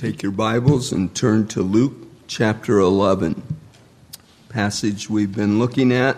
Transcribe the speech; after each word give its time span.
Take 0.00 0.22
your 0.22 0.32
Bibles 0.32 0.92
and 0.92 1.14
turn 1.14 1.46
to 1.48 1.60
Luke 1.60 1.92
chapter 2.26 2.78
11. 2.78 3.42
Passage 4.48 5.10
we've 5.10 5.36
been 5.36 5.58
looking 5.58 5.92
at 5.92 6.16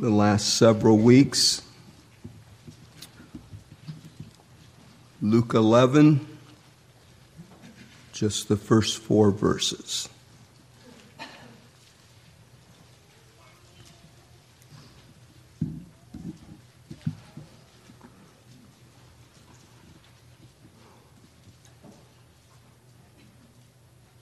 the 0.00 0.08
last 0.08 0.54
several 0.54 0.96
weeks. 0.96 1.60
Luke 5.20 5.52
11, 5.52 6.26
just 8.14 8.48
the 8.48 8.56
first 8.56 8.96
four 8.96 9.30
verses. 9.30 10.08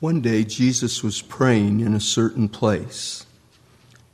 One 0.05 0.21
day 0.21 0.45
Jesus 0.45 1.03
was 1.03 1.23
praying 1.23 1.81
in 1.81 1.95
a 1.95 1.99
certain 1.99 2.47
place. 2.51 3.25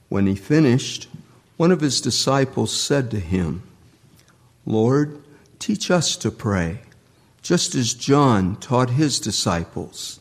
When 0.09 0.29
he 0.29 0.37
finished, 0.37 1.09
one 1.57 1.73
of 1.73 1.81
his 1.81 2.01
disciples 2.01 2.73
said 2.73 3.11
to 3.11 3.19
him, 3.19 3.65
Lord, 4.65 5.21
teach 5.59 5.91
us 5.91 6.15
to 6.19 6.31
pray, 6.31 6.83
just 7.43 7.75
as 7.75 7.93
John 7.93 8.55
taught 8.55 8.91
his 8.91 9.19
disciples. 9.19 10.21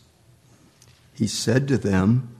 He 1.13 1.27
said 1.27 1.67
to 1.67 1.77
them, 1.77 2.35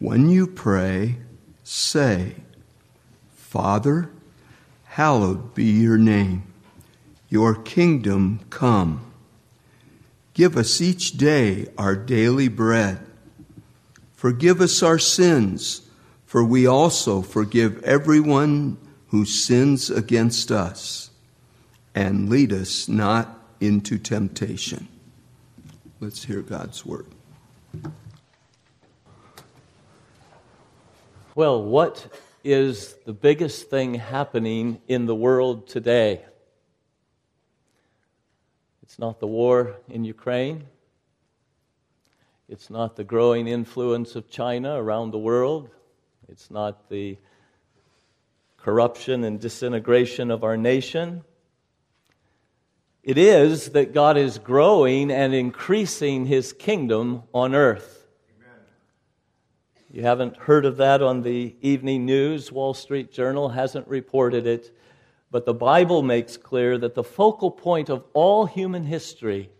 When 0.00 0.28
you 0.28 0.48
pray, 0.48 1.18
say, 1.62 2.34
Father, 3.36 4.10
hallowed 4.86 5.54
be 5.54 5.66
your 5.66 5.96
name, 5.96 6.42
your 7.28 7.54
kingdom 7.54 8.40
come. 8.50 9.07
Give 10.38 10.56
us 10.56 10.80
each 10.80 11.18
day 11.18 11.66
our 11.76 11.96
daily 11.96 12.46
bread. 12.46 13.00
Forgive 14.14 14.60
us 14.60 14.84
our 14.84 14.96
sins, 14.96 15.82
for 16.26 16.44
we 16.44 16.64
also 16.64 17.22
forgive 17.22 17.82
everyone 17.82 18.78
who 19.08 19.24
sins 19.24 19.90
against 19.90 20.52
us. 20.52 21.10
And 21.92 22.28
lead 22.28 22.52
us 22.52 22.86
not 22.86 23.36
into 23.58 23.98
temptation. 23.98 24.86
Let's 25.98 26.22
hear 26.22 26.42
God's 26.42 26.86
word. 26.86 27.06
Well, 31.34 31.60
what 31.60 32.14
is 32.44 32.94
the 33.06 33.12
biggest 33.12 33.70
thing 33.70 33.94
happening 33.94 34.80
in 34.86 35.06
the 35.06 35.16
world 35.16 35.66
today? 35.66 36.20
It's 38.88 38.98
not 38.98 39.20
the 39.20 39.26
war 39.26 39.76
in 39.90 40.04
Ukraine. 40.06 40.64
It's 42.48 42.70
not 42.70 42.96
the 42.96 43.04
growing 43.04 43.46
influence 43.46 44.16
of 44.16 44.30
China 44.30 44.82
around 44.82 45.10
the 45.10 45.18
world. 45.18 45.68
It's 46.26 46.50
not 46.50 46.88
the 46.88 47.18
corruption 48.56 49.24
and 49.24 49.38
disintegration 49.38 50.30
of 50.30 50.42
our 50.42 50.56
nation. 50.56 51.22
It 53.02 53.18
is 53.18 53.72
that 53.72 53.92
God 53.92 54.16
is 54.16 54.38
growing 54.38 55.10
and 55.10 55.34
increasing 55.34 56.24
his 56.24 56.54
kingdom 56.54 57.24
on 57.34 57.54
earth. 57.54 58.08
Amen. 58.38 58.56
You 59.90 60.00
haven't 60.00 60.38
heard 60.38 60.64
of 60.64 60.78
that 60.78 61.02
on 61.02 61.20
the 61.20 61.54
evening 61.60 62.06
news. 62.06 62.50
Wall 62.50 62.72
Street 62.72 63.12
Journal 63.12 63.50
hasn't 63.50 63.86
reported 63.86 64.46
it. 64.46 64.74
But 65.30 65.44
the 65.44 65.54
Bible 65.54 66.02
makes 66.02 66.36
clear 66.36 66.78
that 66.78 66.94
the 66.94 67.04
focal 67.04 67.50
point 67.50 67.90
of 67.90 68.04
all 68.14 68.46
human 68.46 68.84
history 68.84 69.50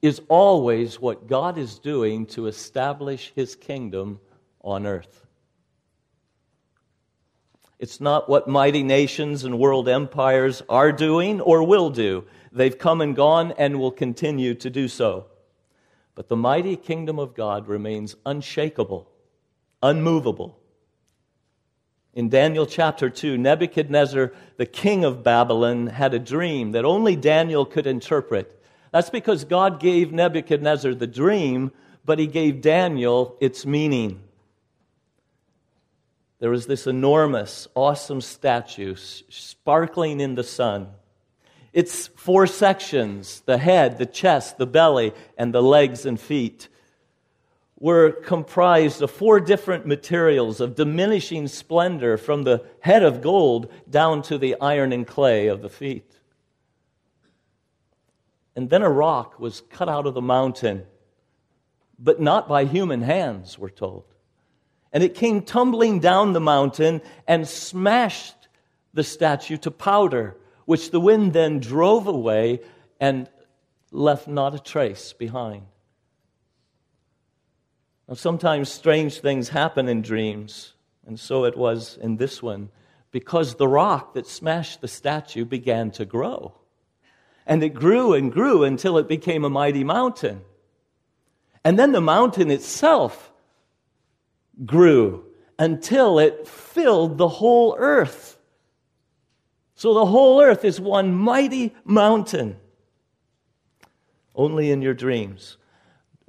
is 0.00 0.22
always 0.28 0.98
what 0.98 1.26
God 1.26 1.58
is 1.58 1.78
doing 1.78 2.24
to 2.26 2.46
establish 2.46 3.32
his 3.34 3.54
kingdom 3.54 4.20
on 4.62 4.86
earth. 4.86 5.26
It's 7.78 8.00
not 8.00 8.28
what 8.28 8.46
mighty 8.46 8.82
nations 8.82 9.44
and 9.44 9.58
world 9.58 9.88
empires 9.88 10.62
are 10.68 10.92
doing 10.92 11.40
or 11.40 11.62
will 11.62 11.90
do. 11.90 12.24
They've 12.52 12.76
come 12.76 13.00
and 13.00 13.16
gone 13.16 13.54
and 13.56 13.78
will 13.78 13.90
continue 13.90 14.54
to 14.56 14.68
do 14.68 14.86
so. 14.88 15.26
But 16.14 16.28
the 16.28 16.36
mighty 16.36 16.76
kingdom 16.76 17.18
of 17.18 17.34
God 17.34 17.68
remains 17.68 18.16
unshakable, 18.26 19.10
unmovable, 19.82 20.59
in 22.14 22.28
Daniel 22.28 22.66
chapter 22.66 23.08
2, 23.08 23.38
Nebuchadnezzar, 23.38 24.32
the 24.56 24.66
king 24.66 25.04
of 25.04 25.22
Babylon, 25.22 25.86
had 25.86 26.12
a 26.12 26.18
dream 26.18 26.72
that 26.72 26.84
only 26.84 27.14
Daniel 27.14 27.64
could 27.64 27.86
interpret. 27.86 28.60
That's 28.90 29.10
because 29.10 29.44
God 29.44 29.78
gave 29.78 30.12
Nebuchadnezzar 30.12 30.94
the 30.94 31.06
dream, 31.06 31.70
but 32.04 32.18
he 32.18 32.26
gave 32.26 32.62
Daniel 32.62 33.36
its 33.40 33.64
meaning. 33.64 34.20
There 36.40 36.50
was 36.50 36.66
this 36.66 36.86
enormous, 36.86 37.68
awesome 37.74 38.20
statue 38.20 38.96
sparkling 38.96 40.20
in 40.20 40.34
the 40.34 40.42
sun. 40.42 40.88
It's 41.72 42.08
four 42.08 42.48
sections 42.48 43.42
the 43.42 43.58
head, 43.58 43.98
the 43.98 44.06
chest, 44.06 44.58
the 44.58 44.66
belly, 44.66 45.12
and 45.38 45.54
the 45.54 45.62
legs 45.62 46.06
and 46.06 46.18
feet 46.18 46.68
were 47.80 48.12
comprised 48.12 49.00
of 49.00 49.10
four 49.10 49.40
different 49.40 49.86
materials 49.86 50.60
of 50.60 50.76
diminishing 50.76 51.48
splendor 51.48 52.18
from 52.18 52.44
the 52.44 52.62
head 52.80 53.02
of 53.02 53.22
gold 53.22 53.72
down 53.88 54.20
to 54.20 54.36
the 54.36 54.54
iron 54.60 54.92
and 54.92 55.06
clay 55.06 55.46
of 55.46 55.62
the 55.62 55.68
feet. 55.70 56.12
And 58.54 58.68
then 58.68 58.82
a 58.82 58.90
rock 58.90 59.40
was 59.40 59.62
cut 59.70 59.88
out 59.88 60.06
of 60.06 60.12
the 60.12 60.20
mountain, 60.20 60.84
but 61.98 62.20
not 62.20 62.46
by 62.46 62.66
human 62.66 63.00
hands, 63.00 63.58
we're 63.58 63.70
told. 63.70 64.04
And 64.92 65.02
it 65.02 65.14
came 65.14 65.40
tumbling 65.40 66.00
down 66.00 66.34
the 66.34 66.40
mountain 66.40 67.00
and 67.26 67.48
smashed 67.48 68.48
the 68.92 69.04
statue 69.04 69.56
to 69.58 69.70
powder, 69.70 70.36
which 70.66 70.90
the 70.90 71.00
wind 71.00 71.32
then 71.32 71.60
drove 71.60 72.06
away 72.06 72.60
and 73.00 73.30
left 73.90 74.28
not 74.28 74.54
a 74.54 74.58
trace 74.58 75.14
behind. 75.14 75.62
Now, 78.10 78.16
sometimes 78.16 78.72
strange 78.72 79.20
things 79.20 79.50
happen 79.50 79.86
in 79.86 80.02
dreams, 80.02 80.74
and 81.06 81.18
so 81.18 81.44
it 81.44 81.56
was 81.56 81.96
in 82.02 82.16
this 82.16 82.42
one, 82.42 82.70
because 83.12 83.54
the 83.54 83.68
rock 83.68 84.14
that 84.14 84.26
smashed 84.26 84.80
the 84.80 84.88
statue 84.88 85.44
began 85.44 85.92
to 85.92 86.04
grow. 86.04 86.52
And 87.46 87.62
it 87.62 87.68
grew 87.68 88.14
and 88.14 88.32
grew 88.32 88.64
until 88.64 88.98
it 88.98 89.06
became 89.06 89.44
a 89.44 89.48
mighty 89.50 89.84
mountain. 89.84 90.40
And 91.62 91.78
then 91.78 91.92
the 91.92 92.00
mountain 92.00 92.50
itself 92.50 93.30
grew 94.66 95.26
until 95.56 96.18
it 96.18 96.48
filled 96.48 97.16
the 97.16 97.28
whole 97.28 97.76
earth. 97.78 98.40
So 99.76 99.94
the 99.94 100.06
whole 100.06 100.42
earth 100.42 100.64
is 100.64 100.80
one 100.80 101.14
mighty 101.14 101.76
mountain. 101.84 102.56
Only 104.34 104.72
in 104.72 104.82
your 104.82 104.94
dreams 104.94 105.58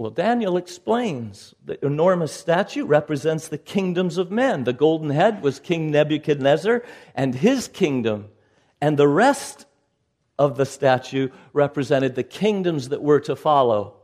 well, 0.01 0.11
Daniel 0.11 0.57
explains 0.57 1.53
the 1.63 1.83
enormous 1.85 2.31
statue 2.31 2.85
represents 2.85 3.47
the 3.47 3.57
kingdoms 3.57 4.17
of 4.17 4.31
men. 4.31 4.63
The 4.63 4.73
golden 4.73 5.11
head 5.11 5.43
was 5.43 5.59
King 5.59 5.91
Nebuchadnezzar 5.91 6.83
and 7.13 7.35
his 7.35 7.67
kingdom, 7.67 8.29
and 8.81 8.97
the 8.97 9.07
rest 9.07 9.65
of 10.39 10.57
the 10.57 10.65
statue 10.65 11.29
represented 11.53 12.15
the 12.15 12.23
kingdoms 12.23 12.89
that 12.89 13.03
were 13.03 13.19
to 13.19 13.35
follow. 13.35 13.95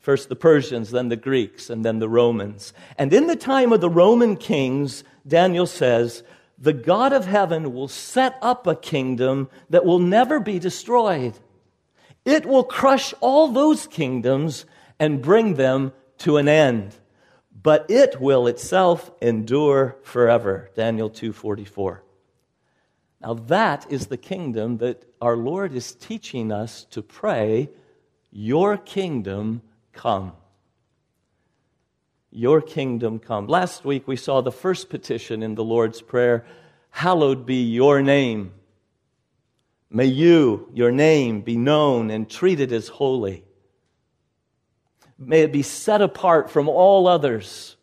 First 0.00 0.28
the 0.28 0.36
Persians, 0.36 0.90
then 0.90 1.08
the 1.08 1.16
Greeks, 1.16 1.70
and 1.70 1.84
then 1.84 2.00
the 2.00 2.08
Romans. 2.08 2.72
And 2.96 3.12
in 3.12 3.28
the 3.28 3.36
time 3.36 3.72
of 3.72 3.80
the 3.80 3.90
Roman 3.90 4.36
kings, 4.36 5.04
Daniel 5.26 5.66
says, 5.66 6.24
the 6.58 6.72
God 6.72 7.12
of 7.12 7.26
heaven 7.26 7.72
will 7.72 7.86
set 7.86 8.36
up 8.42 8.66
a 8.66 8.74
kingdom 8.74 9.48
that 9.70 9.84
will 9.84 10.00
never 10.00 10.40
be 10.40 10.58
destroyed. 10.58 11.34
It 12.24 12.44
will 12.44 12.64
crush 12.64 13.14
all 13.20 13.48
those 13.48 13.86
kingdoms 13.86 14.66
and 14.98 15.22
bring 15.22 15.54
them 15.54 15.92
to 16.18 16.36
an 16.36 16.48
end. 16.48 16.96
But 17.60 17.90
it 17.90 18.20
will 18.20 18.46
itself 18.46 19.10
endure 19.20 19.96
forever. 20.02 20.70
Daniel 20.74 21.10
2:44 21.10 22.02
now 23.20 23.34
that 23.34 23.90
is 23.90 24.06
the 24.06 24.16
kingdom 24.16 24.78
that 24.78 25.04
our 25.20 25.36
lord 25.36 25.74
is 25.74 25.92
teaching 25.92 26.52
us 26.52 26.84
to 26.90 27.02
pray 27.02 27.68
your 28.30 28.76
kingdom 28.76 29.62
come. 29.92 30.32
Your 32.30 32.60
kingdom 32.60 33.18
come. 33.18 33.46
Last 33.46 33.84
week 33.84 34.06
we 34.06 34.16
saw 34.16 34.40
the 34.40 34.52
first 34.52 34.90
petition 34.90 35.42
in 35.42 35.54
the 35.54 35.64
lord's 35.64 36.00
prayer 36.00 36.44
hallowed 36.90 37.44
be 37.44 37.62
your 37.62 38.02
name. 38.02 38.52
May 39.90 40.06
you 40.06 40.68
your 40.72 40.92
name 40.92 41.40
be 41.40 41.56
known 41.56 42.10
and 42.10 42.30
treated 42.30 42.72
as 42.72 42.88
holy 42.88 43.44
May 45.18 45.42
it 45.42 45.52
be 45.52 45.62
set 45.62 46.00
apart 46.00 46.50
from 46.50 46.68
all 46.68 47.08
others, 47.08 47.76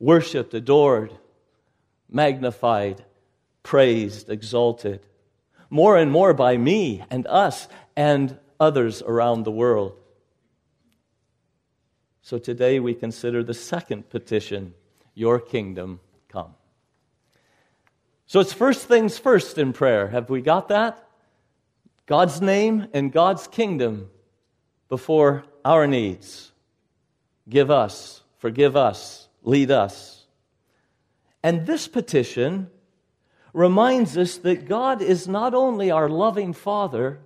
worshiped, 0.00 0.52
adored, 0.52 1.12
magnified, 2.10 3.04
praised, 3.62 4.28
exalted, 4.28 5.00
more 5.70 5.96
and 5.96 6.10
more 6.10 6.34
by 6.34 6.56
me 6.56 7.04
and 7.10 7.26
us 7.26 7.68
and 7.96 8.38
others 8.58 9.02
around 9.02 9.44
the 9.44 9.50
world. 9.50 9.96
So 12.22 12.38
today 12.38 12.80
we 12.80 12.94
consider 12.94 13.44
the 13.44 13.54
second 13.54 14.10
petition 14.10 14.74
Your 15.14 15.38
kingdom 15.38 16.00
come. 16.28 16.54
So 18.26 18.40
it's 18.40 18.52
first 18.52 18.88
things 18.88 19.18
first 19.18 19.56
in 19.56 19.72
prayer. 19.72 20.08
Have 20.08 20.28
we 20.28 20.42
got 20.42 20.68
that? 20.68 21.06
God's 22.06 22.40
name 22.40 22.88
and 22.92 23.12
God's 23.12 23.46
kingdom 23.46 24.10
before 24.88 25.44
our 25.64 25.86
needs. 25.86 26.52
Give 27.48 27.70
us, 27.70 28.22
forgive 28.38 28.76
us, 28.76 29.28
lead 29.42 29.70
us. 29.70 30.26
And 31.42 31.66
this 31.66 31.86
petition 31.86 32.70
reminds 33.52 34.18
us 34.18 34.38
that 34.38 34.68
God 34.68 35.00
is 35.00 35.28
not 35.28 35.54
only 35.54 35.90
our 35.90 36.08
loving 36.08 36.52
Father, 36.52 37.20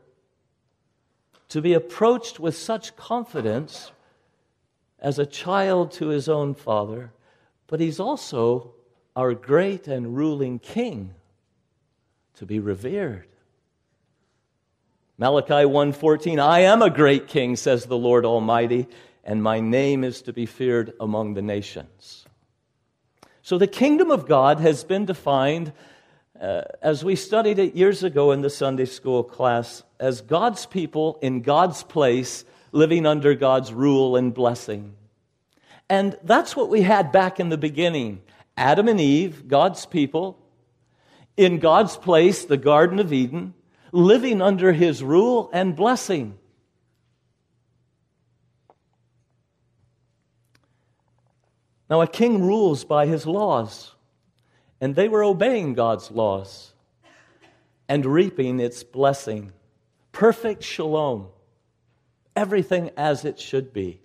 to 1.51 1.61
be 1.61 1.75
approached 1.75 2.39
with 2.39 2.57
such 2.57 2.97
confidence 2.97 3.91
as 5.01 5.19
a 5.19 5.27
child 5.27 5.91
to 5.91 6.09
his 6.09 6.29
own 6.29 6.55
father, 6.55 7.13
but 7.67 7.81
he's 7.81 7.99
also 7.99 8.73
our 9.17 9.35
great 9.35 9.89
and 9.89 10.17
ruling 10.17 10.59
king 10.59 11.13
to 12.35 12.47
be 12.47 12.61
revered. 12.61 13.27
Malachi 15.19 15.65
1:14 15.67 16.39
I 16.39 16.61
am 16.61 16.83
a 16.83 16.89
great 16.89 17.27
king 17.27 17.57
says 17.57 17.85
the 17.85 17.99
Lord 17.99 18.25
Almighty 18.25 18.87
and 19.25 19.43
my 19.43 19.61
name 19.61 20.05
is 20.05 20.23
to 20.23 20.33
be 20.33 20.47
feared 20.47 20.93
among 21.01 21.35
the 21.35 21.43
nations. 21.43 22.25
So 23.43 23.59
the 23.59 23.67
kingdom 23.67 24.11
of 24.11 24.29
God 24.29 24.61
has 24.61 24.85
been 24.85 25.07
defined 25.07 25.73
uh, 26.41 26.63
as 26.81 27.05
we 27.05 27.17
studied 27.17 27.59
it 27.59 27.75
years 27.75 28.03
ago 28.03 28.33
in 28.33 28.41
the 28.41 28.51
Sunday 28.51 28.87
school 28.87 29.23
class 29.23 29.83
as 29.99 30.21
God's 30.21 30.67
people 30.67 31.19
in 31.21 31.43
God's 31.43 31.83
place 31.83 32.45
living 32.73 33.07
under 33.07 33.35
God's 33.35 33.73
rule 33.73 34.17
and 34.17 34.33
blessing. 34.33 34.95
And 35.89 36.17
that's 36.23 36.55
what 36.55 36.71
we 36.71 36.83
had 36.83 37.13
back 37.13 37.41
in 37.41 37.49
the 37.49 37.59
beginning. 37.59 38.23
Adam 38.57 38.89
and 38.89 39.01
Eve, 39.01 39.49
God's 39.49 39.87
people, 39.87 40.39
in 41.37 41.59
God's 41.59 41.97
place, 41.97 42.45
the 42.45 42.57
Garden 42.57 42.99
of 42.99 43.13
Eden, 43.13 43.55
living 43.93 44.41
under 44.41 44.73
his 44.73 45.03
rule 45.03 45.51
and 45.53 45.75
blessing. 45.75 46.39
Now, 51.91 52.01
a 52.03 52.07
king 52.07 52.41
rules 52.41 52.85
by 52.85 53.07
his 53.07 53.27
laws, 53.27 53.97
and 54.81 54.95
they 54.95 55.09
were 55.09 55.25
obeying 55.25 55.75
God's 55.75 56.13
laws 56.13 56.73
and 57.89 58.07
reaping 58.07 58.61
its 58.61 58.85
blessing. 58.85 59.53
Perfect 60.13 60.63
shalom, 60.63 61.27
everything 62.37 62.91
as 62.97 63.25
it 63.25 63.41
should 63.41 63.73
be. 63.73 64.01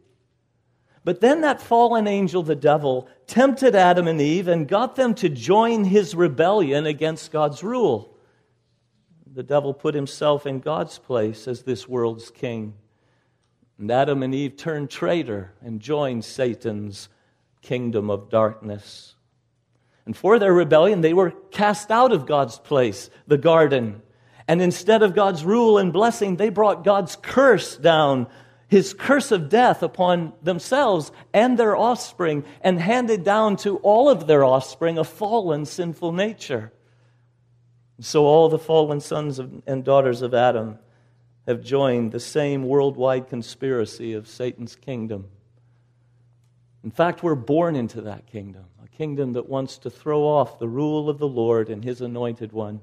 But 1.04 1.22
then 1.22 1.42
that 1.42 1.62
fallen 1.62 2.08
angel, 2.08 2.42
the 2.42 2.56
devil, 2.56 3.08
tempted 3.28 3.76
Adam 3.76 4.08
and 4.08 4.20
Eve 4.20 4.48
and 4.48 4.68
got 4.68 4.96
them 4.96 5.14
to 5.16 5.30
join 5.30 5.84
his 5.84 6.16
rebellion 6.16 6.88
against 6.88 7.32
God's 7.32 7.62
rule. 7.64 8.18
The 9.32 9.44
devil 9.44 9.76
put 9.76 9.94
himself 9.94 10.48
in 10.48 10.60
God's 10.60 10.98
place 10.98 11.48
as 11.48 11.62
this 11.62 11.88
world's 11.88 12.32
king. 12.32 12.74
And 13.78 13.92
Adam 13.92 14.24
and 14.24 14.34
Eve 14.34 14.58
turned 14.58 14.90
traitor 14.90 15.54
and 15.62 15.80
joined 15.80 16.26
Satan's 16.26 17.10
kingdom 17.66 18.10
of 18.10 18.30
darkness. 18.30 19.16
And 20.06 20.16
for 20.16 20.40
their 20.40 20.54
rebellion, 20.54 21.02
they 21.02 21.14
were 21.14 21.32
cast 21.52 21.92
out 21.92 22.12
of 22.12 22.26
God's 22.26 22.60
place, 22.60 23.10
the 23.28 23.38
garden. 23.38 24.02
And 24.48 24.62
instead 24.62 25.04
of 25.04 25.16
God's 25.16 25.44
rule 25.44 25.78
and 25.78 25.92
blessing, 25.92 26.38
they 26.38 26.50
brought 26.50 26.84
God's 26.84 27.16
curse 27.16 27.76
down 27.76 28.28
his 28.68 28.94
curse 28.94 29.32
of 29.32 29.50
death 29.50 29.84
upon 29.84 30.34
themselves 30.42 31.12
and 31.34 31.58
their 31.58 31.76
offspring 31.76 32.44
and 32.62 32.80
handed 32.80 33.24
down 33.24 33.58
to 33.58 33.78
all 33.78 34.10
of 34.10 34.28
their 34.28 34.44
offspring 34.44 34.98
a 34.98 35.04
fallen 35.04 35.66
sinful 35.66 36.12
nature. 36.12 36.72
So 38.00 38.26
all 38.26 38.50
the 38.50 38.60
fallen 38.60 39.00
sons 39.00 39.40
and 39.40 39.84
daughters 39.84 40.22
of 40.22 40.34
Adam 40.34 40.80
have 41.48 41.64
joined 41.64 42.12
the 42.12 42.20
same 42.20 42.64
worldwide 42.64 43.28
conspiracy 43.28 44.14
of 44.14 44.28
Satan's 44.28 44.76
kingdom. 44.76 45.30
In 46.86 46.92
fact, 46.92 47.24
we're 47.24 47.34
born 47.34 47.76
into 47.76 48.02
that 48.02 48.28
kingdom, 48.28 48.66
a 48.84 48.88
kingdom 48.88 49.34
that 49.34 49.50
wants 49.50 49.80
to 49.80 49.90
throw 49.90 50.22
off 50.22 50.60
the 50.60 50.68
rule 50.68 51.10
of 51.10 51.18
the 51.18 51.28
Lord 51.28 51.72
and 51.72 51.84
his 51.84 52.00
anointed 52.00 52.52
one, 52.52 52.80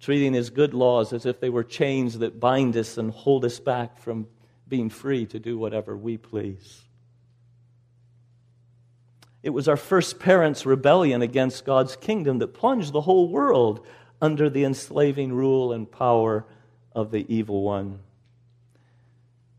treating 0.00 0.32
his 0.34 0.50
good 0.50 0.74
laws 0.74 1.12
as 1.12 1.24
if 1.24 1.38
they 1.38 1.48
were 1.48 1.62
chains 1.62 2.18
that 2.18 2.40
bind 2.40 2.76
us 2.76 2.98
and 2.98 3.12
hold 3.12 3.44
us 3.44 3.60
back 3.60 3.96
from 3.96 4.26
being 4.66 4.90
free 4.90 5.24
to 5.26 5.38
do 5.38 5.56
whatever 5.56 5.96
we 5.96 6.16
please. 6.18 6.82
It 9.44 9.50
was 9.50 9.68
our 9.68 9.76
first 9.76 10.18
parents' 10.18 10.66
rebellion 10.66 11.22
against 11.22 11.64
God's 11.64 11.94
kingdom 11.94 12.40
that 12.40 12.54
plunged 12.54 12.92
the 12.92 13.02
whole 13.02 13.28
world 13.28 13.86
under 14.20 14.50
the 14.50 14.64
enslaving 14.64 15.32
rule 15.32 15.72
and 15.72 15.88
power 15.88 16.44
of 16.92 17.12
the 17.12 17.24
evil 17.32 17.62
one. 17.62 18.00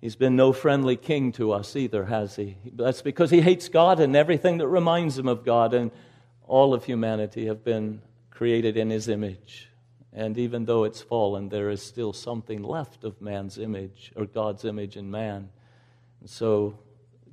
He's 0.03 0.17
been 0.17 0.35
no 0.35 0.51
friendly 0.51 0.97
king 0.97 1.31
to 1.31 1.53
us 1.53 1.77
either, 1.77 2.03
has 2.03 2.35
he? 2.35 2.57
That's 2.73 3.01
because 3.01 3.31
he 3.31 3.39
hates 3.39 3.69
God 3.69 4.01
and 4.01 4.17
everything 4.17 4.57
that 4.57 4.67
reminds 4.67 5.17
him 5.17 5.29
of 5.29 5.45
God, 5.45 5.73
and 5.73 5.91
all 6.45 6.73
of 6.73 6.83
humanity 6.83 7.45
have 7.45 7.63
been 7.63 8.01
created 8.29 8.75
in 8.75 8.89
his 8.89 9.07
image. 9.07 9.69
And 10.11 10.37
even 10.37 10.65
though 10.65 10.83
it's 10.83 10.99
fallen, 10.99 11.47
there 11.47 11.69
is 11.69 11.81
still 11.81 12.11
something 12.11 12.63
left 12.63 13.05
of 13.05 13.21
man's 13.21 13.57
image 13.57 14.11
or 14.17 14.25
God's 14.25 14.65
image 14.65 14.97
in 14.97 15.09
man. 15.09 15.47
And 16.19 16.29
so, 16.29 16.77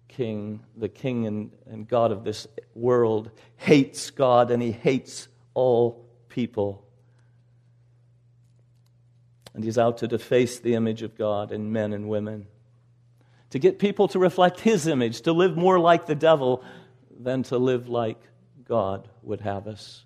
King, 0.06 0.61
the 0.76 0.88
King 0.88 1.26
and, 1.26 1.50
and 1.66 1.88
God 1.88 2.12
of 2.12 2.23
this 2.23 2.46
world, 2.76 3.32
hates 3.56 4.11
God 4.11 4.52
and 4.52 4.62
he 4.62 4.70
hates 4.70 5.26
all 5.55 6.06
people. 6.28 6.87
And 9.55 9.64
he's 9.64 9.76
out 9.76 9.99
to 9.99 10.06
deface 10.06 10.61
the 10.61 10.75
image 10.75 11.02
of 11.02 11.19
God 11.19 11.50
in 11.50 11.73
men 11.73 11.93
and 11.93 12.08
women, 12.08 12.46
to 13.50 13.58
get 13.58 13.79
people 13.79 14.08
to 14.08 14.19
reflect 14.19 14.61
his 14.61 14.87
image, 14.87 15.23
to 15.23 15.32
live 15.32 15.56
more 15.56 15.79
like 15.79 16.06
the 16.06 16.14
devil 16.14 16.64
than 17.19 17.43
to 17.44 17.58
live 17.58 17.88
like 17.88 18.20
God 18.64 19.08
would 19.23 19.41
have 19.41 19.67
us 19.67 20.05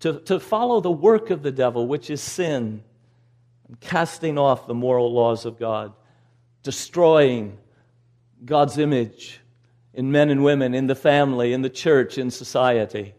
to, 0.00 0.18
to 0.20 0.40
follow 0.40 0.80
the 0.80 0.90
work 0.90 1.30
of 1.30 1.42
the 1.42 1.52
devil, 1.52 1.86
which 1.86 2.10
is 2.10 2.20
sin, 2.20 2.82
casting 3.80 4.38
off 4.38 4.66
the 4.66 4.74
moral 4.74 5.12
laws 5.12 5.44
of 5.44 5.58
God, 5.58 5.92
destroying 6.62 7.58
God's 8.44 8.78
image 8.78 9.40
in 9.92 10.10
men 10.10 10.30
and 10.30 10.42
women, 10.42 10.74
in 10.74 10.86
the 10.86 10.94
family, 10.94 11.52
in 11.52 11.62
the 11.62 11.70
church, 11.70 12.16
in 12.16 12.30
society. 12.30 13.14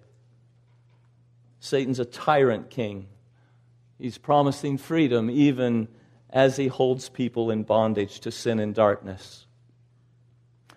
Satan's 1.59 1.99
a 1.99 2.05
tyrant 2.05 2.69
king. 2.69 3.07
He's 3.99 4.17
promising 4.17 4.77
freedom 4.79 5.29
even 5.29 5.87
as 6.31 6.57
he 6.57 6.67
holds 6.67 7.09
people 7.09 7.51
in 7.51 7.63
bondage 7.63 8.21
to 8.21 8.31
sin 8.31 8.59
and 8.59 8.73
darkness. 8.73 9.45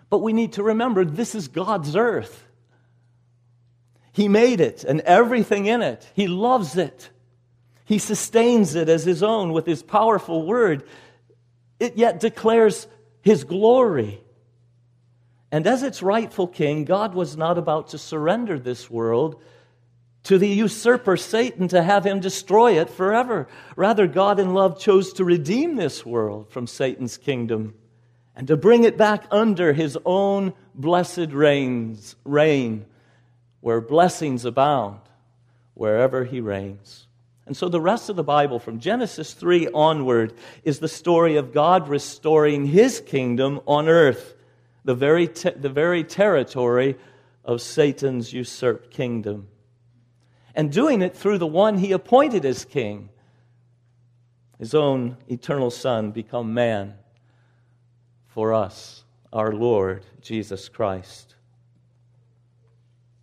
But 0.09 0.19
we 0.19 0.33
need 0.33 0.53
to 0.53 0.63
remember 0.63 1.03
this 1.03 1.35
is 1.35 1.47
God's 1.47 1.95
earth. 1.95 2.45
He 4.11 4.27
made 4.27 4.61
it 4.61 4.83
and 4.83 5.01
everything 5.01 5.65
in 5.65 5.81
it. 5.81 6.09
He 6.13 6.27
loves 6.27 6.77
it. 6.77 7.09
He 7.83 7.99
sustains 7.99 8.75
it 8.75 8.87
as 8.89 9.03
his 9.03 9.21
own 9.21 9.51
with 9.51 9.65
his 9.65 9.83
powerful 9.83 10.45
word. 10.45 10.83
It 11.79 11.97
yet 11.97 12.19
declares 12.19 12.87
his 13.21 13.43
glory. 13.43 14.21
And 15.51 15.67
as 15.67 15.83
its 15.83 16.01
rightful 16.01 16.47
king, 16.47 16.85
God 16.85 17.13
was 17.13 17.35
not 17.35 17.57
about 17.57 17.89
to 17.89 17.97
surrender 17.97 18.57
this 18.57 18.89
world 18.89 19.41
to 20.23 20.37
the 20.37 20.47
usurper 20.47 21.17
Satan 21.17 21.67
to 21.67 21.83
have 21.83 22.05
him 22.05 22.19
destroy 22.19 22.79
it 22.79 22.89
forever. 22.89 23.47
Rather, 23.75 24.07
God 24.07 24.39
in 24.39 24.53
love 24.53 24.79
chose 24.79 25.13
to 25.13 25.23
redeem 25.23 25.75
this 25.75 26.05
world 26.05 26.49
from 26.49 26.67
Satan's 26.67 27.17
kingdom 27.17 27.75
and 28.35 28.47
to 28.47 28.57
bring 28.57 28.83
it 28.83 28.97
back 28.97 29.25
under 29.31 29.73
his 29.73 29.97
own 30.05 30.53
blessed 30.73 31.31
reigns, 31.31 32.15
reign 32.25 32.85
where 33.61 33.81
blessings 33.81 34.45
abound 34.45 34.99
wherever 35.73 36.25
he 36.25 36.41
reigns. 36.41 37.07
And 37.45 37.55
so 37.55 37.69
the 37.69 37.81
rest 37.81 38.09
of 38.09 38.15
the 38.15 38.23
Bible, 38.23 38.59
from 38.59 38.79
Genesis 38.79 39.33
3 39.33 39.69
onward, 39.69 40.33
is 40.63 40.79
the 40.79 40.87
story 40.87 41.37
of 41.37 41.53
God 41.53 41.87
restoring 41.87 42.65
his 42.65 42.99
kingdom 42.99 43.61
on 43.67 43.87
earth, 43.87 44.35
the 44.83 44.95
very, 44.95 45.27
te- 45.27 45.51
the 45.51 45.69
very 45.69 46.03
territory 46.03 46.97
of 47.43 47.61
Satan's 47.61 48.33
usurped 48.33 48.91
kingdom. 48.91 49.47
And 50.55 50.71
doing 50.71 51.01
it 51.01 51.15
through 51.15 51.37
the 51.37 51.47
one 51.47 51.77
he 51.77 51.91
appointed 51.91 52.45
as 52.45 52.65
king, 52.65 53.09
his 54.57 54.73
own 54.73 55.17
eternal 55.27 55.69
Son, 55.69 56.11
become 56.11 56.53
man 56.53 56.95
for 58.35 58.53
us, 58.53 59.05
our 59.31 59.53
Lord 59.53 60.05
Jesus 60.19 60.67
Christ. 60.67 61.35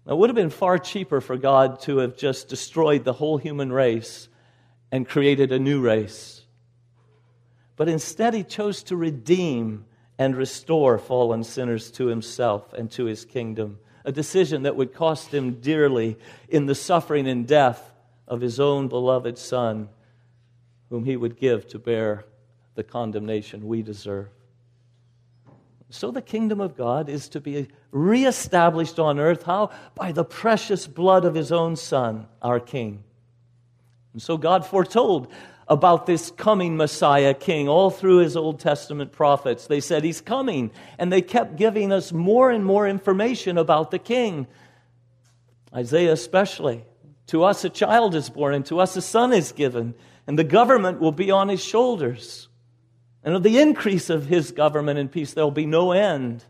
It 0.08 0.16
would 0.16 0.30
have 0.30 0.34
been 0.34 0.48
far 0.48 0.78
cheaper 0.78 1.20
for 1.20 1.36
God 1.36 1.80
to 1.82 1.98
have 1.98 2.16
just 2.16 2.48
destroyed 2.48 3.04
the 3.04 3.12
whole 3.12 3.36
human 3.36 3.70
race 3.70 4.30
and 4.90 5.06
created 5.06 5.52
a 5.52 5.58
new 5.58 5.82
race. 5.82 6.40
But 7.76 7.90
instead, 7.90 8.32
He 8.32 8.42
chose 8.42 8.82
to 8.84 8.96
redeem 8.96 9.84
and 10.16 10.34
restore 10.34 10.96
fallen 10.96 11.44
sinners 11.44 11.90
to 11.90 12.06
himself 12.06 12.72
and 12.72 12.90
to 12.92 13.04
his 13.04 13.26
kingdom. 13.26 13.78
A 14.06 14.12
decision 14.12 14.62
that 14.62 14.76
would 14.76 14.94
cost 14.94 15.28
him 15.32 15.60
dearly 15.60 16.16
in 16.48 16.64
the 16.64 16.74
suffering 16.74 17.28
and 17.28 17.46
death 17.46 17.92
of 18.26 18.40
his 18.40 18.58
own 18.58 18.88
beloved 18.88 19.36
Son, 19.36 19.90
whom 20.88 21.04
he 21.04 21.18
would 21.18 21.36
give 21.36 21.68
to 21.68 21.78
bear 21.78 22.24
the 22.76 22.84
condemnation 22.84 23.66
we 23.66 23.82
deserve. 23.82 24.28
So 25.92 26.10
the 26.10 26.22
kingdom 26.22 26.58
of 26.62 26.74
God 26.74 27.10
is 27.10 27.28
to 27.28 27.40
be 27.40 27.68
reestablished 27.90 28.98
on 28.98 29.20
earth. 29.20 29.42
How? 29.42 29.70
By 29.94 30.12
the 30.12 30.24
precious 30.24 30.86
blood 30.86 31.26
of 31.26 31.34
his 31.34 31.52
own 31.52 31.76
Son, 31.76 32.26
our 32.40 32.58
King. 32.58 33.04
And 34.14 34.22
so 34.22 34.38
God 34.38 34.64
foretold 34.64 35.30
about 35.68 36.06
this 36.06 36.30
coming 36.30 36.78
Messiah 36.78 37.34
King 37.34 37.68
all 37.68 37.90
through 37.90 38.18
his 38.18 38.38
Old 38.38 38.58
Testament 38.58 39.12
prophets. 39.12 39.66
They 39.66 39.80
said 39.80 40.02
he's 40.02 40.22
coming, 40.22 40.70
and 40.98 41.12
they 41.12 41.20
kept 41.20 41.56
giving 41.56 41.92
us 41.92 42.10
more 42.10 42.50
and 42.50 42.64
more 42.64 42.88
information 42.88 43.58
about 43.58 43.90
the 43.90 43.98
King. 43.98 44.46
Isaiah, 45.74 46.12
especially. 46.12 46.86
To 47.28 47.44
us 47.44 47.64
a 47.64 47.70
child 47.70 48.14
is 48.14 48.30
born, 48.30 48.54
and 48.54 48.64
to 48.66 48.80
us 48.80 48.96
a 48.96 49.02
son 49.02 49.34
is 49.34 49.52
given, 49.52 49.94
and 50.26 50.38
the 50.38 50.44
government 50.44 51.00
will 51.00 51.12
be 51.12 51.30
on 51.30 51.50
his 51.50 51.62
shoulders. 51.62 52.48
And 53.24 53.34
of 53.34 53.42
the 53.42 53.58
increase 53.58 54.10
of 54.10 54.26
his 54.26 54.50
government 54.50 54.98
and 54.98 55.10
peace, 55.10 55.32
there 55.32 55.44
will 55.44 55.50
be 55.50 55.66
no 55.66 55.92
end. 55.92 56.44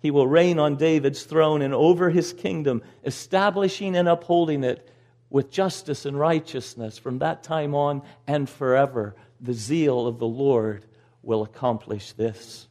He 0.00 0.10
will 0.10 0.26
reign 0.26 0.58
on 0.58 0.76
David's 0.76 1.22
throne 1.22 1.62
and 1.62 1.72
over 1.72 2.10
his 2.10 2.32
kingdom, 2.32 2.82
establishing 3.04 3.96
and 3.96 4.08
upholding 4.08 4.64
it 4.64 4.88
with 5.30 5.50
justice 5.50 6.04
and 6.04 6.18
righteousness 6.18 6.98
from 6.98 7.20
that 7.20 7.42
time 7.42 7.74
on 7.74 8.02
and 8.26 8.48
forever. 8.48 9.14
The 9.40 9.54
zeal 9.54 10.06
of 10.06 10.18
the 10.18 10.26
Lord 10.26 10.84
will 11.22 11.42
accomplish 11.42 12.12
this. 12.12 12.66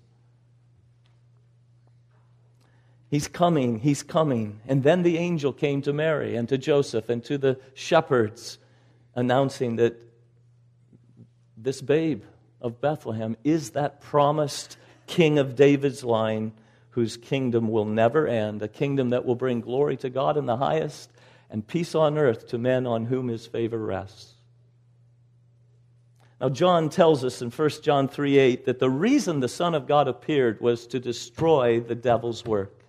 He's 3.09 3.27
coming, 3.27 3.79
he's 3.79 4.03
coming. 4.03 4.59
And 4.67 4.83
then 4.83 5.03
the 5.03 5.17
angel 5.17 5.51
came 5.51 5.81
to 5.83 5.93
Mary 5.93 6.35
and 6.35 6.47
to 6.49 6.57
Joseph 6.57 7.09
and 7.09 7.23
to 7.25 7.37
the 7.37 7.59
shepherds, 7.73 8.57
announcing 9.15 9.77
that 9.77 10.01
this 11.57 11.81
babe 11.81 12.23
of 12.61 12.81
Bethlehem 12.81 13.35
is 13.43 13.71
that 13.71 14.01
promised 14.01 14.77
king 15.07 15.39
of 15.39 15.55
David's 15.55 16.03
line 16.03 16.53
whose 16.91 17.17
kingdom 17.17 17.69
will 17.69 17.85
never 17.85 18.27
end, 18.27 18.61
a 18.61 18.67
kingdom 18.67 19.09
that 19.09 19.25
will 19.25 19.35
bring 19.35 19.61
glory 19.61 19.97
to 19.97 20.09
God 20.09 20.37
in 20.37 20.45
the 20.45 20.57
highest 20.57 21.09
and 21.49 21.65
peace 21.65 21.95
on 21.95 22.17
earth 22.17 22.47
to 22.47 22.57
men 22.57 22.85
on 22.85 23.05
whom 23.05 23.27
his 23.27 23.45
favor 23.45 23.77
rests. 23.77 24.33
Now, 26.39 26.49
John 26.49 26.89
tells 26.89 27.23
us 27.23 27.41
in 27.41 27.51
1 27.51 27.69
John 27.83 28.07
3 28.07 28.37
8 28.37 28.65
that 28.65 28.79
the 28.79 28.89
reason 28.89 29.39
the 29.39 29.47
Son 29.47 29.75
of 29.75 29.85
God 29.85 30.07
appeared 30.07 30.59
was 30.59 30.87
to 30.87 30.99
destroy 30.99 31.79
the 31.79 31.93
devil's 31.93 32.43
work. 32.43 32.83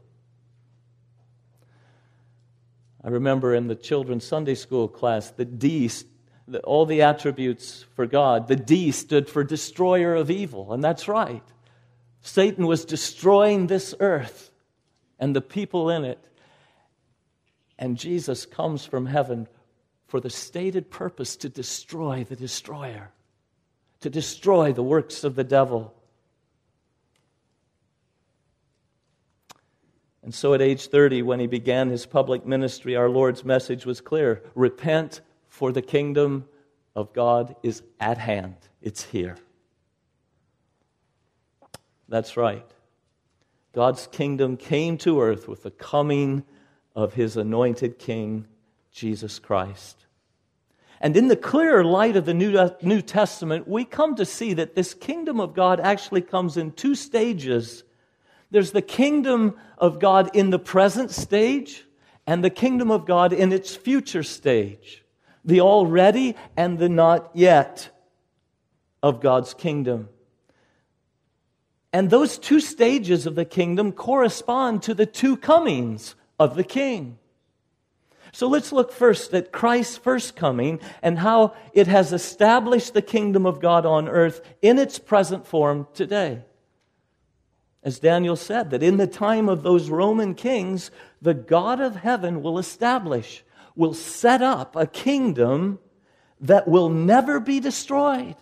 I 3.04 3.08
remember 3.08 3.54
in 3.54 3.66
the 3.66 3.74
children's 3.74 4.24
Sunday 4.24 4.54
school 4.54 4.88
class, 4.88 5.30
the 5.30 5.44
D 5.44 5.90
the, 6.52 6.60
all 6.60 6.86
the 6.86 7.02
attributes 7.02 7.84
for 7.94 8.06
God. 8.06 8.48
The 8.48 8.56
D 8.56 8.92
stood 8.92 9.28
for 9.28 9.42
destroyer 9.42 10.14
of 10.14 10.30
evil, 10.30 10.72
and 10.72 10.82
that's 10.82 11.08
right. 11.08 11.42
Satan 12.20 12.66
was 12.66 12.84
destroying 12.84 13.66
this 13.66 13.94
earth 13.98 14.50
and 15.18 15.34
the 15.34 15.40
people 15.40 15.90
in 15.90 16.04
it. 16.04 16.18
And 17.78 17.96
Jesus 17.96 18.46
comes 18.46 18.84
from 18.84 19.06
heaven 19.06 19.48
for 20.06 20.20
the 20.20 20.30
stated 20.30 20.90
purpose 20.90 21.36
to 21.36 21.48
destroy 21.48 22.24
the 22.24 22.36
destroyer, 22.36 23.10
to 24.00 24.10
destroy 24.10 24.72
the 24.72 24.82
works 24.82 25.24
of 25.24 25.34
the 25.34 25.44
devil. 25.44 25.94
And 30.22 30.32
so 30.32 30.54
at 30.54 30.62
age 30.62 30.86
30, 30.86 31.22
when 31.22 31.40
he 31.40 31.48
began 31.48 31.90
his 31.90 32.06
public 32.06 32.46
ministry, 32.46 32.94
our 32.94 33.08
Lord's 33.08 33.44
message 33.44 33.84
was 33.84 34.00
clear 34.00 34.42
repent 34.54 35.20
for 35.52 35.70
the 35.70 35.82
kingdom 35.82 36.48
of 36.96 37.12
God 37.12 37.54
is 37.62 37.82
at 38.00 38.16
hand, 38.16 38.56
it's 38.80 39.04
here. 39.04 39.36
That's 42.08 42.38
right. 42.38 42.64
God's 43.74 44.06
kingdom 44.06 44.56
came 44.56 44.96
to 44.98 45.20
earth 45.20 45.48
with 45.48 45.62
the 45.62 45.70
coming 45.70 46.42
of 46.96 47.12
his 47.12 47.36
anointed 47.36 47.98
king, 47.98 48.46
Jesus 48.92 49.38
Christ. 49.38 50.06
And 51.02 51.14
in 51.18 51.28
the 51.28 51.36
clearer 51.36 51.84
light 51.84 52.16
of 52.16 52.24
the 52.24 52.32
New, 52.32 52.70
New 52.80 53.02
Testament, 53.02 53.68
we 53.68 53.84
come 53.84 54.16
to 54.16 54.24
see 54.24 54.54
that 54.54 54.74
this 54.74 54.94
kingdom 54.94 55.38
of 55.38 55.52
God 55.52 55.80
actually 55.80 56.22
comes 56.22 56.56
in 56.56 56.72
two 56.72 56.94
stages. 56.94 57.84
There's 58.50 58.72
the 58.72 58.80
kingdom 58.80 59.58
of 59.76 59.98
God 59.98 60.34
in 60.34 60.48
the 60.48 60.58
present 60.58 61.10
stage, 61.10 61.84
and 62.26 62.42
the 62.42 62.48
kingdom 62.48 62.90
of 62.90 63.04
God 63.04 63.34
in 63.34 63.52
its 63.52 63.76
future 63.76 64.22
stage 64.22 65.01
the 65.44 65.60
already 65.60 66.36
and 66.56 66.78
the 66.78 66.88
not 66.88 67.30
yet 67.34 67.90
of 69.02 69.20
God's 69.20 69.54
kingdom. 69.54 70.08
And 71.92 72.08
those 72.08 72.38
two 72.38 72.60
stages 72.60 73.26
of 73.26 73.34
the 73.34 73.44
kingdom 73.44 73.92
correspond 73.92 74.82
to 74.84 74.94
the 74.94 75.06
two 75.06 75.36
comings 75.36 76.14
of 76.38 76.54
the 76.54 76.64
king. 76.64 77.18
So 78.34 78.48
let's 78.48 78.72
look 78.72 78.92
first 78.92 79.34
at 79.34 79.52
Christ's 79.52 79.98
first 79.98 80.34
coming 80.36 80.80
and 81.02 81.18
how 81.18 81.54
it 81.74 81.86
has 81.86 82.14
established 82.14 82.94
the 82.94 83.02
kingdom 83.02 83.44
of 83.44 83.60
God 83.60 83.84
on 83.84 84.08
earth 84.08 84.40
in 84.62 84.78
its 84.78 84.98
present 84.98 85.46
form 85.46 85.86
today. 85.92 86.42
As 87.82 87.98
Daniel 87.98 88.36
said, 88.36 88.70
that 88.70 88.82
in 88.82 88.96
the 88.96 89.06
time 89.06 89.48
of 89.48 89.62
those 89.62 89.90
Roman 89.90 90.34
kings, 90.34 90.90
the 91.20 91.34
God 91.34 91.80
of 91.80 91.96
heaven 91.96 92.40
will 92.40 92.58
establish 92.58 93.44
will 93.74 93.94
set 93.94 94.42
up 94.42 94.76
a 94.76 94.86
kingdom 94.86 95.78
that 96.40 96.68
will 96.68 96.88
never 96.88 97.40
be 97.40 97.60
destroyed. 97.60 98.36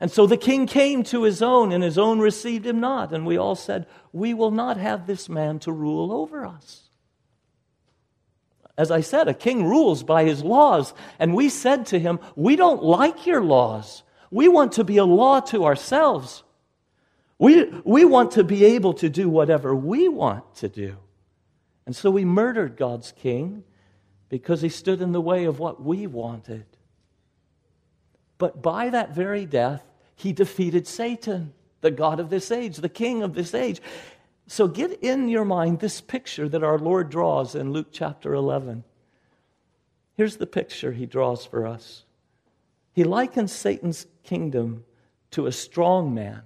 And 0.00 0.10
so 0.10 0.26
the 0.26 0.36
king 0.36 0.66
came 0.66 1.02
to 1.04 1.24
his 1.24 1.42
own, 1.42 1.72
and 1.72 1.82
his 1.82 1.98
own 1.98 2.20
received 2.20 2.66
him 2.66 2.80
not. 2.80 3.12
And 3.12 3.26
we 3.26 3.36
all 3.36 3.56
said, 3.56 3.86
We 4.12 4.32
will 4.32 4.52
not 4.52 4.76
have 4.76 5.06
this 5.06 5.28
man 5.28 5.58
to 5.60 5.72
rule 5.72 6.12
over 6.12 6.46
us. 6.46 6.88
As 8.76 8.92
I 8.92 9.00
said, 9.00 9.26
a 9.26 9.34
king 9.34 9.64
rules 9.64 10.04
by 10.04 10.22
his 10.22 10.44
laws. 10.44 10.94
And 11.18 11.34
we 11.34 11.48
said 11.48 11.86
to 11.86 11.98
him, 11.98 12.20
We 12.36 12.54
don't 12.54 12.82
like 12.82 13.26
your 13.26 13.42
laws. 13.42 14.04
We 14.30 14.46
want 14.46 14.72
to 14.72 14.84
be 14.84 14.98
a 14.98 15.04
law 15.04 15.40
to 15.40 15.64
ourselves. 15.64 16.44
We, 17.38 17.64
we 17.84 18.04
want 18.04 18.32
to 18.32 18.44
be 18.44 18.64
able 18.64 18.94
to 18.94 19.08
do 19.08 19.28
whatever 19.28 19.74
we 19.74 20.08
want 20.08 20.56
to 20.56 20.68
do. 20.68 20.96
And 21.86 21.96
so 21.96 22.10
we 22.10 22.24
murdered 22.24 22.76
God's 22.76 23.12
king 23.12 23.64
because 24.28 24.60
he 24.60 24.68
stood 24.68 25.00
in 25.00 25.12
the 25.12 25.20
way 25.20 25.44
of 25.44 25.58
what 25.58 25.82
we 25.82 26.06
wanted. 26.06 26.66
But 28.36 28.62
by 28.62 28.90
that 28.90 29.14
very 29.14 29.46
death, 29.46 29.82
he 30.14 30.32
defeated 30.32 30.86
Satan, 30.86 31.52
the 31.80 31.90
God 31.90 32.20
of 32.20 32.30
this 32.30 32.50
age, 32.50 32.76
the 32.76 32.88
king 32.88 33.22
of 33.22 33.34
this 33.34 33.54
age. 33.54 33.80
So 34.46 34.68
get 34.68 35.02
in 35.02 35.28
your 35.28 35.44
mind 35.44 35.80
this 35.80 36.00
picture 36.00 36.48
that 36.48 36.64
our 36.64 36.78
Lord 36.78 37.10
draws 37.10 37.54
in 37.54 37.72
Luke 37.72 37.88
chapter 37.90 38.34
11. 38.34 38.84
Here's 40.14 40.36
the 40.36 40.46
picture 40.46 40.92
he 40.92 41.06
draws 41.06 41.44
for 41.44 41.66
us. 41.66 42.04
He 42.92 43.04
likens 43.04 43.52
Satan's 43.52 44.06
kingdom 44.24 44.84
to 45.30 45.46
a 45.46 45.52
strong 45.52 46.14
man. 46.14 46.42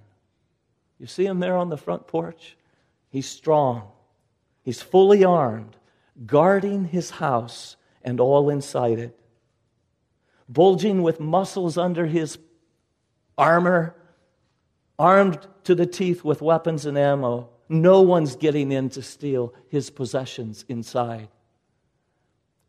You 0.99 1.07
see 1.07 1.25
him 1.25 1.39
there 1.39 1.57
on 1.57 1.69
the 1.69 1.77
front 1.77 2.07
porch? 2.07 2.55
He's 3.09 3.27
strong, 3.27 3.89
he's 4.63 4.81
fully 4.81 5.23
armed 5.23 5.75
guarding 6.25 6.85
his 6.85 7.09
house 7.09 7.75
and 8.03 8.19
all 8.19 8.49
inside 8.49 8.99
it, 8.99 9.19
bulging 10.47 11.01
with 11.01 11.19
muscles 11.19 11.77
under 11.77 12.05
his 12.05 12.37
armor, 13.37 13.95
armed 14.99 15.39
to 15.63 15.75
the 15.75 15.85
teeth 15.85 16.23
with 16.23 16.41
weapons 16.41 16.85
and 16.85 16.97
ammo. 16.97 17.49
No 17.69 18.01
one's 18.01 18.35
getting 18.35 18.71
in 18.71 18.89
to 18.91 19.01
steal 19.01 19.53
his 19.69 19.89
possessions 19.89 20.65
inside. 20.67 21.29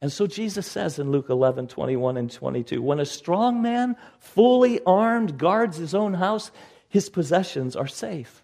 And 0.01 0.13
so 0.13 0.27
Jesus 0.27 0.67
says 0.67 0.99
in 0.99 1.11
Luke 1.11 1.31
11, 1.31 1.69
21 1.69 2.17
and 2.17 2.31
22 2.31 2.83
when 2.83 3.01
a 3.01 3.07
strong 3.07 3.63
man, 3.63 3.97
fully 4.19 4.81
armed, 4.85 5.39
guards 5.39 5.77
his 5.77 5.95
own 5.95 6.15
house, 6.15 6.51
his 6.89 7.09
possessions 7.09 7.75
are 7.75 7.87
safe. 7.87 8.43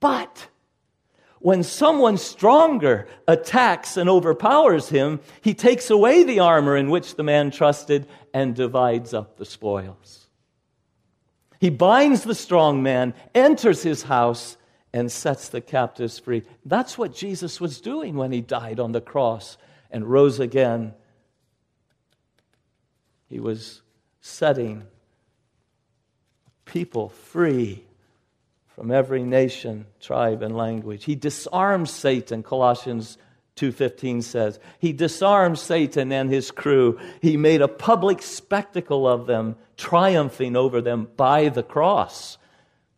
But 0.00 0.48
when 1.40 1.62
someone 1.62 2.18
stronger 2.18 3.06
attacks 3.26 3.96
and 3.96 4.08
overpowers 4.08 4.88
him, 4.88 5.20
he 5.40 5.54
takes 5.54 5.90
away 5.90 6.24
the 6.24 6.40
armor 6.40 6.76
in 6.76 6.90
which 6.90 7.14
the 7.14 7.22
man 7.22 7.50
trusted 7.50 8.06
and 8.34 8.54
divides 8.54 9.14
up 9.14 9.36
the 9.36 9.44
spoils. 9.44 10.26
He 11.60 11.70
binds 11.70 12.22
the 12.22 12.34
strong 12.34 12.82
man, 12.82 13.14
enters 13.34 13.82
his 13.82 14.04
house, 14.04 14.56
and 14.92 15.10
sets 15.10 15.48
the 15.48 15.60
captives 15.60 16.18
free. 16.18 16.44
That's 16.64 16.96
what 16.96 17.14
Jesus 17.14 17.60
was 17.60 17.80
doing 17.80 18.16
when 18.16 18.32
he 18.32 18.40
died 18.40 18.80
on 18.80 18.92
the 18.92 19.00
cross 19.00 19.58
and 19.90 20.06
rose 20.06 20.40
again. 20.40 20.94
He 23.28 23.40
was 23.40 23.82
setting 24.20 24.84
people 26.64 27.08
free 27.08 27.84
from 28.78 28.92
every 28.92 29.24
nation, 29.24 29.84
tribe, 30.00 30.40
and 30.40 30.56
language. 30.56 31.02
He 31.02 31.16
disarms 31.16 31.90
Satan, 31.90 32.44
Colossians 32.44 33.18
2:15 33.56 34.22
says. 34.22 34.60
He 34.78 34.92
disarmed 34.92 35.58
Satan 35.58 36.12
and 36.12 36.30
his 36.30 36.52
crew. 36.52 36.96
He 37.20 37.36
made 37.36 37.60
a 37.60 37.66
public 37.66 38.22
spectacle 38.22 39.08
of 39.08 39.26
them, 39.26 39.56
triumphing 39.76 40.54
over 40.54 40.80
them 40.80 41.08
by 41.16 41.48
the 41.48 41.64
cross. 41.64 42.38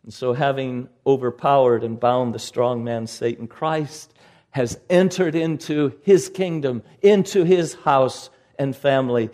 And 0.05 0.13
so 0.13 0.35
having 0.35 0.91
overpowered 1.07 1.83
and 1.83 1.99
bound 1.99 2.35
the 2.35 2.39
strong 2.39 2.85
man 2.85 3.07
Satan, 3.07 3.47
Christ 3.47 4.13
has 4.51 4.79
entered 4.91 5.35
into 5.35 5.95
his 6.03 6.29
kingdom, 6.29 6.83
into 7.01 7.45
his 7.45 7.73
house 7.73 8.29
and 8.59 8.77
family, 8.77 9.31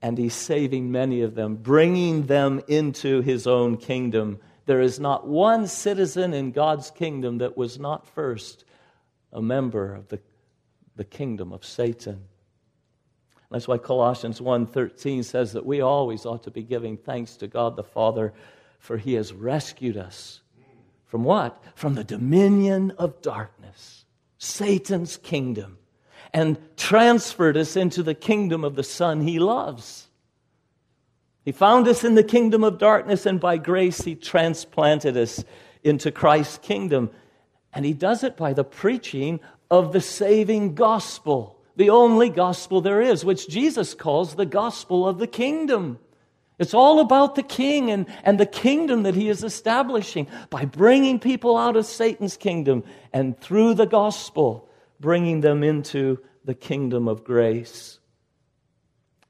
and 0.00 0.16
he's 0.16 0.32
saving 0.32 0.90
many 0.90 1.20
of 1.20 1.34
them, 1.34 1.56
bringing 1.56 2.24
them 2.24 2.62
into 2.68 3.20
his 3.20 3.46
own 3.46 3.76
kingdom 3.76 4.38
there 4.70 4.80
is 4.80 5.00
not 5.00 5.26
one 5.26 5.66
citizen 5.66 6.32
in 6.32 6.52
God's 6.52 6.92
kingdom 6.92 7.38
that 7.38 7.56
was 7.56 7.80
not 7.80 8.06
first 8.06 8.64
a 9.32 9.42
member 9.42 9.96
of 9.96 10.06
the, 10.06 10.20
the 10.94 11.02
kingdom 11.02 11.52
of 11.52 11.64
Satan. 11.64 12.20
That's 13.50 13.66
why 13.66 13.78
Colossians 13.78 14.40
1:13 14.40 15.24
says 15.24 15.54
that 15.54 15.66
we 15.66 15.80
always 15.80 16.24
ought 16.24 16.44
to 16.44 16.52
be 16.52 16.62
giving 16.62 16.96
thanks 16.96 17.36
to 17.38 17.48
God 17.48 17.74
the 17.74 17.82
Father 17.82 18.32
for 18.78 18.96
he 18.96 19.14
has 19.14 19.32
rescued 19.32 19.96
us 19.96 20.40
from 21.04 21.24
what? 21.24 21.60
From 21.74 21.96
the 21.96 22.04
dominion 22.04 22.92
of 22.92 23.20
darkness, 23.22 24.04
Satan's 24.38 25.16
kingdom, 25.16 25.78
and 26.32 26.56
transferred 26.76 27.56
us 27.56 27.74
into 27.74 28.04
the 28.04 28.14
kingdom 28.14 28.62
of 28.62 28.76
the 28.76 28.84
Son 28.84 29.22
he 29.22 29.40
loves. 29.40 30.09
He 31.50 31.52
found 31.52 31.88
us 31.88 32.04
in 32.04 32.14
the 32.14 32.22
kingdom 32.22 32.62
of 32.62 32.78
darkness, 32.78 33.26
and 33.26 33.40
by 33.40 33.56
grace, 33.56 34.02
He 34.02 34.14
transplanted 34.14 35.16
us 35.16 35.44
into 35.82 36.12
Christ's 36.12 36.58
kingdom. 36.58 37.10
And 37.72 37.84
He 37.84 37.92
does 37.92 38.22
it 38.22 38.36
by 38.36 38.52
the 38.52 38.62
preaching 38.62 39.40
of 39.68 39.92
the 39.92 40.00
saving 40.00 40.76
gospel, 40.76 41.58
the 41.74 41.90
only 41.90 42.28
gospel 42.28 42.80
there 42.80 43.00
is, 43.00 43.24
which 43.24 43.48
Jesus 43.48 43.94
calls 43.94 44.36
the 44.36 44.46
gospel 44.46 45.08
of 45.08 45.18
the 45.18 45.26
kingdom. 45.26 45.98
It's 46.60 46.72
all 46.72 47.00
about 47.00 47.34
the 47.34 47.42
king 47.42 47.90
and, 47.90 48.06
and 48.22 48.38
the 48.38 48.46
kingdom 48.46 49.02
that 49.02 49.16
he 49.16 49.28
is 49.28 49.42
establishing 49.42 50.28
by 50.50 50.66
bringing 50.66 51.18
people 51.18 51.56
out 51.56 51.74
of 51.74 51.84
Satan's 51.84 52.36
kingdom 52.36 52.84
and 53.12 53.36
through 53.40 53.74
the 53.74 53.86
gospel, 53.86 54.68
bringing 55.00 55.40
them 55.40 55.64
into 55.64 56.20
the 56.44 56.54
kingdom 56.54 57.08
of 57.08 57.24
grace. 57.24 57.99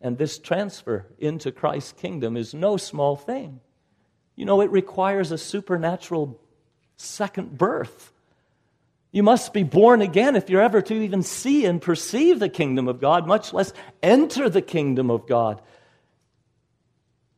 And 0.01 0.17
this 0.17 0.39
transfer 0.39 1.07
into 1.19 1.53
Christ's 1.53 1.93
kingdom 1.93 2.37
is 2.37 2.55
no 2.55 2.77
small 2.77 3.17
thing. 3.17 3.61
You 4.35 4.47
know, 4.47 4.63
it 4.63 4.71
requires 4.71 5.33
a 5.33 5.39
supernatural 5.39 6.41
second 6.97 7.59
birth. 7.59 8.13
You 9.13 9.23
must 9.23 9.53
be 9.53 9.65
born 9.65 10.01
again 10.01 10.37
if 10.37 10.49
you're 10.49 10.63
ever 10.63 10.81
to 10.83 10.95
even 10.95 11.23
see 11.23 11.67
and 11.67 11.83
perceive 11.83 12.39
the 12.39 12.49
kingdom 12.49 12.89
of 12.89 13.01
God, 13.01 13.27
much 13.27 13.53
less 13.53 13.73
enter 14.03 14.49
the 14.49 14.63
kingdom 14.63 15.11
of 15.11 15.27
God. 15.27 15.61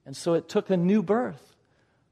And 0.05 0.17
so 0.17 0.35
it 0.35 0.49
took 0.49 0.71
a 0.71 0.77
new 0.77 1.03
birth. 1.03 1.57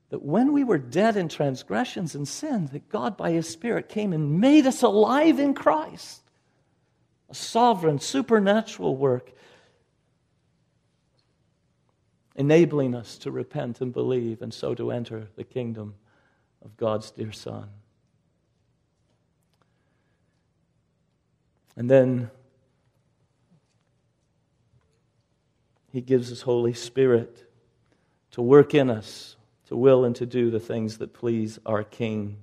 That 0.08 0.22
when 0.22 0.52
we 0.52 0.64
were 0.64 0.78
dead 0.78 1.16
in 1.16 1.28
transgressions 1.28 2.16
and 2.16 2.26
sin, 2.26 2.66
that 2.72 2.88
God 2.88 3.16
by 3.16 3.30
His 3.30 3.48
Spirit 3.48 3.88
came 3.88 4.12
and 4.12 4.40
made 4.40 4.66
us 4.66 4.82
alive 4.82 5.38
in 5.38 5.54
Christ. 5.54 6.22
A 7.28 7.34
sovereign, 7.34 8.00
supernatural 8.00 8.96
work 8.96 9.30
enabling 12.40 12.94
us 12.94 13.18
to 13.18 13.30
repent 13.30 13.82
and 13.82 13.92
believe, 13.92 14.40
and 14.40 14.54
so 14.54 14.74
to 14.74 14.90
enter 14.90 15.28
the 15.36 15.44
kingdom 15.44 15.94
of 16.64 16.74
God's 16.78 17.10
dear 17.10 17.32
Son. 17.32 17.68
And 21.76 21.90
then 21.90 22.30
He 25.92 26.00
gives 26.00 26.28
His 26.28 26.40
Holy 26.40 26.72
Spirit 26.72 27.46
to 28.30 28.40
work 28.40 28.74
in 28.74 28.88
us, 28.88 29.36
to 29.66 29.76
will 29.76 30.06
and 30.06 30.16
to 30.16 30.24
do 30.24 30.50
the 30.50 30.60
things 30.60 30.96
that 30.96 31.12
please 31.12 31.58
our 31.66 31.84
King. 31.84 32.38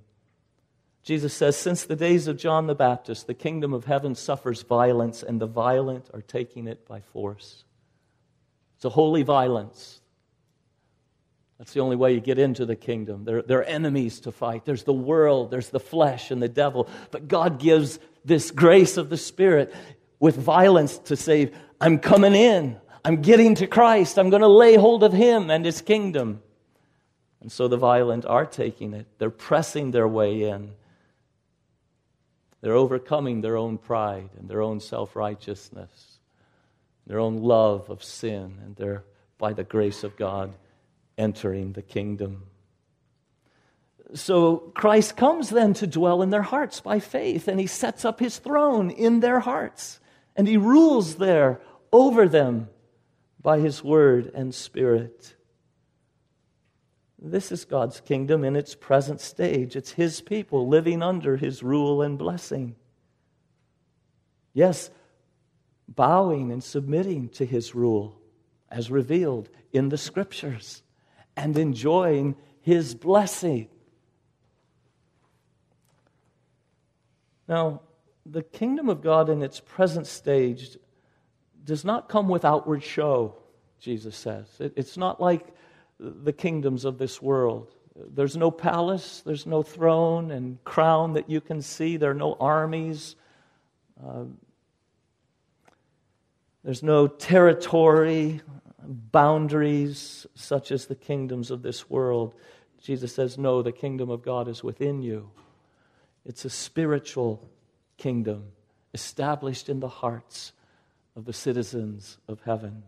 Jesus 1.02 1.34
says, 1.34 1.58
Since 1.58 1.86
the 1.86 1.96
days 1.96 2.28
of 2.28 2.38
John 2.38 2.68
the 2.68 2.76
Baptist, 2.76 3.26
the 3.26 3.34
kingdom 3.34 3.74
of 3.74 3.86
heaven 3.86 4.14
suffers 4.14 4.62
violence, 4.62 5.24
and 5.24 5.42
the 5.42 5.48
violent 5.48 6.12
are 6.14 6.22
taking 6.22 6.68
it 6.68 6.88
by 6.88 7.02
force. 7.02 7.64
It's 8.78 8.86
a 8.86 8.90
holy 8.90 9.24
violence. 9.24 10.02
That's 11.58 11.74
the 11.74 11.80
only 11.80 11.96
way 11.96 12.14
you 12.14 12.20
get 12.20 12.38
into 12.38 12.68
the 12.68 12.76
kingdom. 12.76 13.26
There, 13.26 13.42
there, 13.42 13.60
are 13.60 13.64
enemies 13.64 14.20
to 14.22 14.32
fight. 14.32 14.66
There's 14.66 14.84
the 14.84 14.94
world, 14.94 15.50
there's 15.50 15.70
the 15.70 15.80
flesh 15.80 16.30
and 16.30 16.40
the 16.40 16.48
devil. 16.48 16.88
But 17.10 17.28
God 17.28 17.60
gives 17.60 17.98
this 18.24 18.52
grace 18.52 18.98
of 18.98 19.10
the 19.10 19.18
Spirit 19.18 19.74
with 20.20 20.36
violence 20.36 21.00
to 21.00 21.16
say, 21.16 21.52
I'm 21.82 21.98
coming 21.98 22.36
in. 22.36 22.78
I'm 23.04 23.24
getting 23.24 23.56
to 23.56 23.66
Christ. 23.66 24.20
I'm 24.20 24.30
going 24.30 24.44
to 24.44 24.48
lay 24.48 24.76
hold 24.76 25.04
of 25.04 25.12
Him 25.12 25.50
and 25.50 25.66
His 25.66 25.82
kingdom. 25.82 26.44
And 27.42 27.52
so 27.52 27.68
the 27.68 27.78
violent 27.78 28.28
are 28.28 28.46
taking 28.46 28.94
it. 28.94 29.08
They're 29.18 29.32
pressing 29.32 29.90
their 29.90 30.08
way 30.08 30.44
in. 30.44 30.72
They're 32.62 32.76
overcoming 32.76 33.42
their 33.42 33.58
own 33.58 33.80
pride 33.80 34.30
and 34.38 34.48
their 34.48 34.62
own 34.62 34.80
self 34.80 35.16
righteousness 35.16 36.17
their 37.08 37.20
own 37.20 37.38
love 37.42 37.90
of 37.90 38.04
sin, 38.04 38.60
and 38.64 38.76
they're, 38.76 39.04
by 39.38 39.54
the 39.54 39.64
grace 39.64 40.04
of 40.04 40.18
God, 40.18 40.54
entering 41.18 41.74
the 41.74 41.82
kingdom. 41.82 42.44
So 44.14 44.58
Christ 44.76 45.18
comes 45.18 45.50
then 45.50 45.74
to 45.76 45.88
dwell 45.88 46.22
in 46.22 46.30
their 46.30 46.44
hearts 46.44 46.82
by 46.82 47.00
faith, 47.00 47.48
and 47.48 47.60
he 47.60 47.68
sets 47.68 48.06
up 48.06 48.20
his 48.20 48.38
throne 48.38 48.90
in 48.90 49.22
their 49.22 49.40
hearts, 49.40 50.00
and 50.36 50.48
he 50.48 50.58
rules 50.58 51.16
there 51.16 51.62
over 51.92 52.28
them 52.28 52.70
by 53.42 53.60
his 53.60 53.84
word 53.84 54.32
and 54.36 54.54
spirit. 54.54 55.36
This 57.20 57.52
is 57.52 57.66
God's 57.66 58.00
kingdom 58.02 58.44
in 58.44 58.56
its 58.56 58.76
present 58.76 59.22
stage. 59.22 59.76
It's 59.76 59.92
his 59.92 60.22
people 60.22 60.68
living 60.68 61.02
under 61.02 61.38
his 61.38 61.64
rule 61.64 62.02
and 62.02 62.18
blessing. 62.18 62.76
Yes, 64.54 64.90
bowing 65.88 66.52
and 66.52 66.64
submitting 66.64 67.30
to 67.30 67.46
his 67.46 67.74
rule 67.74 68.20
as 68.70 68.92
revealed 68.92 69.50
in 69.72 69.90
the 69.90 69.98
scriptures 69.98 70.84
and 71.36 71.58
enjoying 71.58 72.36
his 72.62 72.96
blessing. 72.96 73.70
Now, 77.48 77.82
the 78.26 78.44
kingdom 78.44 78.90
of 78.90 79.02
God 79.02 79.30
in 79.30 79.42
its 79.42 79.62
present 79.62 80.06
stage 80.08 80.78
does 81.64 81.86
not 81.86 82.10
come 82.10 82.28
with 82.28 82.44
outward 82.44 82.84
show, 82.84 83.36
Jesus 83.80 84.16
says. 84.16 84.48
It, 84.60 84.74
it's 84.76 84.98
not 84.98 85.22
like 85.22 85.46
the 86.00 86.34
kingdoms 86.34 86.86
of 86.86 86.98
this 86.98 87.22
world. 87.22 87.74
There's 87.96 88.38
no 88.38 88.52
palace, 88.52 89.22
there's 89.26 89.46
no 89.46 89.64
throne 89.64 90.32
and 90.32 90.64
crown 90.64 91.14
that 91.14 91.30
you 91.30 91.42
can 91.42 91.62
see, 91.62 91.98
there 91.98 92.12
are 92.12 92.16
no 92.16 92.36
armies. 92.40 93.16
Uh, 94.06 94.26
there's 96.68 96.84
no 96.84 97.08
territory, 97.08 98.42
boundaries 98.84 100.28
such 100.36 100.74
as 100.74 100.86
the 100.86 100.96
kingdoms 100.96 101.50
of 101.50 101.62
this 101.62 101.90
world. 101.90 102.34
Jesus 102.84 103.16
says, 103.16 103.38
No, 103.38 103.62
the 103.62 103.72
kingdom 103.72 104.10
of 104.10 104.22
God 104.22 104.50
is 104.50 104.66
within 104.66 105.02
you. 105.02 105.32
It's 106.26 106.44
a 106.44 106.50
spiritual 106.50 107.50
kingdom 107.96 108.48
established 108.94 109.70
in 109.70 109.80
the 109.80 109.88
hearts 109.88 110.52
of 111.16 111.24
the 111.24 111.32
citizens 111.32 112.18
of 112.28 112.42
heaven. 112.42 112.84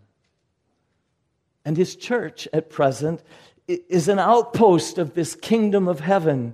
And 1.63 1.77
his 1.77 1.95
church 1.95 2.49
at 2.51 2.69
present 2.69 3.23
is 3.65 4.09
an 4.09 4.19
outpost 4.19 4.97
of 4.97 5.13
this 5.13 5.35
kingdom 5.35 5.87
of 5.87 6.01
heaven 6.01 6.53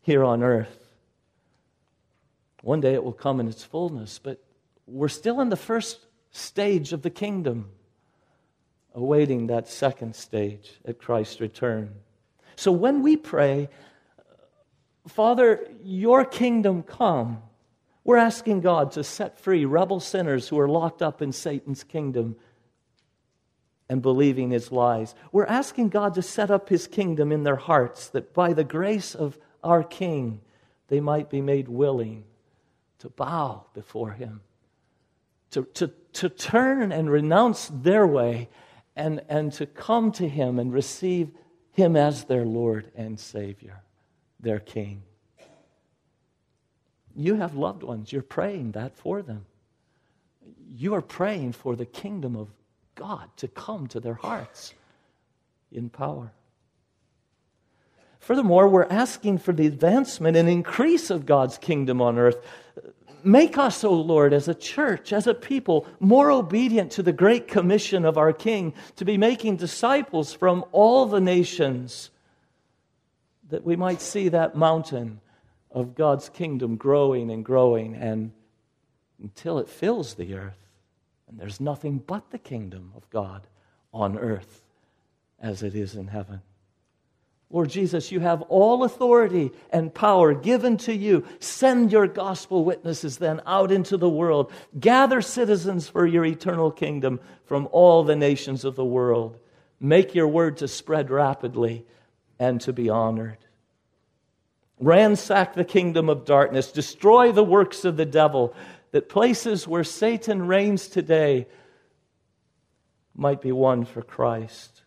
here 0.00 0.24
on 0.24 0.42
earth. 0.42 0.94
One 2.62 2.80
day 2.80 2.94
it 2.94 3.04
will 3.04 3.12
come 3.12 3.38
in 3.38 3.48
its 3.48 3.64
fullness, 3.64 4.18
but 4.18 4.42
we're 4.86 5.08
still 5.08 5.38
in 5.42 5.50
the 5.50 5.56
first 5.56 6.06
stage 6.32 6.92
of 6.92 7.02
the 7.02 7.10
kingdom, 7.10 7.70
awaiting 8.94 9.46
that 9.46 9.68
second 9.68 10.16
stage 10.16 10.80
at 10.84 10.98
Christ's 10.98 11.40
return. 11.40 11.94
So 12.56 12.72
when 12.72 13.02
we 13.02 13.16
pray, 13.16 13.68
Father, 15.06 15.68
your 15.82 16.24
kingdom 16.24 16.82
come, 16.82 17.42
we're 18.04 18.16
asking 18.16 18.60
God 18.60 18.92
to 18.92 19.04
set 19.04 19.38
free 19.38 19.64
rebel 19.64 20.00
sinners 20.00 20.48
who 20.48 20.58
are 20.58 20.68
locked 20.68 21.02
up 21.02 21.22
in 21.22 21.32
Satan's 21.32 21.84
kingdom 21.84 22.36
and 23.88 24.02
believing 24.02 24.50
his 24.50 24.72
lies. 24.72 25.14
We're 25.30 25.46
asking 25.46 25.90
God 25.90 26.14
to 26.14 26.22
set 26.22 26.50
up 26.50 26.68
his 26.68 26.86
kingdom 26.86 27.30
in 27.30 27.44
their 27.44 27.56
hearts 27.56 28.08
that 28.08 28.32
by 28.32 28.54
the 28.54 28.64
grace 28.64 29.14
of 29.14 29.38
our 29.62 29.84
King, 29.84 30.40
they 30.88 31.00
might 31.00 31.30
be 31.30 31.40
made 31.40 31.68
willing 31.68 32.24
to 32.98 33.08
bow 33.08 33.66
before 33.74 34.12
him 34.12 34.40
to, 35.52 35.64
to, 35.74 35.92
to 36.14 36.28
turn 36.28 36.92
and 36.92 37.10
renounce 37.10 37.68
their 37.72 38.06
way 38.06 38.48
and, 38.94 39.22
and 39.28 39.52
to 39.54 39.66
come 39.66 40.12
to 40.12 40.28
Him 40.28 40.58
and 40.58 40.72
receive 40.72 41.30
Him 41.72 41.96
as 41.96 42.24
their 42.24 42.44
Lord 42.44 42.90
and 42.94 43.18
Savior. 43.18 43.82
their 44.40 44.58
king. 44.58 45.02
You 47.14 47.36
have 47.36 47.54
loved 47.54 47.82
ones, 47.82 48.12
you're 48.12 48.22
praying 48.22 48.72
that 48.72 48.96
for 48.96 49.22
them. 49.22 49.46
You 50.68 50.94
are 50.94 51.02
praying 51.02 51.52
for 51.52 51.76
the 51.76 51.86
kingdom 51.86 52.36
of 52.36 52.48
God 52.94 53.28
to 53.36 53.48
come 53.48 53.86
to 53.88 54.00
their 54.00 54.14
hearts 54.14 54.74
in 55.70 55.90
power. 55.90 56.32
Furthermore, 58.18 58.68
we're 58.68 58.84
asking 58.84 59.38
for 59.38 59.52
the 59.52 59.66
advancement 59.66 60.36
and 60.36 60.48
increase 60.48 61.10
of 61.10 61.26
God's 61.26 61.58
kingdom 61.58 62.00
on 62.00 62.18
earth. 62.18 62.38
Make 63.24 63.58
us, 63.58 63.84
O 63.84 63.92
Lord, 63.92 64.32
as 64.32 64.48
a 64.48 64.54
church, 64.54 65.12
as 65.12 65.26
a 65.26 65.34
people, 65.34 65.86
more 66.00 66.30
obedient 66.30 66.92
to 66.92 67.02
the 67.02 67.12
great 67.12 67.48
commission 67.48 68.04
of 68.04 68.18
our 68.18 68.32
King 68.32 68.74
to 68.96 69.04
be 69.04 69.16
making 69.16 69.56
disciples 69.56 70.32
from 70.32 70.64
all 70.72 71.06
the 71.06 71.20
nations, 71.20 72.10
that 73.48 73.64
we 73.64 73.76
might 73.76 74.00
see 74.00 74.28
that 74.28 74.56
mountain 74.56 75.20
of 75.70 75.94
God's 75.94 76.28
kingdom 76.28 76.76
growing 76.76 77.30
and 77.30 77.44
growing 77.44 77.94
and 77.94 78.32
until 79.20 79.58
it 79.58 79.68
fills 79.68 80.14
the 80.14 80.34
earth. 80.34 80.58
And 81.28 81.38
there's 81.38 81.60
nothing 81.60 81.98
but 81.98 82.30
the 82.30 82.38
kingdom 82.38 82.92
of 82.96 83.08
God 83.10 83.46
on 83.92 84.18
earth 84.18 84.62
as 85.40 85.62
it 85.62 85.74
is 85.74 85.94
in 85.94 86.08
heaven. 86.08 86.42
Lord 87.52 87.68
Jesus, 87.68 88.10
you 88.10 88.20
have 88.20 88.40
all 88.42 88.82
authority 88.82 89.52
and 89.70 89.92
power 89.92 90.32
given 90.32 90.78
to 90.78 90.94
you. 90.94 91.26
Send 91.38 91.92
your 91.92 92.06
gospel 92.06 92.64
witnesses 92.64 93.18
then 93.18 93.42
out 93.46 93.70
into 93.70 93.98
the 93.98 94.08
world. 94.08 94.50
Gather 94.80 95.20
citizens 95.20 95.86
for 95.86 96.06
your 96.06 96.24
eternal 96.24 96.70
kingdom 96.70 97.20
from 97.44 97.68
all 97.70 98.04
the 98.04 98.16
nations 98.16 98.64
of 98.64 98.74
the 98.74 98.84
world. 98.84 99.36
Make 99.78 100.14
your 100.14 100.28
word 100.28 100.56
to 100.58 100.68
spread 100.68 101.10
rapidly 101.10 101.84
and 102.38 102.58
to 102.62 102.72
be 102.72 102.88
honored. 102.88 103.44
Ransack 104.80 105.54
the 105.54 105.64
kingdom 105.64 106.08
of 106.08 106.24
darkness. 106.24 106.72
Destroy 106.72 107.32
the 107.32 107.44
works 107.44 107.84
of 107.84 107.98
the 107.98 108.06
devil, 108.06 108.54
that 108.92 109.10
places 109.10 109.68
where 109.68 109.84
Satan 109.84 110.46
reigns 110.46 110.88
today 110.88 111.46
might 113.14 113.42
be 113.42 113.52
won 113.52 113.84
for 113.84 114.00
Christ 114.00 114.81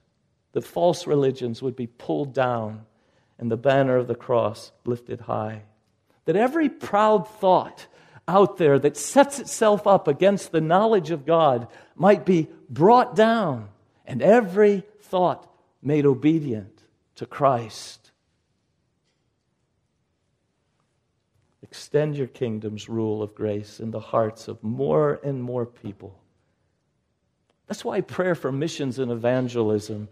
the 0.56 0.62
false 0.62 1.06
religions 1.06 1.62
would 1.62 1.76
be 1.76 1.86
pulled 1.86 2.34
down 2.34 2.86
and 3.38 3.52
the 3.52 3.58
banner 3.58 3.98
of 3.98 4.08
the 4.08 4.16
cross 4.16 4.72
lifted 4.86 5.20
high. 5.20 5.64
That 6.24 6.38
every 6.38 6.70
proud 6.70 7.28
thought 7.28 7.88
out 8.26 8.56
there 8.56 8.80
that 8.80 8.96
sets 8.96 9.38
itself 9.38 9.86
up 9.86 10.08
against 10.08 10.54
the 10.54 10.62
knowledge 10.62 11.12
of 11.12 11.26
God 11.26 11.68
might 11.94 12.26
be 12.26 12.48
brought 12.70 13.18
down 13.18 13.68
and 14.06 14.22
every 14.22 14.86
thought 15.02 15.46
made 15.82 16.06
obedient 16.06 16.86
to 17.16 17.26
Christ. 17.26 18.12
Extend 21.64 22.16
your 22.16 22.28
kingdom's 22.28 22.88
rule 22.88 23.22
of 23.22 23.36
grace 23.36 23.82
in 23.82 23.92
the 23.92 24.00
hearts 24.00 24.48
of 24.48 24.64
more 24.64 25.20
and 25.22 25.44
more 25.44 25.66
people. 25.66 26.18
That's 27.68 27.84
why 27.84 28.00
prayer 28.00 28.36
for 28.36 28.54
missions 28.54 29.00
and 29.00 29.12
evangelism 29.12 30.08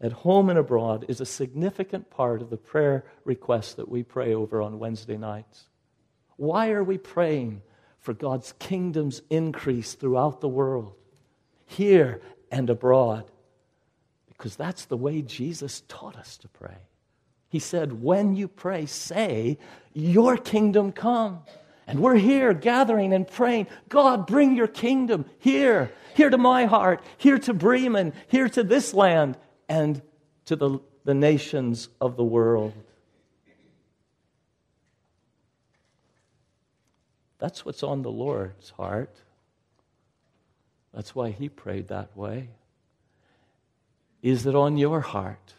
at 0.00 0.12
home 0.12 0.50
and 0.50 0.58
abroad 0.58 1.06
is 1.08 1.20
a 1.20 1.26
significant 1.26 2.10
part 2.10 2.42
of 2.42 2.50
the 2.50 2.56
prayer 2.56 3.04
request 3.24 3.76
that 3.76 3.88
we 3.88 4.02
pray 4.02 4.34
over 4.34 4.60
on 4.60 4.78
Wednesday 4.78 5.16
nights. 5.16 5.64
Why 6.36 6.70
are 6.70 6.84
we 6.84 6.98
praying 6.98 7.62
for 8.00 8.12
God's 8.12 8.52
kingdom's 8.58 9.22
increase 9.30 9.94
throughout 9.94 10.40
the 10.40 10.48
world, 10.48 10.94
here 11.66 12.20
and 12.50 12.68
abroad? 12.68 13.24
Because 14.28 14.56
that's 14.56 14.84
the 14.86 14.96
way 14.96 15.22
Jesus 15.22 15.82
taught 15.88 16.16
us 16.16 16.36
to 16.38 16.48
pray. 16.48 16.76
He 17.48 17.60
said, 17.60 18.02
When 18.02 18.34
you 18.34 18.48
pray, 18.48 18.86
say, 18.86 19.58
Your 19.92 20.36
kingdom 20.36 20.92
come. 20.92 21.42
And 21.86 22.00
we're 22.00 22.16
here 22.16 22.52
gathering 22.54 23.12
and 23.12 23.28
praying, 23.28 23.66
God, 23.88 24.26
bring 24.26 24.56
your 24.56 24.66
kingdom 24.66 25.26
here, 25.38 25.92
here 26.14 26.30
to 26.30 26.38
my 26.38 26.64
heart, 26.64 27.02
here 27.18 27.38
to 27.40 27.52
Bremen, 27.52 28.14
here 28.28 28.48
to 28.48 28.62
this 28.62 28.94
land, 28.94 29.36
and 29.68 30.02
to 30.46 30.56
the, 30.56 30.78
the 31.04 31.14
nations 31.14 31.88
of 32.00 32.16
the 32.16 32.24
world. 32.24 32.74
That's 37.38 37.64
what's 37.64 37.82
on 37.82 38.02
the 38.02 38.10
Lord's 38.10 38.70
heart. 38.70 39.14
That's 40.94 41.14
why 41.14 41.30
he 41.30 41.48
prayed 41.48 41.88
that 41.88 42.16
way. 42.16 42.50
Is 44.22 44.46
it 44.46 44.54
on 44.54 44.78
your 44.78 45.00
heart? 45.00 45.54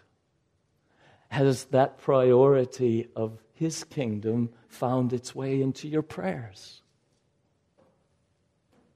Has 1.27 1.65
that 1.65 1.97
priority 1.99 3.09
of 3.15 3.37
his 3.53 3.83
kingdom 3.83 4.49
found 4.67 5.13
its 5.13 5.35
way 5.35 5.61
into 5.61 5.87
your 5.87 6.01
prayers? 6.01 6.81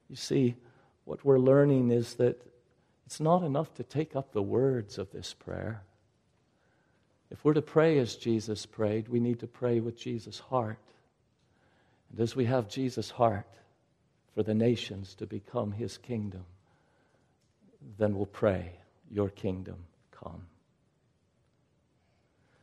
You 0.08 0.16
see, 0.16 0.56
what 1.04 1.24
we're 1.24 1.38
learning 1.38 1.90
is 1.90 2.14
that 2.14 2.42
it's 3.10 3.18
not 3.18 3.42
enough 3.42 3.74
to 3.74 3.82
take 3.82 4.14
up 4.14 4.30
the 4.30 4.40
words 4.40 4.96
of 4.96 5.10
this 5.10 5.34
prayer. 5.34 5.82
If 7.28 7.44
we're 7.44 7.54
to 7.54 7.60
pray 7.60 7.98
as 7.98 8.14
Jesus 8.14 8.66
prayed, 8.66 9.08
we 9.08 9.18
need 9.18 9.40
to 9.40 9.48
pray 9.48 9.80
with 9.80 9.98
Jesus' 9.98 10.38
heart. 10.38 10.78
And 12.12 12.20
as 12.20 12.36
we 12.36 12.44
have 12.44 12.68
Jesus' 12.68 13.10
heart 13.10 13.48
for 14.32 14.44
the 14.44 14.54
nations 14.54 15.16
to 15.16 15.26
become 15.26 15.72
his 15.72 15.98
kingdom, 15.98 16.44
then 17.98 18.14
we'll 18.14 18.26
pray, 18.26 18.74
Your 19.10 19.28
kingdom 19.28 19.86
come. 20.12 20.46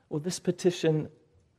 Well, 0.08 0.22
this 0.22 0.40
petition 0.40 1.10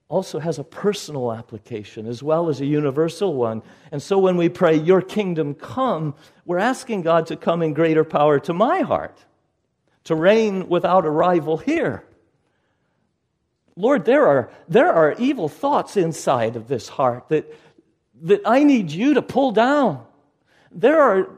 also 0.09 0.39
has 0.39 0.59
a 0.59 0.65
personal 0.65 1.33
application 1.33 2.07
as 2.07 2.23
well 2.23 2.49
as 2.49 2.61
a 2.61 2.67
universal 2.67 3.35
one. 3.35 3.63
And 3.93 4.03
so 4.03 4.19
when 4.19 4.37
we 4.37 4.49
pray, 4.49 4.77
Your 4.77 5.03
kingdom 5.03 5.55
come, 5.55 6.15
we're 6.47 6.59
asking 6.59 7.03
God 7.03 7.27
to 7.27 7.37
come 7.37 7.63
in 7.63 7.75
greater 7.75 8.05
power 8.05 8.41
to 8.41 8.55
my 8.55 8.81
heart, 8.81 9.25
to 10.05 10.15
reign 10.15 10.69
without 10.69 11.05
a 11.05 11.11
rival 11.11 11.59
here. 11.59 12.05
Lord, 13.77 14.07
there 14.07 14.27
are, 14.27 14.51
there 14.69 14.93
are 14.93 15.15
evil 15.19 15.49
thoughts 15.49 15.97
inside 15.97 16.57
of 16.57 16.69
this 16.69 16.89
heart 16.89 17.29
that, 17.29 17.55
that 18.23 18.41
I 18.45 18.65
need 18.65 18.91
you 18.91 19.15
to 19.15 19.23
pull 19.23 19.53
down. 19.53 20.05
There 20.73 21.01
are 21.01 21.31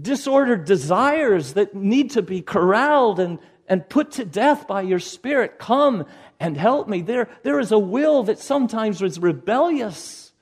disordered 0.00 0.64
desires 0.64 1.54
that 1.54 1.74
need 1.74 2.10
to 2.12 2.22
be 2.22 2.40
corralled 2.40 3.18
and, 3.18 3.38
and 3.72 3.88
put 3.88 4.10
to 4.10 4.24
death 4.26 4.68
by 4.68 4.82
your 4.82 4.98
Spirit. 4.98 5.58
Come 5.58 6.04
and 6.38 6.58
help 6.58 6.88
me. 6.88 7.00
There, 7.00 7.30
there 7.42 7.58
is 7.58 7.72
a 7.72 7.78
will 7.78 8.24
that 8.24 8.38
sometimes 8.38 9.00
is 9.00 9.18
rebellious. 9.18 10.32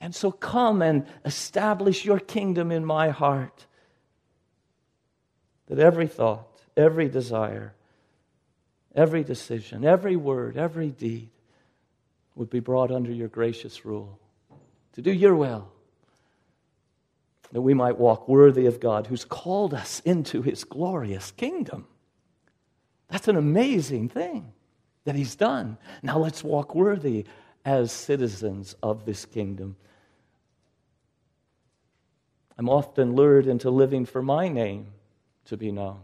And 0.00 0.14
so 0.14 0.32
come 0.32 0.80
and 0.80 1.04
establish 1.26 2.06
your 2.06 2.18
kingdom 2.18 2.72
in 2.72 2.82
my 2.82 3.10
heart. 3.10 3.66
That 5.66 5.78
every 5.78 6.06
thought, 6.06 6.58
every 6.74 7.10
desire, 7.10 7.74
every 8.94 9.24
decision, 9.24 9.84
every 9.84 10.16
word, 10.16 10.56
every 10.56 10.88
deed 10.88 11.28
would 12.34 12.48
be 12.48 12.60
brought 12.60 12.90
under 12.90 13.12
your 13.12 13.28
gracious 13.28 13.84
rule. 13.84 14.18
To 14.94 15.02
do 15.02 15.12
your 15.12 15.34
will. 15.34 15.70
That 17.52 17.60
we 17.60 17.74
might 17.74 17.98
walk 17.98 18.26
worthy 18.26 18.64
of 18.64 18.80
God 18.80 19.08
who's 19.08 19.26
called 19.26 19.74
us 19.74 20.00
into 20.06 20.40
his 20.40 20.64
glorious 20.64 21.30
kingdom. 21.30 21.88
That's 23.14 23.28
an 23.28 23.36
amazing 23.36 24.08
thing 24.08 24.52
that 25.04 25.14
he's 25.14 25.36
done. 25.36 25.78
Now 26.02 26.18
let's 26.18 26.42
walk 26.42 26.74
worthy 26.74 27.26
as 27.64 27.92
citizens 27.92 28.74
of 28.82 29.04
this 29.04 29.24
kingdom. 29.24 29.76
I'm 32.58 32.68
often 32.68 33.14
lured 33.14 33.46
into 33.46 33.70
living 33.70 34.04
for 34.04 34.20
my 34.20 34.48
name 34.48 34.88
to 35.44 35.56
be 35.56 35.70
known, 35.70 36.00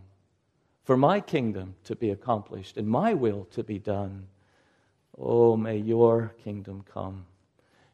for 0.85 0.97
my 0.97 1.19
kingdom 1.19 1.75
to 1.83 1.97
be 1.97 2.11
accomplished, 2.11 2.77
and 2.77 2.87
my 2.87 3.13
will 3.13 3.47
to 3.47 3.65
be 3.65 3.81
done. 3.81 4.29
Oh, 5.19 5.57
may 5.57 5.79
your 5.79 6.33
kingdom 6.45 6.85
come 6.95 7.27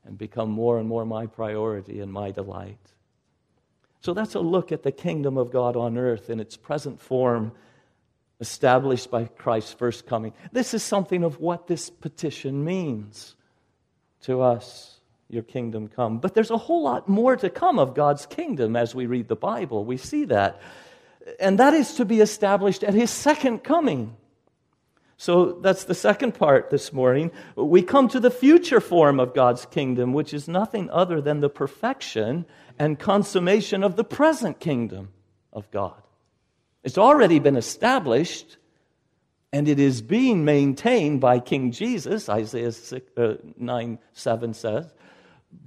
and 0.04 0.18
become 0.18 0.50
more 0.50 0.78
and 0.78 0.86
more 0.86 1.06
my 1.06 1.24
priority 1.24 2.00
and 2.00 2.12
my 2.12 2.32
delight. 2.32 2.92
So 4.02 4.12
that's 4.12 4.34
a 4.34 4.40
look 4.40 4.72
at 4.72 4.82
the 4.82 4.92
kingdom 4.92 5.38
of 5.38 5.50
God 5.50 5.74
on 5.74 5.96
earth 5.96 6.28
in 6.28 6.38
its 6.38 6.58
present 6.58 7.00
form 7.00 7.52
established 8.40 9.10
by 9.10 9.24
Christ's 9.24 9.72
first 9.72 10.06
coming. 10.06 10.32
This 10.52 10.74
is 10.74 10.82
something 10.82 11.24
of 11.24 11.40
what 11.40 11.66
this 11.66 11.90
petition 11.90 12.64
means 12.64 13.34
to 14.22 14.42
us. 14.42 14.92
Your 15.28 15.42
kingdom 15.42 15.88
come. 15.88 16.18
But 16.18 16.34
there's 16.34 16.52
a 16.52 16.56
whole 16.56 16.84
lot 16.84 17.08
more 17.08 17.34
to 17.36 17.50
come 17.50 17.80
of 17.80 17.94
God's 17.94 18.26
kingdom 18.26 18.76
as 18.76 18.94
we 18.94 19.06
read 19.06 19.26
the 19.26 19.34
Bible. 19.34 19.84
We 19.84 19.96
see 19.96 20.26
that. 20.26 20.60
And 21.40 21.58
that 21.58 21.74
is 21.74 21.94
to 21.94 22.04
be 22.04 22.20
established 22.20 22.84
at 22.84 22.94
his 22.94 23.10
second 23.10 23.64
coming. 23.64 24.16
So 25.16 25.52
that's 25.52 25.84
the 25.84 25.94
second 25.94 26.34
part 26.34 26.70
this 26.70 26.92
morning. 26.92 27.32
We 27.56 27.82
come 27.82 28.06
to 28.08 28.20
the 28.20 28.30
future 28.30 28.80
form 28.80 29.18
of 29.18 29.34
God's 29.34 29.66
kingdom, 29.66 30.12
which 30.12 30.32
is 30.32 30.46
nothing 30.46 30.90
other 30.90 31.20
than 31.20 31.40
the 31.40 31.48
perfection 31.48 32.44
and 32.78 32.98
consummation 32.98 33.82
of 33.82 33.96
the 33.96 34.04
present 34.04 34.60
kingdom 34.60 35.08
of 35.52 35.70
God. 35.70 36.00
It's 36.86 36.98
already 36.98 37.40
been 37.40 37.56
established 37.56 38.56
And 39.52 39.68
it 39.68 39.78
is 39.78 40.02
being 40.02 40.44
maintained 40.44 41.20
by 41.20 41.40
King 41.40 41.72
Jesus, 41.72 42.28
Isaiah 42.28 42.72
6, 42.72 43.10
uh, 43.16 43.34
9 43.56 43.98
7 44.12 44.54
says, 44.54 44.92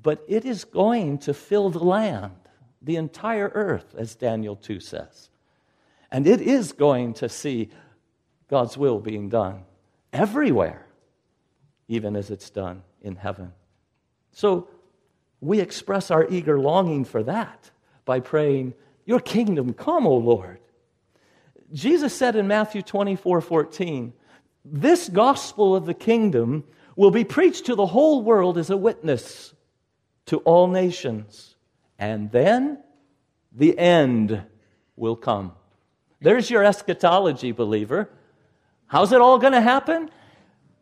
but 0.04 0.24
it 0.28 0.46
is 0.46 0.66
going 0.66 1.18
to 1.20 1.34
fill 1.34 1.70
the 1.70 1.84
land, 1.84 2.36
the 2.82 2.98
entire 2.98 3.52
earth, 3.54 3.96
as 3.98 4.16
Daniel 4.16 4.56
2 4.56 4.80
says. 4.80 5.30
And 6.12 6.28
it 6.28 6.42
is 6.42 6.72
going 6.72 7.14
to 7.16 7.30
see 7.30 7.70
God's 8.48 8.78
will 8.78 9.00
being 9.00 9.30
done 9.30 9.64
everywhere, 10.14 10.86
even 11.88 12.16
as 12.16 12.30
it's 12.30 12.50
done 12.50 12.84
in 13.02 13.16
heaven. 13.16 13.54
So 14.32 14.68
we 15.42 15.60
express 15.60 16.12
our 16.12 16.28
eager 16.30 16.60
longing 16.60 17.06
for 17.06 17.24
that 17.24 17.72
by 18.06 18.20
praying, 18.20 18.74
Your 19.06 19.20
kingdom 19.20 19.74
come, 19.74 20.06
O 20.06 20.16
Lord. 20.16 20.60
Jesus 21.74 22.16
said 22.16 22.36
in 22.36 22.48
Matthew 22.48 22.82
24 22.82 23.42
14, 23.42 24.14
This 24.66 25.10
gospel 25.10 25.76
of 25.76 25.86
the 25.86 25.94
kingdom 25.94 26.64
will 26.96 27.12
be 27.12 27.24
preached 27.24 27.66
to 27.68 27.76
the 27.76 27.86
whole 27.86 28.24
world 28.24 28.58
as 28.58 28.70
a 28.70 28.78
witness 28.78 29.54
to 30.26 30.38
all 30.40 30.68
nations, 30.68 31.56
and 31.98 32.32
then 32.32 32.80
the 33.52 33.78
end 33.78 34.44
will 34.96 35.16
come. 35.16 35.54
There's 36.22 36.50
your 36.50 36.64
eschatology, 36.64 37.52
believer. 37.52 38.10
How's 38.88 39.12
it 39.12 39.22
all 39.22 39.40
going 39.40 39.54
to 39.54 39.62
happen? 39.62 40.10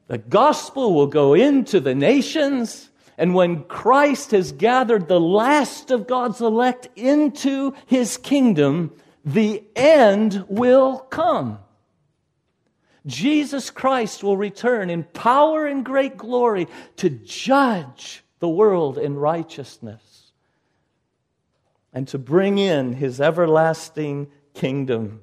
The 0.07 0.17
gospel 0.17 0.93
will 0.93 1.07
go 1.07 1.33
into 1.33 1.79
the 1.79 1.93
nations, 1.93 2.89
and 3.17 3.35
when 3.35 3.63
Christ 3.65 4.31
has 4.31 4.51
gathered 4.51 5.07
the 5.07 5.19
last 5.19 5.91
of 5.91 6.07
God's 6.07 6.41
elect 6.41 6.87
into 6.95 7.75
his 7.85 8.17
kingdom, 8.17 8.93
the 9.27 9.61
end 9.75 10.45
will 10.47 10.99
come. 10.99 11.59
Jesus 13.05 13.69
Christ 13.69 14.23
will 14.23 14.37
return 14.37 14.89
in 14.89 15.03
power 15.03 15.67
and 15.67 15.83
great 15.83 16.15
glory 16.15 16.67
to 16.95 17.09
judge 17.09 18.23
the 18.39 18.47
world 18.47 18.97
in 18.97 19.15
righteousness 19.15 20.31
and 21.93 22.07
to 22.07 22.17
bring 22.17 22.57
in 22.57 22.93
his 22.93 23.19
everlasting 23.19 24.27
kingdom, 24.53 25.21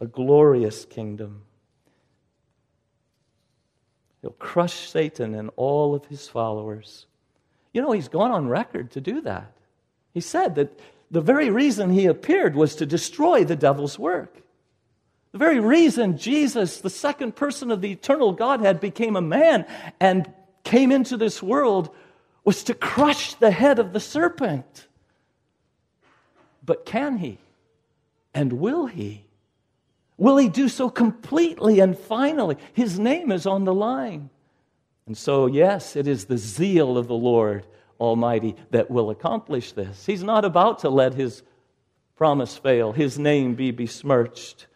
a 0.00 0.06
glorious 0.06 0.86
kingdom. 0.86 1.42
He'll 4.22 4.30
crush 4.32 4.88
Satan 4.88 5.34
and 5.34 5.50
all 5.56 5.94
of 5.94 6.06
his 6.06 6.28
followers. 6.28 7.06
You 7.74 7.82
know, 7.82 7.92
he's 7.92 8.08
gone 8.08 8.30
on 8.30 8.48
record 8.48 8.90
to 8.92 9.00
do 9.02 9.20
that. 9.22 9.52
He 10.12 10.20
said 10.20 10.54
that 10.56 10.78
the 11.10 11.20
very 11.20 11.50
reason 11.50 11.90
he 11.90 12.06
appeared 12.06 12.54
was 12.54 12.76
to 12.76 12.86
destroy 12.86 13.44
the 13.44 13.56
devil's 13.56 13.98
work. 13.98 14.42
The 15.32 15.38
very 15.38 15.60
reason 15.60 16.18
Jesus, 16.18 16.80
the 16.80 16.90
second 16.90 17.36
person 17.36 17.70
of 17.70 17.80
the 17.80 17.92
eternal 17.92 18.32
Godhead, 18.32 18.80
became 18.80 19.16
a 19.16 19.20
man 19.20 19.64
and 20.00 20.32
came 20.64 20.92
into 20.92 21.16
this 21.16 21.42
world 21.42 21.90
was 22.44 22.64
to 22.64 22.74
crush 22.74 23.34
the 23.34 23.50
head 23.50 23.78
of 23.78 23.92
the 23.92 24.00
serpent. 24.00 24.86
But 26.64 26.84
can 26.84 27.18
he? 27.18 27.38
And 28.34 28.54
will 28.54 28.86
he? 28.86 29.24
Will 30.16 30.36
he 30.36 30.48
do 30.48 30.68
so 30.68 30.90
completely 30.90 31.80
and 31.80 31.98
finally? 31.98 32.56
His 32.72 32.98
name 32.98 33.32
is 33.32 33.46
on 33.46 33.64
the 33.64 33.74
line. 33.74 34.30
And 35.06 35.16
so, 35.16 35.46
yes, 35.46 35.96
it 35.96 36.06
is 36.06 36.26
the 36.26 36.38
zeal 36.38 36.96
of 36.96 37.08
the 37.08 37.14
Lord 37.14 37.66
Almighty 38.00 38.56
that 38.70 38.90
will 38.90 39.10
accomplish 39.10 39.72
this. 39.72 40.06
He's 40.06 40.22
not 40.22 40.44
about 40.44 40.80
to 40.80 40.88
let 40.88 41.14
his 41.14 41.42
promise 42.16 42.56
fail, 42.56 42.92
his 42.92 43.18
name 43.18 43.54
be 43.54 43.70
besmirched. 43.70 44.66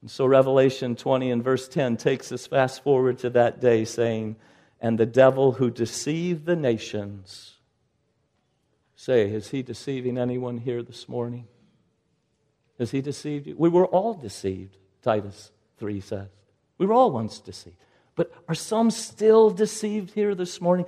And 0.00 0.10
so, 0.10 0.26
Revelation 0.26 0.94
20 0.94 1.30
and 1.30 1.42
verse 1.42 1.66
10 1.68 1.96
takes 1.96 2.30
us 2.30 2.46
fast 2.46 2.82
forward 2.82 3.18
to 3.18 3.30
that 3.30 3.60
day, 3.60 3.84
saying, 3.84 4.36
And 4.80 4.98
the 4.98 5.06
devil 5.06 5.52
who 5.52 5.70
deceived 5.70 6.46
the 6.46 6.56
nations. 6.56 7.54
Say, 8.94 9.30
is 9.30 9.50
he 9.50 9.62
deceiving 9.62 10.18
anyone 10.18 10.58
here 10.58 10.82
this 10.82 11.08
morning? 11.08 11.46
Has 12.78 12.90
he 12.90 13.00
deceived 13.00 13.46
you? 13.46 13.56
We 13.56 13.68
were 13.68 13.86
all 13.86 14.14
deceived, 14.14 14.76
Titus 15.02 15.52
3 15.78 16.00
says. 16.00 16.28
We 16.78 16.86
were 16.86 16.94
all 16.94 17.10
once 17.10 17.38
deceived. 17.38 17.76
But 18.18 18.32
are 18.48 18.54
some 18.56 18.90
still 18.90 19.48
deceived 19.48 20.12
here 20.12 20.34
this 20.34 20.60
morning? 20.60 20.86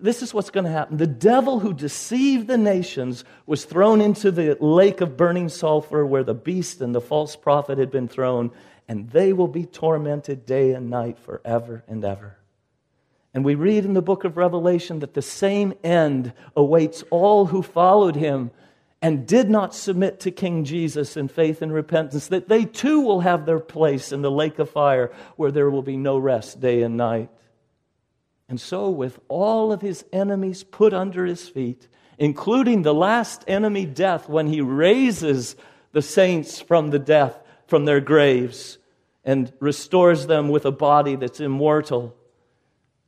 This 0.00 0.20
is 0.20 0.34
what's 0.34 0.50
going 0.50 0.64
to 0.64 0.70
happen. 0.70 0.96
The 0.96 1.06
devil 1.06 1.60
who 1.60 1.72
deceived 1.72 2.48
the 2.48 2.58
nations 2.58 3.24
was 3.46 3.64
thrown 3.64 4.00
into 4.00 4.32
the 4.32 4.56
lake 4.60 5.00
of 5.00 5.16
burning 5.16 5.48
sulfur 5.48 6.04
where 6.04 6.24
the 6.24 6.34
beast 6.34 6.80
and 6.80 6.92
the 6.92 7.00
false 7.00 7.36
prophet 7.36 7.78
had 7.78 7.92
been 7.92 8.08
thrown, 8.08 8.50
and 8.88 9.08
they 9.10 9.32
will 9.32 9.46
be 9.46 9.64
tormented 9.64 10.44
day 10.44 10.72
and 10.72 10.90
night 10.90 11.20
forever 11.20 11.84
and 11.86 12.04
ever. 12.04 12.36
And 13.32 13.44
we 13.44 13.54
read 13.54 13.84
in 13.84 13.94
the 13.94 14.02
book 14.02 14.24
of 14.24 14.36
Revelation 14.36 14.98
that 14.98 15.14
the 15.14 15.22
same 15.22 15.74
end 15.84 16.32
awaits 16.56 17.04
all 17.10 17.46
who 17.46 17.62
followed 17.62 18.16
him 18.16 18.50
and 19.02 19.26
did 19.26 19.50
not 19.50 19.74
submit 19.74 20.20
to 20.20 20.30
King 20.30 20.64
Jesus 20.64 21.16
in 21.16 21.26
faith 21.26 21.60
and 21.60 21.74
repentance, 21.74 22.28
that 22.28 22.48
they 22.48 22.64
too 22.64 23.00
will 23.00 23.20
have 23.20 23.44
their 23.44 23.58
place 23.58 24.12
in 24.12 24.22
the 24.22 24.30
lake 24.30 24.60
of 24.60 24.70
fire 24.70 25.12
where 25.34 25.50
there 25.50 25.68
will 25.68 25.82
be 25.82 25.96
no 25.96 26.16
rest 26.16 26.60
day 26.60 26.82
and 26.82 26.96
night. 26.96 27.28
And 28.48 28.60
so, 28.60 28.90
with 28.90 29.18
all 29.28 29.72
of 29.72 29.80
his 29.80 30.04
enemies 30.12 30.62
put 30.62 30.94
under 30.94 31.26
his 31.26 31.48
feet, 31.48 31.88
including 32.16 32.82
the 32.82 32.94
last 32.94 33.44
enemy, 33.48 33.86
death, 33.86 34.28
when 34.28 34.46
he 34.46 34.60
raises 34.60 35.56
the 35.90 36.02
saints 36.02 36.60
from 36.60 36.90
the 36.90 36.98
death, 36.98 37.36
from 37.66 37.86
their 37.86 38.00
graves, 38.00 38.78
and 39.24 39.52
restores 39.58 40.26
them 40.26 40.48
with 40.48 40.64
a 40.64 40.72
body 40.72 41.16
that's 41.16 41.40
immortal 41.40 42.14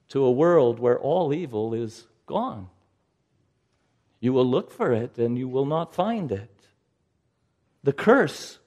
to 0.08 0.24
a 0.24 0.32
world 0.32 0.80
where 0.80 0.98
all 0.98 1.32
evil 1.32 1.74
is 1.74 2.06
gone. 2.26 2.68
You 4.24 4.32
will 4.32 4.46
look 4.46 4.70
for 4.70 4.90
it 4.90 5.18
and 5.18 5.36
you 5.36 5.48
will 5.48 5.66
not 5.66 5.94
find 5.94 6.32
it. 6.32 6.50
The 7.82 7.92
curse 7.92 8.58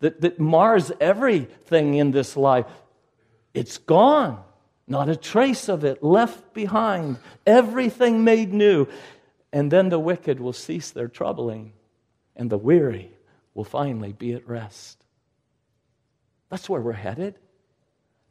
that, 0.00 0.20
that 0.22 0.40
mars 0.40 0.90
everything 0.98 1.94
in 1.94 2.10
this 2.10 2.36
life, 2.36 2.66
it's 3.54 3.78
gone. 3.78 4.42
Not 4.88 5.08
a 5.08 5.14
trace 5.14 5.68
of 5.68 5.84
it 5.84 6.02
left 6.02 6.52
behind. 6.54 7.18
Everything 7.46 8.24
made 8.24 8.52
new. 8.52 8.88
And 9.52 9.70
then 9.70 9.90
the 9.90 9.98
wicked 10.00 10.40
will 10.40 10.52
cease 10.52 10.90
their 10.90 11.06
troubling, 11.06 11.72
and 12.34 12.50
the 12.50 12.58
weary 12.58 13.12
will 13.54 13.62
finally 13.62 14.12
be 14.12 14.32
at 14.32 14.48
rest. 14.48 15.04
That's 16.48 16.68
where 16.68 16.80
we're 16.80 16.94
headed 16.94 17.38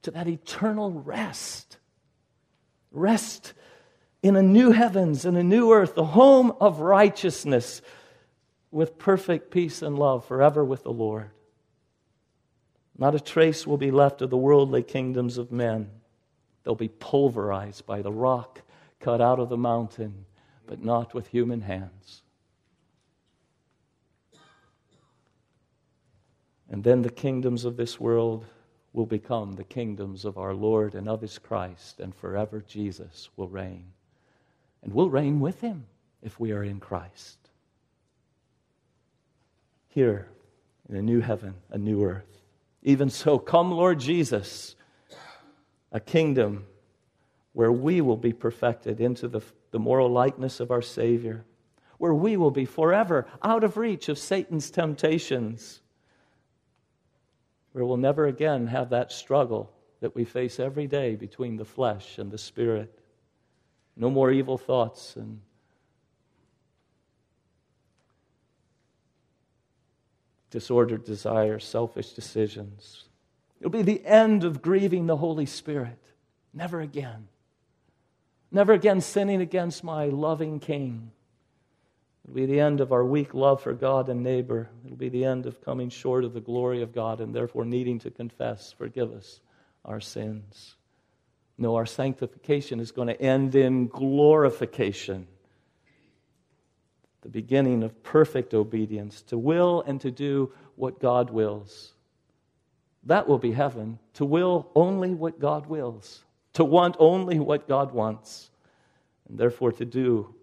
to 0.02 0.12
that 0.12 0.28
eternal 0.28 0.92
rest. 0.92 1.78
Rest 2.92 3.54
in 4.22 4.36
a 4.36 4.44
new 4.44 4.72
heavens 4.72 5.26
and 5.26 5.38
a 5.38 5.44
new 5.44 5.72
earth, 5.72 5.96
the 5.96 6.04
home 6.04 6.54
of 6.60 6.80
righteousness 6.80 7.82
with 8.72 8.98
perfect 8.98 9.52
peace 9.52 9.82
and 9.82 9.98
love 9.98 10.26
forever 10.26 10.64
with 10.64 10.84
the 10.84 10.92
Lord. 10.92 11.32
Not 12.98 13.16
a 13.16 13.20
trace 13.20 13.66
will 13.66 13.78
be 13.78 13.92
left 13.92 14.22
of 14.22 14.30
the 14.30 14.38
worldly 14.38 14.84
kingdoms 14.84 15.38
of 15.38 15.52
men. 15.52 15.90
They'll 16.64 16.76
be 16.76 16.90
pulverized 16.90 17.86
by 17.86 18.02
the 18.02 18.12
rock 18.12 18.62
cut 19.00 19.22
out 19.22 19.40
of 19.40 19.48
the 19.48 19.58
mountain, 19.58 20.26
but 20.68 20.84
not 20.84 21.14
with 21.14 21.28
human 21.28 21.62
hands. 21.62 22.22
And 26.70 26.84
then 26.84 27.02
the 27.02 27.10
kingdoms 27.10 27.64
of 27.64 27.78
this 27.78 28.00
world 28.00 28.46
will 28.92 29.06
become 29.06 29.54
the 29.54 29.64
kingdoms 29.64 30.26
of 30.26 30.38
our 30.38 30.54
Lord 30.54 30.94
and 30.94 31.08
of 31.08 31.22
his 31.22 31.40
Christ, 31.40 32.02
and 32.02 32.14
forever 32.14 32.62
Jesus 32.68 33.30
will 33.38 33.48
reign 33.48 33.86
and 34.84 34.94
we'll 34.94 35.10
reign 35.10 35.40
with 35.40 35.62
him 35.62 35.86
if 36.22 36.40
we 36.40 36.52
are 36.52 36.64
in 36.64 36.80
Christ. 36.80 37.38
Here, 39.88 40.28
in 40.88 40.96
a 40.96 41.02
new 41.02 41.20
heaven, 41.20 41.56
a 41.70 41.78
new 41.78 42.04
earth. 42.04 42.42
Even 42.84 43.10
so, 43.10 43.38
come, 43.38 43.72
Lord 43.72 44.00
Jesus, 44.00 44.76
a 45.92 46.00
kingdom 46.00 46.66
where 47.54 47.72
we 47.72 48.02
will 48.02 48.18
be 48.18 48.34
perfected 48.34 49.02
into 49.02 49.28
the, 49.28 49.42
the 49.72 49.80
moral 49.80 50.10
likeness 50.10 50.60
of 50.60 50.72
our 50.72 50.82
Savior, 50.82 51.44
where 51.98 52.14
we 52.14 52.38
will 52.38 52.52
be 52.52 52.66
forever 52.66 53.28
out 53.44 53.64
of 53.64 53.76
reach 53.76 54.08
of 54.08 54.18
Satan's 54.18 54.72
temptations, 54.72 55.82
where 57.74 57.86
we'll 57.86 57.98
never 57.98 58.28
again 58.28 58.68
have 58.68 58.90
that 58.92 59.12
struggle 59.12 59.72
that 60.00 60.16
we 60.16 60.24
face 60.24 60.60
every 60.60 60.88
day 60.88 61.16
between 61.16 61.58
the 61.58 61.66
flesh 61.66 62.18
and 62.18 62.32
the 62.32 62.38
spirit. 62.38 62.99
No 64.00 64.10
more 64.10 64.32
evil 64.32 64.58
thoughts 64.58 65.18
and 65.18 65.42
disordered 70.50 71.04
desires, 71.04 71.66
selfish 71.66 72.14
decisions. 72.14 73.04
It'll 73.60 73.70
be 73.70 73.82
the 73.82 74.04
end 74.06 74.46
of 74.46 74.62
grieving 74.62 75.06
the 75.06 75.18
Holy 75.18 75.46
Spirit. 75.46 76.00
Never 76.54 76.80
again. 76.80 77.28
Never 78.52 78.72
again 78.72 79.02
sinning 79.02 79.42
against 79.42 79.84
my 79.84 80.06
loving 80.06 80.62
King. 80.62 81.12
It'll 82.24 82.36
be 82.36 82.46
the 82.46 82.62
end 82.62 82.80
of 82.80 82.94
our 82.94 83.04
weak 83.04 83.34
love 83.34 83.62
for 83.62 83.74
God 83.74 84.08
and 84.08 84.24
neighbor. 84.24 84.70
It'll 84.86 84.96
be 84.96 85.10
the 85.10 85.26
end 85.26 85.46
of 85.46 85.62
coming 85.62 85.90
short 85.90 86.24
of 86.24 86.34
the 86.34 86.40
glory 86.40 86.82
of 86.82 86.94
God 86.94 87.20
and 87.20 87.36
therefore 87.36 87.66
needing 87.66 88.00
to 88.00 88.12
confess, 88.12 88.72
forgive 88.72 89.12
us 89.12 89.42
our 89.84 90.00
sins. 90.00 90.78
No, 91.60 91.76
our 91.76 91.86
sanctification 91.86 92.80
is 92.80 92.92
going 92.92 93.10
to 93.10 93.22
end 93.22 93.54
in 93.54 93.88
glorification. 93.88 95.28
The 97.22 97.30
beginning 97.30 97.84
of 97.84 98.02
perfect 98.02 98.54
obedience 98.54 99.22
to 99.24 99.38
will 99.38 99.84
and 99.86 100.00
to 100.00 100.10
do 100.10 100.54
what 100.78 101.02
God 101.02 101.30
wills. 101.30 101.94
That 103.04 103.28
will 103.28 103.40
be 103.40 103.52
heaven. 103.52 104.00
To 104.14 104.26
will 104.26 104.72
only 104.74 105.14
what 105.14 105.38
God 105.38 105.68
wills, 105.68 106.24
to 106.54 106.64
want 106.64 106.96
only 106.98 107.40
what 107.40 107.68
God 107.68 107.92
wants, 107.92 108.52
and 109.28 109.38
therefore 109.38 109.74
to 109.74 109.86
do 109.86 110.34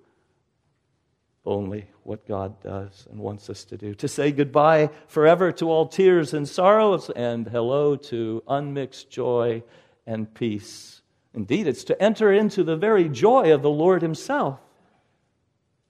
only 1.47 1.87
what 2.03 2.27
God 2.29 2.61
does 2.61 3.07
and 3.11 3.19
wants 3.21 3.49
us 3.49 3.65
to 3.65 3.79
do. 3.79 3.95
To 3.95 4.09
say 4.09 4.33
goodbye 4.33 4.91
forever 5.07 5.51
to 5.53 5.71
all 5.71 5.87
tears 5.87 6.35
and 6.35 6.47
sorrows 6.47 7.09
and 7.09 7.49
hello 7.49 7.97
to 7.97 8.43
unmixed 8.47 9.09
joy 9.09 9.63
and 10.07 10.33
peace. 10.35 11.01
Indeed, 11.37 11.67
it's 11.67 11.85
to 11.85 12.03
enter 12.03 12.33
into 12.33 12.65
the 12.65 12.77
very 12.77 13.11
joy 13.11 13.53
of 13.53 13.61
the 13.61 13.71
Lord 13.71 14.01
Himself, 14.01 14.59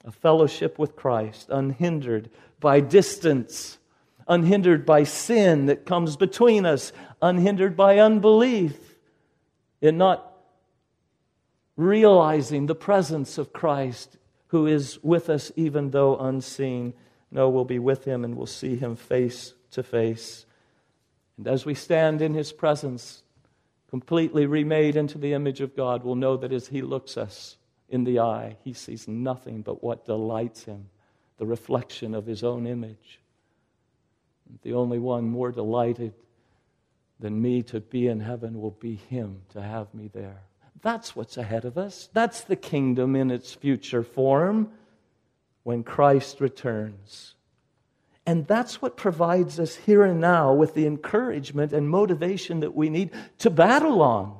a 0.05 0.11
fellowship 0.11 0.77
with 0.77 0.97
Christ, 0.97 1.49
unhindered 1.51 2.29
by 2.59 2.81
distance, 2.81 3.79
unhindered 4.27 4.85
by 4.85 5.05
sin 5.05 5.67
that 5.67 5.87
comes 5.87 6.17
between 6.17 6.67
us, 6.67 6.93
unhindered 7.23 7.77
by 7.77 8.01
unbelief, 8.01 8.97
in 9.81 9.97
not 9.97 10.33
realizing 11.77 12.67
the 12.67 12.75
presence 12.75 13.39
of 13.39 13.53
Christ 13.53 14.17
who 14.49 14.67
is 14.67 14.99
with 15.03 15.31
us 15.31 15.53
even 15.55 15.91
though 15.91 16.17
unseen. 16.17 16.93
No, 17.31 17.49
we'll 17.51 17.65
be 17.65 17.79
with 17.79 18.05
him 18.05 18.25
and 18.25 18.37
we'll 18.37 18.47
see 18.47 18.77
him 18.77 18.97
face 18.97 19.55
to 19.73 19.83
face. 19.83 20.47
And 21.37 21.47
as 21.47 21.65
we 21.65 21.75
stand 21.75 22.23
in 22.23 22.35
his 22.35 22.53
presence, 22.53 23.23
completely 23.89 24.47
remade 24.47 24.97
into 24.97 25.19
the 25.19 25.33
image 25.33 25.61
of 25.61 25.77
God, 25.77 26.05
we'll 26.05 26.15
know 26.15 26.37
that 26.37 26.53
as 26.53 26.69
he 26.69 26.83
looks 26.83 27.17
us 27.17 27.57
in 27.89 28.05
the 28.05 28.19
eye, 28.19 28.57
he 28.65 28.73
sees 28.73 29.07
nothing 29.07 29.63
but 29.63 29.83
what 29.83 30.05
delights 30.05 30.65
him, 30.65 30.89
the 31.39 31.47
reflection 31.47 32.15
of 32.15 32.27
his 32.27 32.43
own 32.43 32.67
image. 32.67 33.21
The 34.63 34.73
only 34.73 34.99
one 34.99 35.25
more 35.25 35.53
delighted 35.53 36.15
than 37.21 37.41
me 37.41 37.63
to 37.65 37.81
be 37.81 38.09
in 38.09 38.21
heaven 38.21 38.61
will 38.61 38.73
be 38.73 38.97
him 38.97 39.43
to 39.51 39.63
have 39.63 39.93
me 39.95 40.11
there. 40.13 40.43
That's 40.83 41.17
what's 41.17 41.37
ahead 41.37 41.65
of 41.65 41.79
us. 41.79 42.09
That's 42.13 42.43
the 42.43 42.57
kingdom 42.57 43.17
in 43.17 43.31
its 43.31 43.55
future 43.55 44.03
form 44.03 44.71
when 45.63 45.83
Christ 45.83 46.41
returns. 46.41 47.36
And 48.27 48.47
that's 48.47 48.83
what 48.83 48.97
provides 48.97 49.61
us 49.61 49.77
here 49.77 50.05
and 50.05 50.21
now 50.21 50.53
with 50.53 50.75
the 50.75 50.87
encouragement 50.87 51.73
and 51.73 51.89
motivation 51.89 52.61
that 52.61 52.75
we 52.75 52.91
need 52.91 53.11
to 53.39 53.51
battle 53.51 54.03
on 54.03 54.39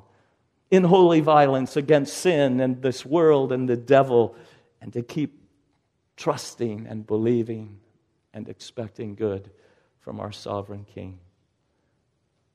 in 0.69 0.83
holy 0.83 1.21
violence 1.21 1.77
against 1.77 2.17
sin 2.17 2.59
and 2.59 2.81
this 2.81 3.05
world 3.05 3.53
and 3.53 3.69
the 3.69 3.77
devil, 3.77 4.35
and 4.81 4.91
to 4.91 5.01
keep 5.01 5.41
trusting 6.17 6.85
and 6.87 7.07
believing 7.07 7.79
and 8.33 8.49
expecting 8.49 9.15
good 9.15 9.49
from 10.01 10.19
our 10.19 10.33
sovereign 10.33 10.85
King 10.93 11.19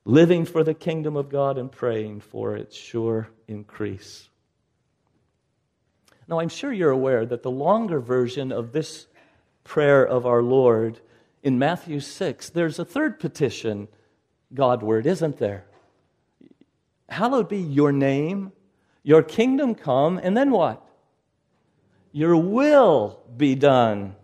living 0.05 0.45
for 0.45 0.64
the 0.64 0.75
kingdom 0.75 1.16
of 1.16 1.29
God 1.29 1.59
and 1.59 1.71
praying 1.71 2.21
for 2.21 2.57
its 2.57 2.77
sure 2.77 3.29
increase. 3.47 4.29
Now, 6.29 6.40
I'm 6.40 6.49
sure 6.49 6.73
you're 6.73 6.90
aware 6.90 7.27
that 7.27 7.42
the 7.42 7.51
longer 7.51 8.01
version 8.01 8.53
of 8.53 8.73
this 8.73 9.07
prayer 9.64 10.07
of 10.07 10.27
our 10.27 10.42
Lord 10.42 11.01
in 11.42 11.59
Matthew 11.59 12.00
6, 12.00 12.50
there's 12.50 12.78
a 12.78 12.85
third 12.85 13.18
petition, 13.18 13.88
Godward, 14.55 15.07
isn't 15.07 15.38
there? 15.38 15.64
Hallowed 17.09 17.48
be 17.48 17.59
your 17.59 17.92
name, 17.92 18.52
your 19.02 19.22
kingdom 19.22 19.74
come, 19.74 20.18
and 20.22 20.37
then 20.37 20.50
what? 20.50 20.87
Your 22.12 22.37
will 22.37 23.20
be 23.37 23.55
done 23.55 24.14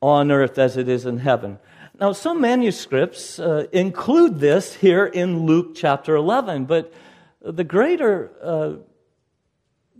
on 0.00 0.30
earth 0.30 0.58
as 0.58 0.76
it 0.76 0.88
is 0.88 1.04
in 1.04 1.18
heaven. 1.18 1.58
Now, 1.98 2.12
some 2.12 2.40
manuscripts 2.40 3.38
uh, 3.38 3.66
include 3.72 4.38
this 4.38 4.74
here 4.74 5.06
in 5.06 5.46
Luke 5.46 5.74
chapter 5.74 6.14
11, 6.14 6.66
but 6.66 6.92
the 7.40 7.64
greater, 7.64 8.30
uh, 8.42 8.72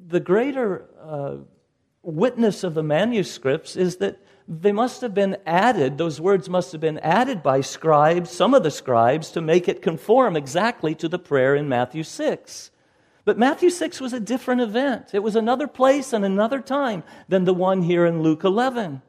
the 0.07 0.21
greater 0.21 0.85
uh, 1.03 1.37
witness 2.03 2.65
of 2.65 2.75
the 2.75 2.83
manuscripts 2.83 3.77
is 3.77 3.97
that 3.97 4.21
they 4.49 4.73
must 4.73 5.01
have 5.01 5.13
been 5.13 5.37
added, 5.45 5.99
those 5.99 6.21
words 6.21 6.49
must 6.49 6.73
have 6.73 6.81
been 6.81 6.99
added 7.01 7.43
by 7.43 7.61
scribes, 7.61 8.31
some 8.31 8.55
of 8.55 8.63
the 8.63 8.71
scribes, 8.71 9.31
to 9.33 9.41
make 9.41 9.69
it 9.69 9.83
conform 9.83 10.37
exactly 10.37 10.95
to 10.95 11.09
the 11.09 11.19
prayer 11.19 11.57
in 11.57 11.69
Matthew 11.69 12.05
6. 12.05 12.71
But 13.25 13.39
Matthew 13.39 13.71
6 13.71 14.01
was 14.01 14.13
a 14.13 14.21
different 14.21 14.61
event. 14.61 15.11
It 15.13 15.19
was 15.19 15.35
another 15.35 15.67
place 15.67 16.13
and 16.13 16.25
another 16.25 16.61
time 16.61 17.03
than 17.29 17.45
the 17.45 17.55
one 17.55 17.83
here 17.83 18.07
in 18.07 18.23
Luke 18.23 18.45
11. 18.45 19.03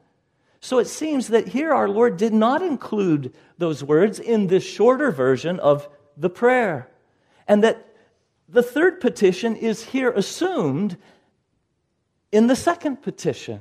So 0.60 0.80
it 0.80 0.88
seems 0.88 1.28
that 1.28 1.48
here 1.48 1.72
our 1.72 1.88
Lord 1.88 2.16
did 2.16 2.34
not 2.34 2.60
include 2.60 3.32
those 3.58 3.84
words 3.84 4.18
in 4.18 4.48
this 4.48 4.64
shorter 4.64 5.12
version 5.12 5.60
of 5.60 5.88
the 6.16 6.28
prayer. 6.28 6.90
And 7.46 7.62
that 7.62 7.94
the 8.48 8.62
third 8.62 9.00
petition 9.00 9.54
is 9.54 9.84
here 9.84 10.10
assumed 10.10 10.96
in 12.32 12.48
the 12.48 12.56
second 12.56 13.02
petition. 13.02 13.60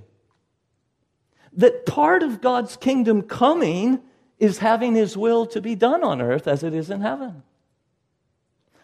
That 1.57 1.85
part 1.85 2.23
of 2.23 2.41
God's 2.41 2.77
kingdom 2.77 3.23
coming 3.23 3.99
is 4.39 4.59
having 4.59 4.95
his 4.95 5.17
will 5.17 5.45
to 5.47 5.61
be 5.61 5.75
done 5.75 6.03
on 6.03 6.21
earth 6.21 6.47
as 6.47 6.63
it 6.63 6.73
is 6.73 6.89
in 6.89 7.01
heaven. 7.01 7.43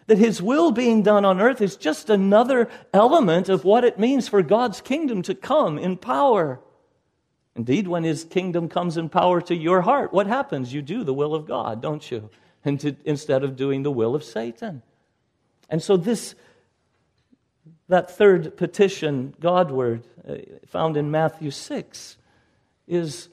That 0.06 0.18
his 0.18 0.42
will 0.42 0.70
being 0.70 1.02
done 1.02 1.24
on 1.24 1.40
earth 1.40 1.62
is 1.62 1.76
just 1.76 2.10
another 2.10 2.68
element 2.92 3.48
of 3.48 3.64
what 3.64 3.84
it 3.84 3.98
means 3.98 4.28
for 4.28 4.42
God's 4.42 4.80
kingdom 4.80 5.22
to 5.22 5.34
come 5.34 5.78
in 5.78 5.96
power. 5.96 6.60
Indeed, 7.56 7.88
when 7.88 8.04
his 8.04 8.24
kingdom 8.24 8.68
comes 8.68 8.96
in 8.96 9.08
power 9.08 9.40
to 9.42 9.54
your 9.54 9.80
heart, 9.82 10.12
what 10.12 10.26
happens? 10.26 10.74
You 10.74 10.82
do 10.82 11.04
the 11.04 11.14
will 11.14 11.34
of 11.34 11.46
God, 11.46 11.80
don't 11.80 12.10
you? 12.10 12.28
And 12.64 12.96
instead 13.04 13.44
of 13.44 13.56
doing 13.56 13.82
the 13.82 13.92
will 13.92 14.14
of 14.14 14.24
Satan. 14.24 14.82
And 15.70 15.82
so 15.82 15.96
this 15.96 16.34
that 17.88 18.10
third 18.10 18.56
petition, 18.56 19.34
Godward, 19.40 20.06
uh, 20.26 20.36
found 20.66 20.96
in 20.96 21.10
Matthew 21.10 21.50
6, 21.50 22.16
is 22.86 23.28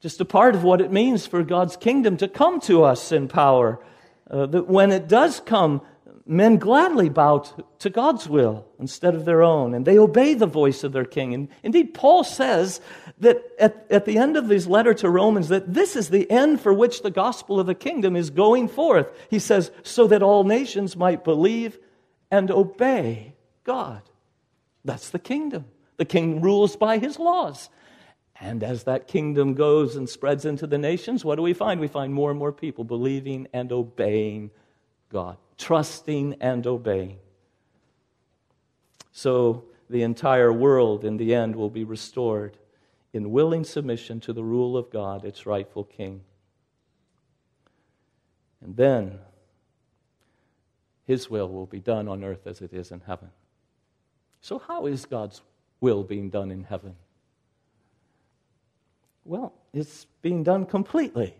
just 0.00 0.20
a 0.20 0.24
part 0.24 0.54
of 0.54 0.62
what 0.62 0.80
it 0.80 0.92
means 0.92 1.26
for 1.26 1.42
God's 1.42 1.76
kingdom 1.76 2.16
to 2.18 2.28
come 2.28 2.60
to 2.60 2.84
us 2.84 3.10
in 3.10 3.28
power. 3.28 3.84
Uh, 4.30 4.46
that 4.46 4.68
when 4.68 4.92
it 4.92 5.08
does 5.08 5.40
come, 5.40 5.80
men 6.26 6.56
gladly 6.56 7.08
bow 7.08 7.44
to 7.78 7.90
God's 7.90 8.28
will 8.28 8.66
instead 8.78 9.14
of 9.14 9.24
their 9.24 9.42
own, 9.42 9.74
and 9.74 9.84
they 9.84 9.98
obey 9.98 10.34
the 10.34 10.46
voice 10.46 10.84
of 10.84 10.92
their 10.92 11.04
king. 11.04 11.34
And 11.34 11.48
indeed, 11.62 11.94
Paul 11.94 12.24
says 12.24 12.80
that 13.20 13.42
at, 13.58 13.86
at 13.90 14.04
the 14.06 14.18
end 14.18 14.36
of 14.36 14.48
his 14.48 14.66
letter 14.66 14.94
to 14.94 15.10
Romans, 15.10 15.48
that 15.48 15.72
this 15.72 15.96
is 15.96 16.08
the 16.08 16.30
end 16.30 16.60
for 16.60 16.72
which 16.72 17.02
the 17.02 17.10
gospel 17.10 17.60
of 17.60 17.66
the 17.66 17.74
kingdom 17.74 18.16
is 18.16 18.30
going 18.30 18.68
forth. 18.68 19.10
He 19.30 19.38
says, 19.38 19.70
so 19.82 20.06
that 20.06 20.22
all 20.22 20.44
nations 20.44 20.96
might 20.96 21.24
believe 21.24 21.78
and 22.30 22.50
obey 22.50 23.34
God. 23.64 24.02
That's 24.84 25.10
the 25.10 25.18
kingdom. 25.18 25.66
The 25.96 26.04
king 26.04 26.40
rules 26.40 26.76
by 26.76 26.98
his 26.98 27.18
laws. 27.18 27.68
And 28.40 28.62
as 28.64 28.84
that 28.84 29.06
kingdom 29.06 29.54
goes 29.54 29.96
and 29.96 30.08
spreads 30.08 30.44
into 30.44 30.66
the 30.66 30.78
nations, 30.78 31.24
what 31.24 31.36
do 31.36 31.42
we 31.42 31.52
find? 31.52 31.80
We 31.80 31.88
find 31.88 32.12
more 32.12 32.30
and 32.30 32.38
more 32.38 32.52
people 32.52 32.84
believing 32.84 33.46
and 33.52 33.70
obeying 33.70 34.50
God 35.10 35.36
trusting 35.56 36.36
and 36.40 36.66
obeying. 36.66 37.18
So 39.12 39.64
the 39.88 40.02
entire 40.02 40.52
world 40.52 41.04
in 41.04 41.16
the 41.16 41.34
end 41.34 41.56
will 41.56 41.70
be 41.70 41.84
restored 41.84 42.58
in 43.12 43.30
willing 43.30 43.64
submission 43.64 44.20
to 44.20 44.32
the 44.32 44.42
rule 44.42 44.76
of 44.76 44.90
God, 44.90 45.24
its 45.24 45.46
rightful 45.46 45.84
king. 45.84 46.22
And 48.60 48.76
then 48.76 49.18
his 51.06 51.30
will 51.30 51.48
will 51.48 51.66
be 51.66 51.80
done 51.80 52.08
on 52.08 52.24
earth 52.24 52.46
as 52.46 52.60
it 52.60 52.72
is 52.72 52.90
in 52.90 53.00
heaven. 53.00 53.30
So, 54.40 54.58
how 54.58 54.86
is 54.86 55.06
God's 55.06 55.42
will 55.80 56.02
being 56.02 56.30
done 56.30 56.50
in 56.50 56.64
heaven? 56.64 56.96
Well, 59.24 59.52
it's 59.72 60.06
being 60.22 60.42
done 60.42 60.66
completely. 60.66 61.34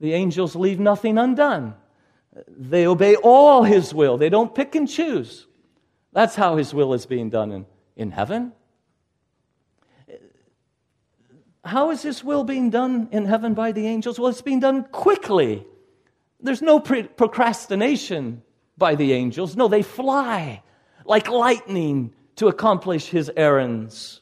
The 0.00 0.12
angels 0.12 0.54
leave 0.54 0.78
nothing 0.78 1.18
undone. 1.18 1.74
They 2.46 2.86
obey 2.86 3.16
all 3.16 3.64
His 3.64 3.92
will, 3.92 4.16
they 4.16 4.28
don't 4.28 4.54
pick 4.54 4.74
and 4.74 4.88
choose. 4.88 5.46
That's 6.12 6.34
how 6.34 6.56
His 6.56 6.72
will 6.72 6.94
is 6.94 7.06
being 7.06 7.30
done 7.30 7.52
in, 7.52 7.66
in 7.96 8.10
heaven. 8.10 8.52
How 11.64 11.90
is 11.90 12.02
His 12.02 12.22
will 12.22 12.44
being 12.44 12.70
done 12.70 13.08
in 13.10 13.24
heaven 13.24 13.54
by 13.54 13.72
the 13.72 13.86
angels? 13.86 14.18
Well, 14.18 14.30
it's 14.30 14.42
being 14.42 14.60
done 14.60 14.84
quickly. 14.84 15.66
There's 16.40 16.62
no 16.62 16.80
pre- 16.80 17.02
procrastination 17.02 18.42
by 18.76 18.94
the 18.94 19.12
angels. 19.12 19.56
No, 19.56 19.68
they 19.68 19.82
fly 19.82 20.62
like 21.04 21.28
lightning 21.28 22.14
to 22.36 22.46
accomplish 22.48 23.06
His 23.06 23.30
errands. 23.36 24.20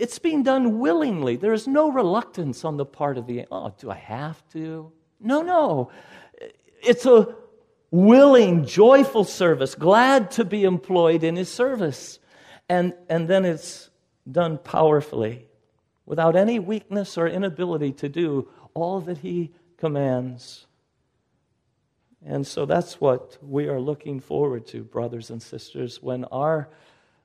It's 0.00 0.18
being 0.18 0.42
done 0.42 0.78
willingly. 0.78 1.36
There 1.36 1.52
is 1.52 1.68
no 1.68 1.92
reluctance 1.92 2.64
on 2.64 2.78
the 2.78 2.86
part 2.86 3.18
of 3.18 3.26
the, 3.26 3.46
oh, 3.50 3.74
do 3.78 3.90
I 3.90 3.96
have 3.96 4.42
to? 4.52 4.90
No, 5.20 5.42
no. 5.42 5.90
It's 6.82 7.04
a 7.04 7.34
willing, 7.90 8.64
joyful 8.64 9.24
service, 9.24 9.74
glad 9.74 10.30
to 10.32 10.44
be 10.44 10.64
employed 10.64 11.22
in 11.22 11.36
his 11.36 11.50
service. 11.50 12.18
And, 12.68 12.94
and 13.08 13.28
then 13.28 13.44
it's 13.44 13.90
done 14.30 14.58
powerfully, 14.58 15.48
without 16.06 16.34
any 16.34 16.58
weakness 16.58 17.18
or 17.18 17.28
inability 17.28 17.92
to 17.92 18.08
do 18.08 18.48
all 18.74 19.00
that 19.00 19.18
he 19.18 19.52
commands. 19.76 20.66
And 22.24 22.46
so 22.46 22.64
that's 22.64 23.00
what 23.00 23.38
we 23.42 23.68
are 23.68 23.80
looking 23.80 24.20
forward 24.20 24.66
to, 24.68 24.82
brothers 24.82 25.30
and 25.30 25.42
sisters, 25.42 26.02
when 26.02 26.24
our 26.24 26.68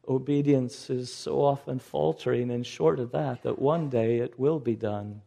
obedience 0.07 0.89
is 0.89 1.13
so 1.13 1.43
often 1.43 1.79
faltering 1.79 2.51
and 2.51 2.65
short 2.65 2.99
of 2.99 3.11
that, 3.11 3.43
that 3.43 3.59
one 3.59 3.89
day 3.89 4.17
it 4.17 4.39
will 4.39 4.59
be 4.59 4.75
done 4.75 5.21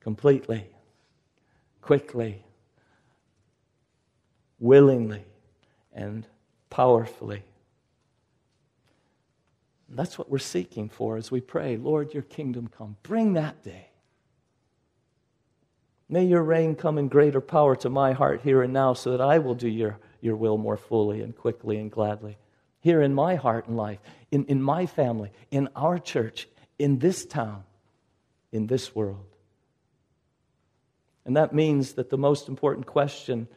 completely, 0.00 0.66
quickly, 1.80 2.44
willingly, 4.58 5.24
and 5.92 6.26
powerfully. 6.70 7.42
And 9.88 9.98
that's 9.98 10.18
what 10.18 10.30
we're 10.30 10.38
seeking 10.38 10.88
for 10.88 11.16
as 11.16 11.30
we 11.30 11.40
pray, 11.40 11.76
Lord, 11.76 12.14
your 12.14 12.22
kingdom 12.22 12.68
come. 12.68 12.96
Bring 13.02 13.34
that 13.34 13.62
day. 13.62 13.88
May 16.08 16.24
your 16.24 16.42
reign 16.42 16.74
come 16.74 16.98
in 16.98 17.08
greater 17.08 17.40
power 17.40 17.74
to 17.76 17.88
my 17.88 18.12
heart 18.12 18.42
here 18.42 18.62
and 18.62 18.72
now 18.72 18.92
so 18.92 19.10
that 19.12 19.20
I 19.20 19.38
will 19.38 19.54
do 19.54 19.68
your, 19.68 19.98
your 20.20 20.36
will 20.36 20.58
more 20.58 20.76
fully 20.76 21.22
and 21.22 21.34
quickly 21.34 21.78
and 21.78 21.90
gladly. 21.90 22.36
Here 22.82 23.00
in 23.00 23.14
my 23.14 23.36
heart 23.36 23.66
and 23.66 23.76
life, 23.76 23.98
in, 24.30 24.44
in 24.44 24.62
my 24.62 24.86
family, 24.86 25.30
in 25.50 25.68
our 25.74 25.98
church, 25.98 26.46
in 26.78 26.98
this 26.98 27.24
town, 27.24 27.64
in 28.52 28.66
this 28.66 28.94
world. 28.94 29.24
And 31.24 31.36
that 31.36 31.54
means 31.54 31.92
that 31.94 32.10
the 32.10 32.18
most 32.18 32.48
important 32.48 32.86
question 32.86 33.48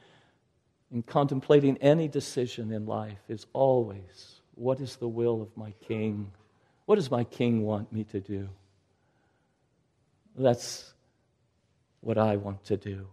in 0.91 1.03
contemplating 1.03 1.77
any 1.77 2.07
decision 2.07 2.71
in 2.71 2.85
life 2.85 3.19
is 3.27 3.45
always 3.51 4.41
what 4.55 4.79
is 4.79 4.95
the 4.95 5.07
will 5.07 5.41
of 5.41 5.55
my 5.57 5.73
king? 5.87 6.31
What 6.85 6.95
does 6.95 7.11
my 7.11 7.23
king 7.23 7.63
want 7.63 7.91
me 7.91 8.05
to 8.05 8.21
do? 8.21 8.47
That's 10.37 10.93
what 12.01 12.17
I 12.17 12.37
want 12.37 12.63
to 12.65 12.77
do. 12.77 13.07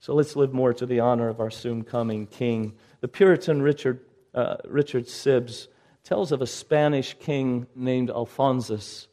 So 0.00 0.14
let's 0.14 0.34
live 0.34 0.54
more 0.54 0.72
to 0.72 0.86
the 0.86 1.00
honor 1.00 1.28
of 1.28 1.40
our 1.40 1.50
soon 1.50 1.84
coming 1.84 2.26
king. 2.26 2.72
The 3.00 3.08
Puritan 3.08 3.60
Richard, 3.60 4.00
uh, 4.34 4.56
Richard 4.64 5.04
Sibbes 5.04 5.68
tells 6.04 6.32
of 6.32 6.40
a 6.40 6.46
Spanish 6.46 7.14
king 7.18 7.66
named 7.76 8.08
Alphonsus. 8.08 9.08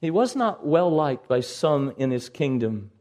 He 0.00 0.12
was 0.12 0.36
not 0.36 0.64
well 0.64 0.88
liked 0.88 1.26
by 1.26 1.40
some 1.40 1.94
in 1.96 2.12
his 2.12 2.28
kingdom. 2.28 2.92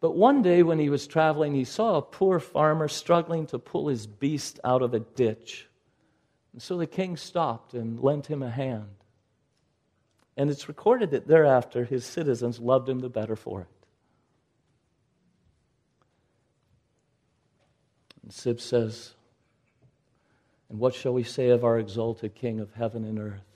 But 0.00 0.14
one 0.14 0.42
day 0.42 0.62
when 0.62 0.78
he 0.78 0.90
was 0.90 1.06
traveling, 1.06 1.54
he 1.54 1.64
saw 1.64 1.96
a 1.96 2.02
poor 2.02 2.38
farmer 2.38 2.86
struggling 2.86 3.46
to 3.46 3.58
pull 3.58 3.88
his 3.88 4.06
beast 4.06 4.60
out 4.62 4.82
of 4.82 4.92
a 4.92 5.00
ditch. 5.00 5.66
And 6.52 6.60
so 6.60 6.76
the 6.76 6.86
king 6.86 7.16
stopped 7.16 7.72
and 7.72 7.98
lent 7.98 8.26
him 8.26 8.42
a 8.42 8.50
hand. 8.50 8.94
And 10.36 10.50
it's 10.50 10.68
recorded 10.68 11.12
that 11.12 11.26
thereafter 11.26 11.86
his 11.86 12.04
citizens 12.04 12.60
loved 12.60 12.90
him 12.90 12.98
the 12.98 13.08
better 13.08 13.36
for 13.36 13.62
it. 13.62 13.68
And 18.26 18.34
Sibbes 18.34 18.62
says, 18.62 19.14
And 20.68 20.80
what 20.80 20.94
shall 20.94 21.14
we 21.14 21.22
say 21.22 21.50
of 21.50 21.64
our 21.64 21.78
exalted 21.78 22.34
King 22.34 22.58
of 22.58 22.72
heaven 22.72 23.04
and 23.04 23.20
earth, 23.20 23.46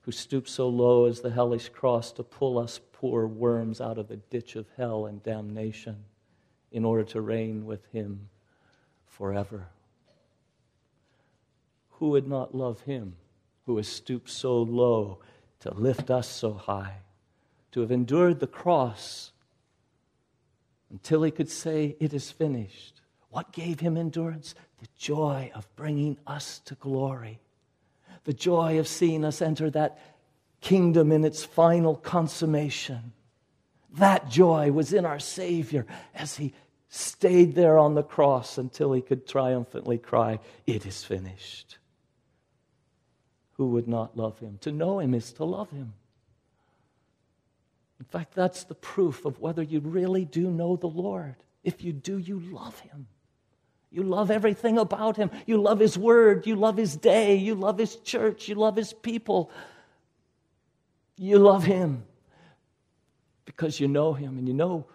who 0.00 0.10
stooped 0.10 0.48
so 0.48 0.70
low 0.70 1.04
as 1.04 1.20
the 1.20 1.30
hellish 1.30 1.68
cross 1.68 2.10
to 2.12 2.22
pull 2.22 2.58
us 2.58 2.80
poor 2.92 3.26
worms 3.26 3.78
out 3.78 3.98
of 3.98 4.08
the 4.08 4.16
ditch 4.16 4.56
of 4.56 4.64
hell 4.78 5.04
and 5.04 5.22
damnation 5.22 5.96
in 6.72 6.86
order 6.86 7.04
to 7.04 7.20
reign 7.20 7.66
with 7.66 7.84
him 7.92 8.30
forever? 9.04 9.66
Who 11.90 12.08
would 12.08 12.26
not 12.26 12.54
love 12.54 12.80
him 12.80 13.16
who 13.66 13.76
has 13.76 13.86
stooped 13.86 14.30
so 14.30 14.62
low 14.62 15.18
to 15.60 15.74
lift 15.74 16.10
us 16.10 16.26
so 16.26 16.54
high, 16.54 16.94
to 17.72 17.82
have 17.82 17.90
endured 17.90 18.40
the 18.40 18.46
cross 18.46 19.32
until 20.88 21.22
he 21.22 21.30
could 21.30 21.50
say, 21.50 21.94
It 22.00 22.14
is 22.14 22.30
finished. 22.30 22.97
What 23.30 23.52
gave 23.52 23.80
him 23.80 23.96
endurance? 23.96 24.54
The 24.80 24.88
joy 24.96 25.50
of 25.54 25.68
bringing 25.76 26.18
us 26.26 26.60
to 26.66 26.74
glory, 26.76 27.40
the 28.24 28.32
joy 28.32 28.78
of 28.78 28.88
seeing 28.88 29.24
us 29.24 29.42
enter 29.42 29.70
that 29.70 29.98
kingdom 30.60 31.12
in 31.12 31.24
its 31.24 31.44
final 31.44 31.96
consummation. 31.96 33.12
That 33.94 34.28
joy 34.28 34.70
was 34.72 34.92
in 34.92 35.04
our 35.04 35.18
Savior 35.18 35.86
as 36.14 36.36
he 36.36 36.52
stayed 36.88 37.54
there 37.54 37.78
on 37.78 37.94
the 37.94 38.02
cross 38.02 38.58
until 38.58 38.92
he 38.92 39.02
could 39.02 39.26
triumphantly 39.26 39.98
cry, 39.98 40.40
It 40.66 40.86
is 40.86 41.04
finished 41.04 41.78
who 43.58 43.66
would 43.66 43.88
not 43.88 44.16
love 44.16 44.38
him? 44.38 44.56
To 44.62 44.72
know 44.72 45.00
him 45.00 45.12
is 45.12 45.32
to 45.32 45.44
love 45.44 45.68
him. 45.70 45.92
In 47.98 48.06
fact, 48.06 48.32
that's 48.32 48.62
the 48.64 48.76
proof 48.76 49.24
of 49.24 49.40
whether 49.40 49.62
you 49.62 49.80
really 49.80 50.24
do 50.24 50.48
know 50.48 50.76
the 50.76 50.86
Lord. 50.86 51.34
If 51.64 51.82
you 51.82 51.92
do, 51.92 52.16
you 52.18 52.38
love 52.38 52.78
him. 52.78 53.08
You 53.90 54.02
love 54.02 54.30
everything 54.30 54.78
about 54.78 55.16
him. 55.16 55.30
You 55.46 55.60
love 55.60 55.78
his 55.78 55.96
word. 55.96 56.46
You 56.46 56.56
love 56.56 56.76
his 56.76 56.96
day. 56.96 57.36
You 57.36 57.54
love 57.54 57.78
his 57.78 57.96
church. 57.96 58.48
You 58.48 58.54
love 58.54 58.76
his 58.76 58.92
people. 58.92 59.50
You 61.16 61.38
love 61.38 61.64
him 61.64 62.04
because 63.44 63.80
you 63.80 63.88
know 63.88 64.12
him 64.12 64.38
and 64.38 64.46
you 64.46 64.54
know 64.54 64.86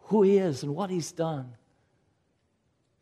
who 0.00 0.22
he 0.22 0.36
is 0.36 0.62
and 0.62 0.74
what 0.74 0.90
he's 0.90 1.12
done 1.12 1.54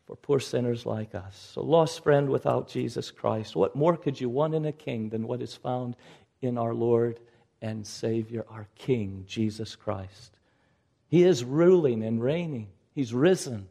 for 0.05 0.15
poor 0.15 0.39
sinners 0.39 0.85
like 0.85 1.15
us. 1.15 1.53
A 1.57 1.61
lost 1.61 2.03
friend 2.03 2.29
without 2.29 2.69
Jesus 2.69 3.09
Christ. 3.09 3.55
What 3.55 3.75
more 3.75 3.97
could 3.97 4.19
you 4.19 4.29
want 4.29 4.53
in 4.53 4.65
a 4.65 4.71
king 4.71 5.09
than 5.09 5.27
what 5.27 5.41
is 5.41 5.55
found 5.55 5.95
in 6.41 6.57
our 6.57 6.73
Lord 6.73 7.19
and 7.61 7.85
Savior, 7.85 8.45
our 8.49 8.67
King, 8.75 9.23
Jesus 9.27 9.75
Christ? 9.75 10.37
He 11.07 11.23
is 11.23 11.43
ruling 11.43 12.03
and 12.03 12.21
reigning, 12.21 12.69
He's 12.93 13.13
risen 13.13 13.67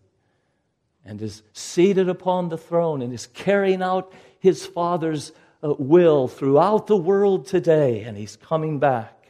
and 1.05 1.21
is 1.21 1.43
seated 1.53 2.09
upon 2.09 2.49
the 2.49 2.59
throne 2.59 3.03
and 3.03 3.13
is 3.13 3.27
carrying 3.27 3.83
out 3.83 4.13
His 4.39 4.65
Father's 4.67 5.33
uh, 5.63 5.75
will 5.79 6.29
throughout 6.29 6.87
the 6.87 6.97
world 6.97 7.47
today, 7.47 8.03
and 8.03 8.17
He's 8.17 8.37
coming 8.37 8.79
back. 8.79 9.23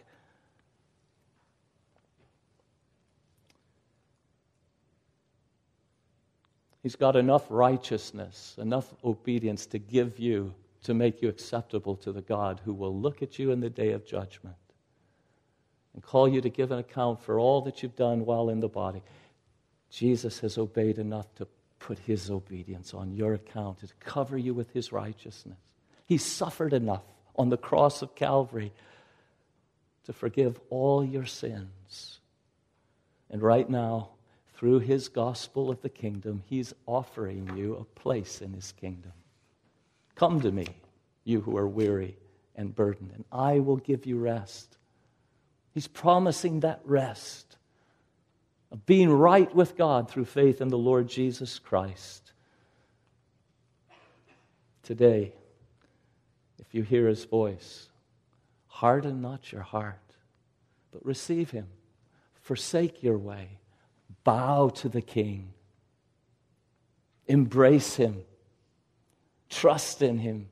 He's 6.83 6.97
got 6.97 7.15
enough 7.15 7.47
righteousness, 7.49 8.57
enough 8.59 8.93
obedience 9.05 9.67
to 9.67 9.79
give 9.79 10.19
you, 10.19 10.53
to 10.83 10.95
make 10.95 11.23
you 11.23 11.29
acceptable 11.29 11.95
to 11.97 12.11
the 12.11 12.23
God 12.23 12.61
who 12.65 12.75
will 12.75 12.99
look 12.99 13.23
at 13.23 13.39
you 13.39 13.53
in 13.53 13.61
the 13.61 13.71
day 13.71 13.93
of 13.93 14.05
judgment 14.05 14.57
and 15.95 16.03
call 16.03 16.29
you 16.29 16.41
to 16.41 16.49
give 16.49 16.73
an 16.73 16.79
account 16.79 17.21
for 17.21 17.39
all 17.39 17.61
that 17.63 17.83
you've 17.83 17.95
done 17.95 18.25
while 18.25 18.49
in 18.49 18.61
the 18.61 18.69
body. 18.69 19.03
Jesus 19.91 20.41
has 20.41 20.59
obeyed 20.59 20.99
enough 20.99 21.33
to 21.37 21.47
put 21.83 21.99
his 21.99 22.31
obedience 22.31 22.95
on 22.95 23.13
your 23.13 23.35
account, 23.35 23.81
to 23.81 23.89
cover 24.01 24.39
you 24.39 24.55
with 24.55 24.73
his 24.73 24.93
righteousness. 24.93 25.59
He 26.07 26.17
suffered 26.17 26.73
enough 26.73 27.03
on 27.37 27.49
the 27.49 27.57
cross 27.57 28.03
of 28.03 28.15
Calvary 28.15 28.73
to 30.05 30.13
forgive 30.13 30.61
all 30.71 31.05
your 31.05 31.27
sins. 31.27 32.21
And 33.31 33.43
right 33.43 33.69
now, 33.69 34.11
through 34.55 34.81
his 34.81 35.09
gospel 35.09 35.71
of 35.71 35.83
the 35.83 35.89
kingdom, 35.89 36.45
he's 36.47 36.73
offering 36.87 37.57
you 37.57 37.75
a 37.75 38.01
place 38.01 38.41
in 38.41 38.53
his 38.53 38.73
kingdom. 38.73 39.13
Come 40.15 40.41
to 40.43 40.53
me, 40.53 40.67
you 41.25 41.41
who 41.41 41.57
are 41.57 41.69
weary 41.69 42.17
and 42.55 42.75
burdened, 42.75 43.11
and 43.15 43.25
I 43.33 43.59
will 43.59 43.79
give 43.79 44.07
you 44.07 44.19
rest. 44.19 44.77
He's 45.73 45.89
promising 45.89 46.61
that 46.61 46.81
rest 46.85 47.57
of 48.73 48.85
being 48.87 49.11
right 49.11 49.55
with 49.55 49.77
God 49.77 50.11
through 50.11 50.25
faith 50.25 50.61
in 50.61 50.69
the 50.69 50.79
Lord 50.79 51.07
Jesus 51.07 51.59
Christ. 51.59 52.33
Today, 54.83 55.33
if 56.59 56.75
you 56.75 56.83
hear 56.83 57.07
his 57.07 57.25
voice, 57.25 57.89
harden 58.67 59.21
not 59.21 59.53
your 59.53 59.63
heart, 59.63 60.01
but 60.91 61.05
receive 61.05 61.51
him. 61.51 61.69
Forsake 62.41 63.03
your 63.03 63.19
way 63.19 63.61
Bow 64.25 64.69
to 64.69 64.89
the 64.89 65.03
King. 65.03 65.53
Embrace 67.27 67.97
Him. 67.97 68.23
Trust 69.49 70.03
in 70.03 70.19
Him. 70.19 70.49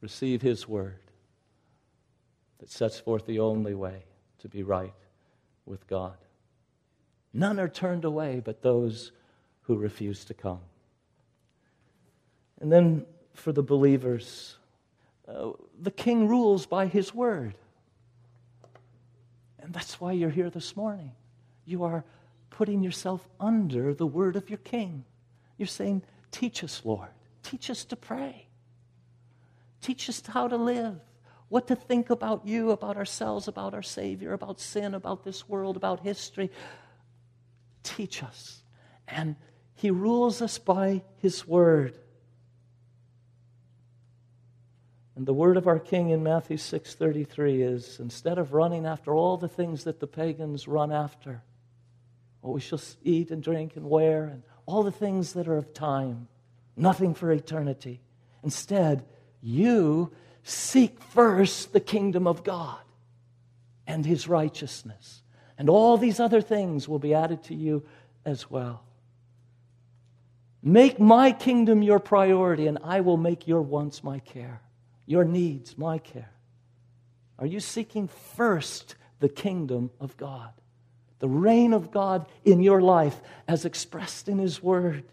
Receive 0.00 0.42
His 0.42 0.68
word 0.68 1.00
that 2.58 2.70
sets 2.70 2.98
forth 2.98 3.26
the 3.26 3.40
only 3.40 3.74
way 3.74 4.04
to 4.46 4.56
be 4.56 4.62
right 4.62 4.94
with 5.64 5.86
God. 5.88 6.16
None 7.32 7.58
are 7.58 7.68
turned 7.68 8.04
away 8.04 8.40
but 8.44 8.62
those 8.62 9.10
who 9.62 9.76
refuse 9.76 10.24
to 10.26 10.34
come. 10.34 10.60
And 12.60 12.70
then 12.70 13.04
for 13.34 13.52
the 13.52 13.62
believers. 13.62 14.56
Uh, 15.28 15.50
the 15.82 15.90
king 15.90 16.28
rules 16.28 16.64
by 16.64 16.86
his 16.86 17.12
word. 17.12 17.54
And 19.58 19.74
that's 19.74 20.00
why 20.00 20.12
you're 20.12 20.30
here 20.30 20.50
this 20.50 20.76
morning. 20.76 21.10
You 21.64 21.82
are 21.82 22.04
putting 22.50 22.84
yourself 22.84 23.26
under 23.40 23.92
the 23.92 24.06
word 24.06 24.36
of 24.36 24.48
your 24.48 24.58
king. 24.58 25.04
You're 25.58 25.66
saying, 25.66 26.02
Teach 26.30 26.62
us, 26.62 26.82
Lord. 26.84 27.08
Teach 27.42 27.68
us 27.68 27.84
to 27.86 27.96
pray. 27.96 28.46
Teach 29.80 30.08
us 30.08 30.22
how 30.26 30.46
to 30.46 30.56
live, 30.56 31.00
what 31.48 31.68
to 31.68 31.76
think 31.76 32.10
about 32.10 32.46
you, 32.46 32.70
about 32.70 32.96
ourselves, 32.96 33.48
about 33.48 33.74
our 33.74 33.82
Savior, 33.82 34.32
about 34.32 34.60
sin, 34.60 34.94
about 34.94 35.24
this 35.24 35.48
world, 35.48 35.76
about 35.76 36.00
history. 36.00 36.50
Teach 37.82 38.22
us. 38.22 38.62
And 39.06 39.36
He 39.74 39.90
rules 39.90 40.42
us 40.42 40.58
by 40.58 41.02
His 41.18 41.46
word. 41.46 41.98
And 45.14 45.24
the 45.24 45.32
word 45.32 45.56
of 45.56 45.66
our 45.66 45.78
king 45.78 46.10
in 46.10 46.22
Matthew 46.22 46.58
6:33 46.58 47.62
is 47.62 47.98
instead 48.00 48.38
of 48.38 48.52
running 48.52 48.84
after 48.84 49.14
all 49.14 49.38
the 49.38 49.48
things 49.48 49.84
that 49.84 49.98
the 49.98 50.06
pagans 50.06 50.68
run 50.68 50.92
after, 50.92 51.42
what 52.42 52.52
we 52.52 52.60
shall 52.60 52.80
eat 53.02 53.30
and 53.30 53.42
drink 53.42 53.76
and 53.76 53.88
wear 53.88 54.24
and 54.24 54.42
all 54.66 54.82
the 54.82 54.90
things 54.90 55.32
that 55.32 55.48
are 55.48 55.56
of 55.56 55.72
time, 55.72 56.28
nothing 56.76 57.14
for 57.14 57.32
eternity. 57.32 58.02
Instead, 58.42 59.06
you 59.40 60.12
seek 60.46 61.00
first 61.00 61.72
the 61.72 61.80
kingdom 61.80 62.26
of 62.26 62.44
God 62.44 62.78
and 63.86 64.04
his 64.04 64.28
righteousness, 64.28 65.22
and 65.58 65.68
all 65.68 65.96
these 65.96 66.20
other 66.20 66.40
things 66.40 66.88
will 66.88 66.98
be 66.98 67.14
added 67.14 67.42
to 67.44 67.54
you 67.54 67.84
as 68.24 68.50
well. 68.50 68.82
Make 70.62 70.98
my 70.98 71.32
kingdom 71.32 71.82
your 71.82 72.00
priority, 72.00 72.66
and 72.66 72.78
I 72.82 73.00
will 73.00 73.16
make 73.16 73.46
your 73.46 73.62
wants 73.62 74.02
my 74.02 74.18
care 74.18 74.60
your 75.06 75.24
needs, 75.24 75.78
my 75.78 75.98
care? 75.98 76.30
Are 77.38 77.46
you 77.46 77.60
seeking 77.60 78.08
first 78.08 78.96
the 79.20 79.28
kingdom 79.28 79.90
of 80.00 80.16
God, 80.16 80.52
the 81.20 81.28
reign 81.28 81.72
of 81.72 81.90
God 81.90 82.26
in 82.44 82.60
your 82.60 82.82
life 82.82 83.20
as 83.48 83.64
expressed 83.64 84.28
in 84.28 84.38
His 84.38 84.62
Word? 84.62 85.04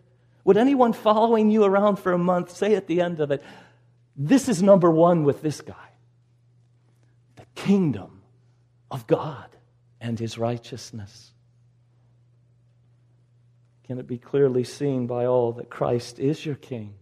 Would 0.44 0.58
anyone 0.58 0.92
following 0.92 1.52
you 1.52 1.64
around 1.64 1.98
for 1.98 2.12
a 2.12 2.18
month 2.18 2.52
say 2.52 2.76
at 2.76 2.88
the 2.88 3.02
end 3.02 3.20
of 3.20 3.32
it, 3.32 3.44
This 4.16 4.48
is 4.48 4.62
number 4.62 4.92
one 4.92 5.24
with 5.24 5.42
this 5.42 5.62
guy? 5.62 5.90
The 7.36 7.46
kingdom 7.56 8.22
of 8.92 9.08
God 9.08 9.50
and 10.00 10.20
His 10.20 10.38
righteousness. 10.38 11.32
Can 13.86 14.00
it 14.00 14.08
be 14.08 14.18
clearly 14.18 14.64
seen 14.64 15.08
by 15.08 15.26
all 15.26 15.52
that 15.54 15.70
Christ 15.70 16.20
is 16.20 16.46
your 16.46 16.56
King, 16.56 16.94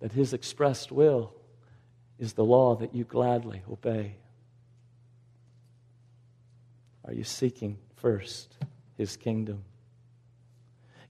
that 0.00 0.12
His 0.12 0.32
expressed 0.32 0.92
will 0.92 1.32
is 2.18 2.34
the 2.34 2.44
law 2.44 2.76
that 2.76 2.94
you 2.94 3.04
gladly 3.04 3.62
obey? 3.70 4.16
Are 7.04 7.14
you 7.14 7.24
seeking 7.24 7.78
first 7.96 8.56
his 8.96 9.16
kingdom? 9.16 9.64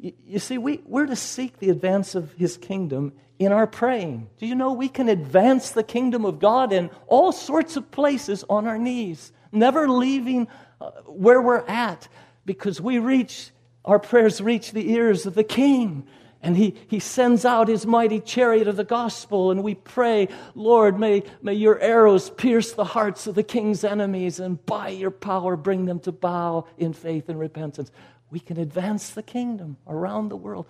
You, 0.00 0.12
you 0.26 0.38
see, 0.38 0.58
we, 0.58 0.80
we're 0.86 1.06
to 1.06 1.16
seek 1.16 1.58
the 1.58 1.70
advance 1.70 2.14
of 2.14 2.32
his 2.32 2.56
kingdom 2.56 3.12
in 3.38 3.52
our 3.52 3.66
praying. 3.66 4.28
Do 4.38 4.46
you 4.46 4.54
know 4.54 4.72
we 4.72 4.88
can 4.88 5.08
advance 5.08 5.70
the 5.70 5.82
kingdom 5.82 6.24
of 6.24 6.38
God 6.38 6.72
in 6.72 6.90
all 7.06 7.32
sorts 7.32 7.76
of 7.76 7.90
places 7.90 8.44
on 8.48 8.66
our 8.66 8.78
knees, 8.78 9.32
never 9.52 9.88
leaving 9.88 10.48
uh, 10.80 10.90
where 11.06 11.40
we're 11.40 11.66
at 11.66 12.08
because 12.44 12.80
we 12.80 12.98
reach, 12.98 13.50
our 13.84 13.98
prayers 13.98 14.40
reach 14.40 14.72
the 14.72 14.90
ears 14.90 15.26
of 15.26 15.34
the 15.34 15.44
king 15.44 16.06
and 16.42 16.56
he, 16.56 16.74
he 16.88 17.00
sends 17.00 17.44
out 17.44 17.68
his 17.68 17.86
mighty 17.86 18.18
chariot 18.18 18.66
of 18.66 18.76
the 18.76 18.84
gospel, 18.84 19.50
and 19.50 19.62
we 19.62 19.74
pray, 19.74 20.28
Lord, 20.54 20.98
may, 20.98 21.22
may 21.42 21.52
your 21.52 21.78
arrows 21.80 22.30
pierce 22.30 22.72
the 22.72 22.84
hearts 22.84 23.26
of 23.26 23.34
the 23.34 23.42
king's 23.42 23.84
enemies, 23.84 24.40
and 24.40 24.64
by 24.64 24.88
your 24.88 25.10
power 25.10 25.54
bring 25.56 25.84
them 25.84 26.00
to 26.00 26.12
bow 26.12 26.66
in 26.78 26.94
faith 26.94 27.28
and 27.28 27.38
repentance. 27.38 27.90
We 28.30 28.40
can 28.40 28.58
advance 28.58 29.10
the 29.10 29.22
kingdom 29.22 29.76
around 29.86 30.28
the 30.28 30.36
world 30.36 30.66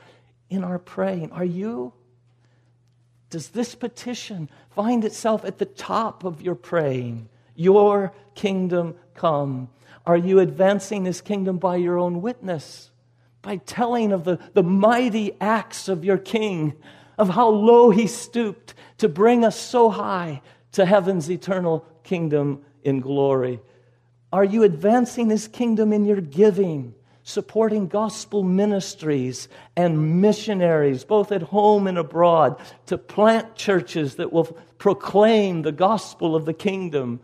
in 0.48 0.64
our 0.64 0.78
praying. 0.78 1.32
Are 1.32 1.44
you? 1.44 1.92
Does 3.28 3.48
this 3.48 3.74
petition 3.74 4.48
find 4.70 5.04
itself 5.04 5.44
at 5.44 5.58
the 5.58 5.66
top 5.66 6.24
of 6.24 6.42
your 6.42 6.54
praying? 6.54 7.28
Your 7.54 8.12
kingdom 8.34 8.96
come. 9.14 9.68
Are 10.06 10.16
you 10.16 10.38
advancing 10.38 11.04
this 11.04 11.20
kingdom 11.20 11.58
by 11.58 11.76
your 11.76 11.98
own 11.98 12.22
witness? 12.22 12.90
by 13.42 13.56
telling 13.56 14.12
of 14.12 14.24
the, 14.24 14.38
the 14.54 14.62
mighty 14.62 15.36
acts 15.40 15.88
of 15.88 16.04
your 16.04 16.18
King, 16.18 16.74
of 17.16 17.30
how 17.30 17.48
low 17.48 17.90
he 17.90 18.06
stooped 18.06 18.74
to 18.98 19.08
bring 19.08 19.44
us 19.44 19.58
so 19.58 19.90
high 19.90 20.42
to 20.72 20.84
heaven's 20.84 21.30
eternal 21.30 21.84
kingdom 22.02 22.62
in 22.82 23.00
glory. 23.00 23.60
Are 24.32 24.44
you 24.44 24.62
advancing 24.62 25.30
his 25.30 25.48
kingdom 25.48 25.92
in 25.92 26.04
your 26.04 26.20
giving, 26.20 26.94
supporting 27.30 27.86
gospel 27.86 28.42
ministries 28.42 29.48
and 29.76 30.20
missionaries, 30.20 31.04
both 31.04 31.32
at 31.32 31.42
home 31.42 31.86
and 31.86 31.96
abroad, 31.96 32.60
to 32.86 32.98
plant 32.98 33.54
churches 33.54 34.16
that 34.16 34.32
will 34.32 34.44
proclaim 34.78 35.62
the 35.62 35.72
gospel 35.72 36.34
of 36.34 36.44
the 36.44 36.54
kingdom 36.54 37.20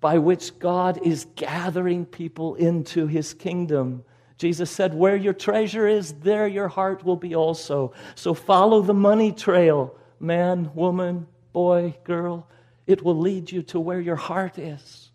by 0.00 0.18
which 0.18 0.58
God 0.58 1.00
is 1.02 1.26
gathering 1.36 2.06
people 2.06 2.54
into 2.54 3.06
his 3.06 3.34
kingdom? 3.34 4.04
Jesus 4.38 4.70
said, 4.70 4.94
Where 4.94 5.16
your 5.16 5.34
treasure 5.34 5.86
is, 5.86 6.14
there 6.14 6.48
your 6.48 6.68
heart 6.68 7.04
will 7.04 7.16
be 7.16 7.34
also. 7.34 7.92
So 8.14 8.32
follow 8.32 8.80
the 8.80 8.94
money 8.94 9.32
trail, 9.32 9.94
man, 10.18 10.70
woman, 10.74 11.26
boy, 11.52 11.94
girl. 12.04 12.48
It 12.86 13.02
will 13.02 13.18
lead 13.18 13.52
you 13.52 13.62
to 13.64 13.78
where 13.78 14.00
your 14.00 14.16
heart 14.16 14.58
is. 14.58 15.09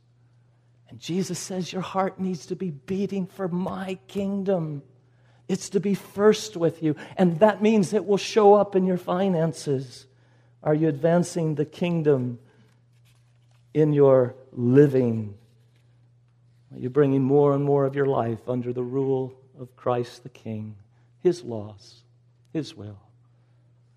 And 0.96 1.02
Jesus 1.02 1.38
says, 1.38 1.74
Your 1.74 1.82
heart 1.82 2.22
needs 2.22 2.46
to 2.46 2.56
be 2.56 2.72
beating 2.72 3.28
for 3.28 3.50
my 3.50 4.00
kingdom. 4.08 4.82
It's 5.50 5.72
to 5.72 5.82
be 5.82 5.94
first 5.94 6.56
with 6.56 6.82
you. 6.82 6.96
And 7.18 7.38
that 7.42 7.62
means 7.62 7.92
it 7.92 8.06
will 8.06 8.16
show 8.16 8.54
up 8.54 8.78
in 8.78 8.86
your 8.86 8.98
finances. 8.98 10.06
Are 10.64 10.74
you 10.74 10.88
advancing 10.88 11.56
the 11.56 11.66
kingdom 11.66 12.40
in 13.74 13.92
your 13.92 14.36
living? 14.54 15.36
Are 16.74 16.80
You're 16.80 16.92
bringing 16.92 17.24
more 17.24 17.54
and 17.54 17.66
more 17.66 17.84
of 17.84 17.98
your 17.98 18.06
life 18.06 18.48
under 18.48 18.72
the 18.72 18.82
rule 18.82 19.34
of 19.60 19.76
Christ 19.76 20.24
the 20.24 20.30
King, 20.30 20.78
His 21.20 21.44
laws, 21.44 22.04
His 22.54 22.74
will. 22.74 23.02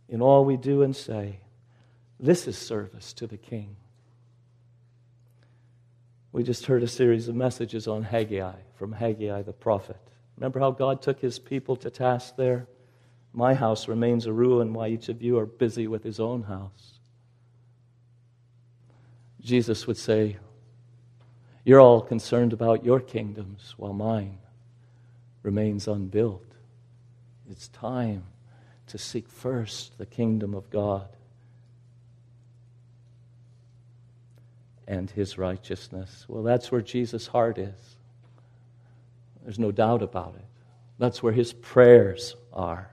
In 0.09 0.21
all 0.21 0.45
we 0.45 0.57
do 0.57 0.83
and 0.83 0.97
say, 0.97 1.39
this 2.19 2.49
is 2.49 2.59
service 2.59 3.13
to 3.13 3.29
the 3.29 3.37
King. 3.37 3.77
We 6.33 6.43
just 6.43 6.67
heard 6.67 6.83
a 6.83 6.89
series 6.89 7.29
of 7.29 7.35
messages 7.35 7.89
on 7.89 8.03
Haggai 8.03 8.57
from 8.75 8.93
Haggai 8.93 9.43
the 9.43 9.53
prophet. 9.53 9.97
Remember 10.37 10.61
how 10.61 10.71
God 10.71 11.03
took 11.03 11.21
his 11.21 11.39
people 11.39 11.77
to 11.77 11.91
task 11.91 12.37
there? 12.37 12.67
My 13.33 13.55
house 13.55 13.89
remains 13.89 14.27
a 14.27 14.33
ruin 14.33 14.73
while 14.73 14.89
each 14.89 15.09
of 15.09 15.23
you 15.23 15.39
are 15.39 15.47
busy 15.47 15.87
with 15.87 16.05
his 16.05 16.21
own 16.21 16.43
house. 16.45 16.99
Jesus 19.41 19.87
would 19.87 19.97
say, 19.97 20.37
you're 21.65 21.81
all 21.81 22.01
concerned 22.01 22.53
about 22.53 22.85
your 22.85 23.01
kingdoms 23.01 23.75
while 23.77 23.93
mine 23.93 24.39
remains 25.43 25.89
unbuilt. 25.89 26.45
It's 27.51 27.69
time 27.69 28.25
to 28.87 28.99
seek 28.99 29.29
first 29.29 29.99
the 29.99 30.07
kingdom 30.07 30.55
of 30.55 30.71
God 30.71 31.09
and 34.89 35.11
his 35.11 35.37
righteousness. 35.37 36.25
Well, 36.29 36.43
that's 36.43 36.73
where 36.73 36.81
Jesus' 36.81 37.27
heart 37.27 37.59
is. 37.59 37.97
There's 39.45 39.59
no 39.59 39.71
doubt 39.71 40.03
about 40.03 40.35
it. 40.37 40.45
That's 40.99 41.23
where 41.23 41.33
his 41.33 41.53
prayers 41.53 42.35
are. 42.53 42.91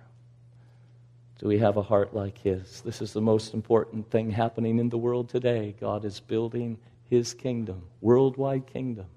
Do 1.40 1.48
we 1.48 1.58
have 1.60 1.78
a 1.78 1.82
heart 1.82 2.14
like 2.14 2.38
his? 2.38 2.82
This 2.82 3.02
is 3.02 3.14
the 3.14 3.22
most 3.22 3.54
important 3.54 4.12
thing 4.12 4.30
happening 4.30 4.78
in 4.78 4.90
the 4.90 4.98
world 4.98 5.30
today. 5.30 5.74
God 5.80 6.06
is 6.06 6.20
building 6.20 6.78
his 7.10 7.34
kingdom, 7.34 7.82
worldwide 8.02 8.68
kingdom, 8.68 9.08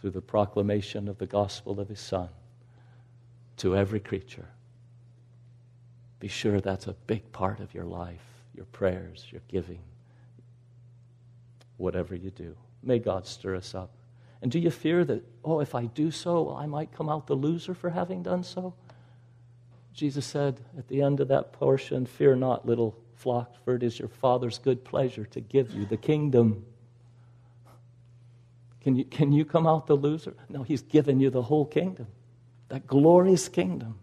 through 0.00 0.10
the 0.10 0.20
proclamation 0.20 1.08
of 1.08 1.18
the 1.18 1.26
gospel 1.26 1.78
of 1.78 1.88
his 1.88 2.00
Son 2.00 2.28
to 3.58 3.76
every 3.76 4.00
creature. 4.00 4.48
Be 6.20 6.28
sure 6.28 6.60
that's 6.60 6.86
a 6.86 6.96
big 7.06 7.32
part 7.32 7.60
of 7.60 7.74
your 7.74 7.84
life, 7.84 8.24
your 8.54 8.66
prayers, 8.66 9.26
your 9.30 9.42
giving, 9.48 9.80
whatever 11.82 12.14
you 12.14 12.30
do. 12.30 12.56
May 12.82 12.98
God 12.98 13.26
stir 13.26 13.56
us 13.56 13.74
up. 13.74 13.90
And 14.40 14.50
do 14.50 14.58
you 14.58 14.70
fear 14.70 15.04
that, 15.04 15.24
oh, 15.44 15.60
if 15.60 15.74
I 15.74 15.84
do 15.86 16.10
so, 16.10 16.54
I 16.56 16.66
might 16.66 16.92
come 16.92 17.08
out 17.08 17.26
the 17.26 17.34
loser 17.34 17.74
for 17.74 17.90
having 17.90 18.22
done 18.22 18.42
so? 18.42 18.74
Jesus 19.92 20.24
said 20.24 20.60
at 20.78 20.88
the 20.88 21.02
end 21.02 21.20
of 21.20 21.28
that 21.28 21.52
portion, 21.52 22.06
Fear 22.06 22.36
not, 22.36 22.66
little 22.66 22.96
flock, 23.14 23.54
for 23.64 23.74
it 23.74 23.82
is 23.82 23.98
your 23.98 24.08
Father's 24.08 24.58
good 24.58 24.84
pleasure 24.84 25.26
to 25.26 25.40
give 25.40 25.72
you 25.72 25.84
the 25.84 25.96
kingdom. 25.96 26.64
Can 28.80 28.96
you, 28.96 29.04
can 29.04 29.32
you 29.32 29.44
come 29.44 29.66
out 29.66 29.86
the 29.86 29.94
loser? 29.94 30.34
No, 30.48 30.62
He's 30.62 30.82
given 30.82 31.20
you 31.20 31.30
the 31.30 31.42
whole 31.42 31.66
kingdom, 31.66 32.08
that 32.68 32.86
glorious 32.86 33.48
kingdom. 33.48 33.98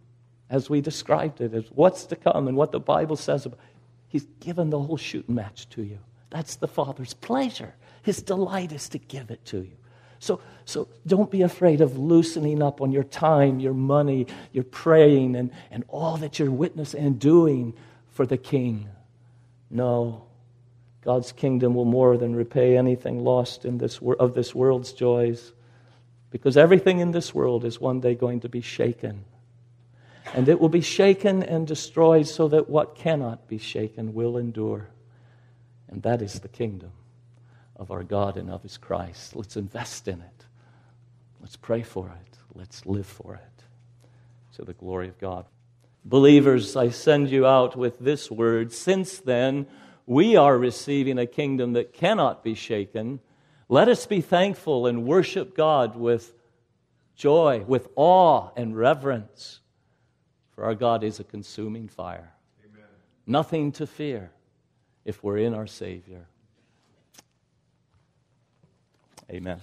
as 0.49 0.69
we 0.69 0.81
described 0.81 1.41
it, 1.41 1.53
as 1.53 1.65
what's 1.71 2.05
to 2.05 2.15
come 2.15 2.47
and 2.47 2.57
what 2.57 2.71
the 2.71 2.79
Bible 2.79 3.15
says 3.15 3.45
about. 3.45 3.59
He's 4.07 4.25
given 4.39 4.71
the 4.71 4.79
whole 4.79 4.97
shooting 4.97 5.35
match 5.35 5.69
to 5.69 5.83
you. 5.83 5.99
That's 6.29 6.55
the 6.55 6.67
Father's 6.67 7.13
pleasure. 7.13 7.73
His 8.03 8.21
delight 8.21 8.71
is 8.71 8.89
to 8.89 8.97
give 8.97 9.31
it 9.31 9.43
to 9.45 9.59
you. 9.63 9.71
So, 10.19 10.41
so 10.65 10.87
don't 11.07 11.31
be 11.31 11.41
afraid 11.41 11.81
of 11.81 11.97
loosening 11.97 12.61
up 12.61 12.81
on 12.81 12.91
your 12.91 13.03
time, 13.03 13.59
your 13.59 13.73
money, 13.73 14.27
your 14.51 14.65
praying, 14.65 15.35
and, 15.35 15.51
and 15.71 15.85
all 15.87 16.17
that 16.17 16.39
you're 16.39 16.51
witnessing 16.51 17.03
and 17.03 17.19
doing 17.19 17.73
for 18.11 18.25
the 18.25 18.37
King. 18.37 18.89
No. 19.69 20.25
God's 21.01 21.31
kingdom 21.31 21.73
will 21.73 21.85
more 21.85 22.17
than 22.17 22.35
repay 22.35 22.77
anything 22.77 23.23
lost 23.23 23.63
in 23.63 23.77
this, 23.77 23.99
of 24.19 24.35
this 24.35 24.53
world's 24.53 24.91
joys, 24.91 25.53
because 26.29 26.57
everything 26.57 26.99
in 26.99 27.11
this 27.11 27.33
world 27.33 27.63
is 27.63 27.79
one 27.79 28.01
day 28.01 28.15
going 28.15 28.41
to 28.41 28.49
be 28.49 28.61
shaken. 28.61 29.23
And 30.33 30.49
it 30.49 30.59
will 30.59 30.69
be 30.69 30.81
shaken 30.81 31.41
and 31.41 31.65
destroyed 31.65 32.27
so 32.27 32.49
that 32.49 32.69
what 32.69 32.95
cannot 32.95 33.47
be 33.47 33.57
shaken 33.57 34.13
will 34.13 34.37
endure. 34.37 34.89
And 35.89 36.03
that 36.03 36.21
is 36.21 36.39
the 36.39 36.47
kingdom 36.47 36.91
of 37.75 37.91
our 37.91 38.03
God 38.03 38.37
and 38.37 38.49
of 38.49 38.61
his 38.63 38.77
Christ. 38.77 39.35
Let's 39.35 39.57
invest 39.57 40.07
in 40.07 40.21
it. 40.21 40.45
Let's 41.41 41.55
pray 41.55 41.81
for 41.81 42.07
it. 42.07 42.37
Let's 42.53 42.85
live 42.85 43.07
for 43.07 43.35
it 43.35 43.63
to 44.55 44.65
the 44.65 44.73
glory 44.73 45.07
of 45.07 45.17
God. 45.19 45.45
Believers, 46.05 46.75
I 46.75 46.89
send 46.89 47.29
you 47.29 47.45
out 47.45 47.75
with 47.75 47.99
this 47.99 48.29
word. 48.29 48.73
Since 48.73 49.19
then, 49.19 49.67
we 50.05 50.35
are 50.35 50.57
receiving 50.57 51.17
a 51.17 51.25
kingdom 51.25 51.73
that 51.73 51.93
cannot 51.93 52.43
be 52.43 52.55
shaken. 52.55 53.19
Let 53.67 53.87
us 53.87 54.05
be 54.05 54.21
thankful 54.21 54.87
and 54.87 55.05
worship 55.05 55.55
God 55.55 55.95
with 55.95 56.33
joy, 57.15 57.63
with 57.67 57.87
awe 57.95 58.49
and 58.55 58.75
reverence. 58.75 59.59
For 60.51 60.65
our 60.65 60.75
God 60.75 61.03
is 61.03 61.19
a 61.19 61.23
consuming 61.23 61.87
fire. 61.87 62.33
Amen. 62.65 62.87
Nothing 63.25 63.71
to 63.73 63.87
fear 63.87 64.31
if 65.09 65.23
we're 65.23 65.39
in 65.39 65.55
our 65.55 65.65
Savior. 65.65 66.27
Amen. 69.31 69.59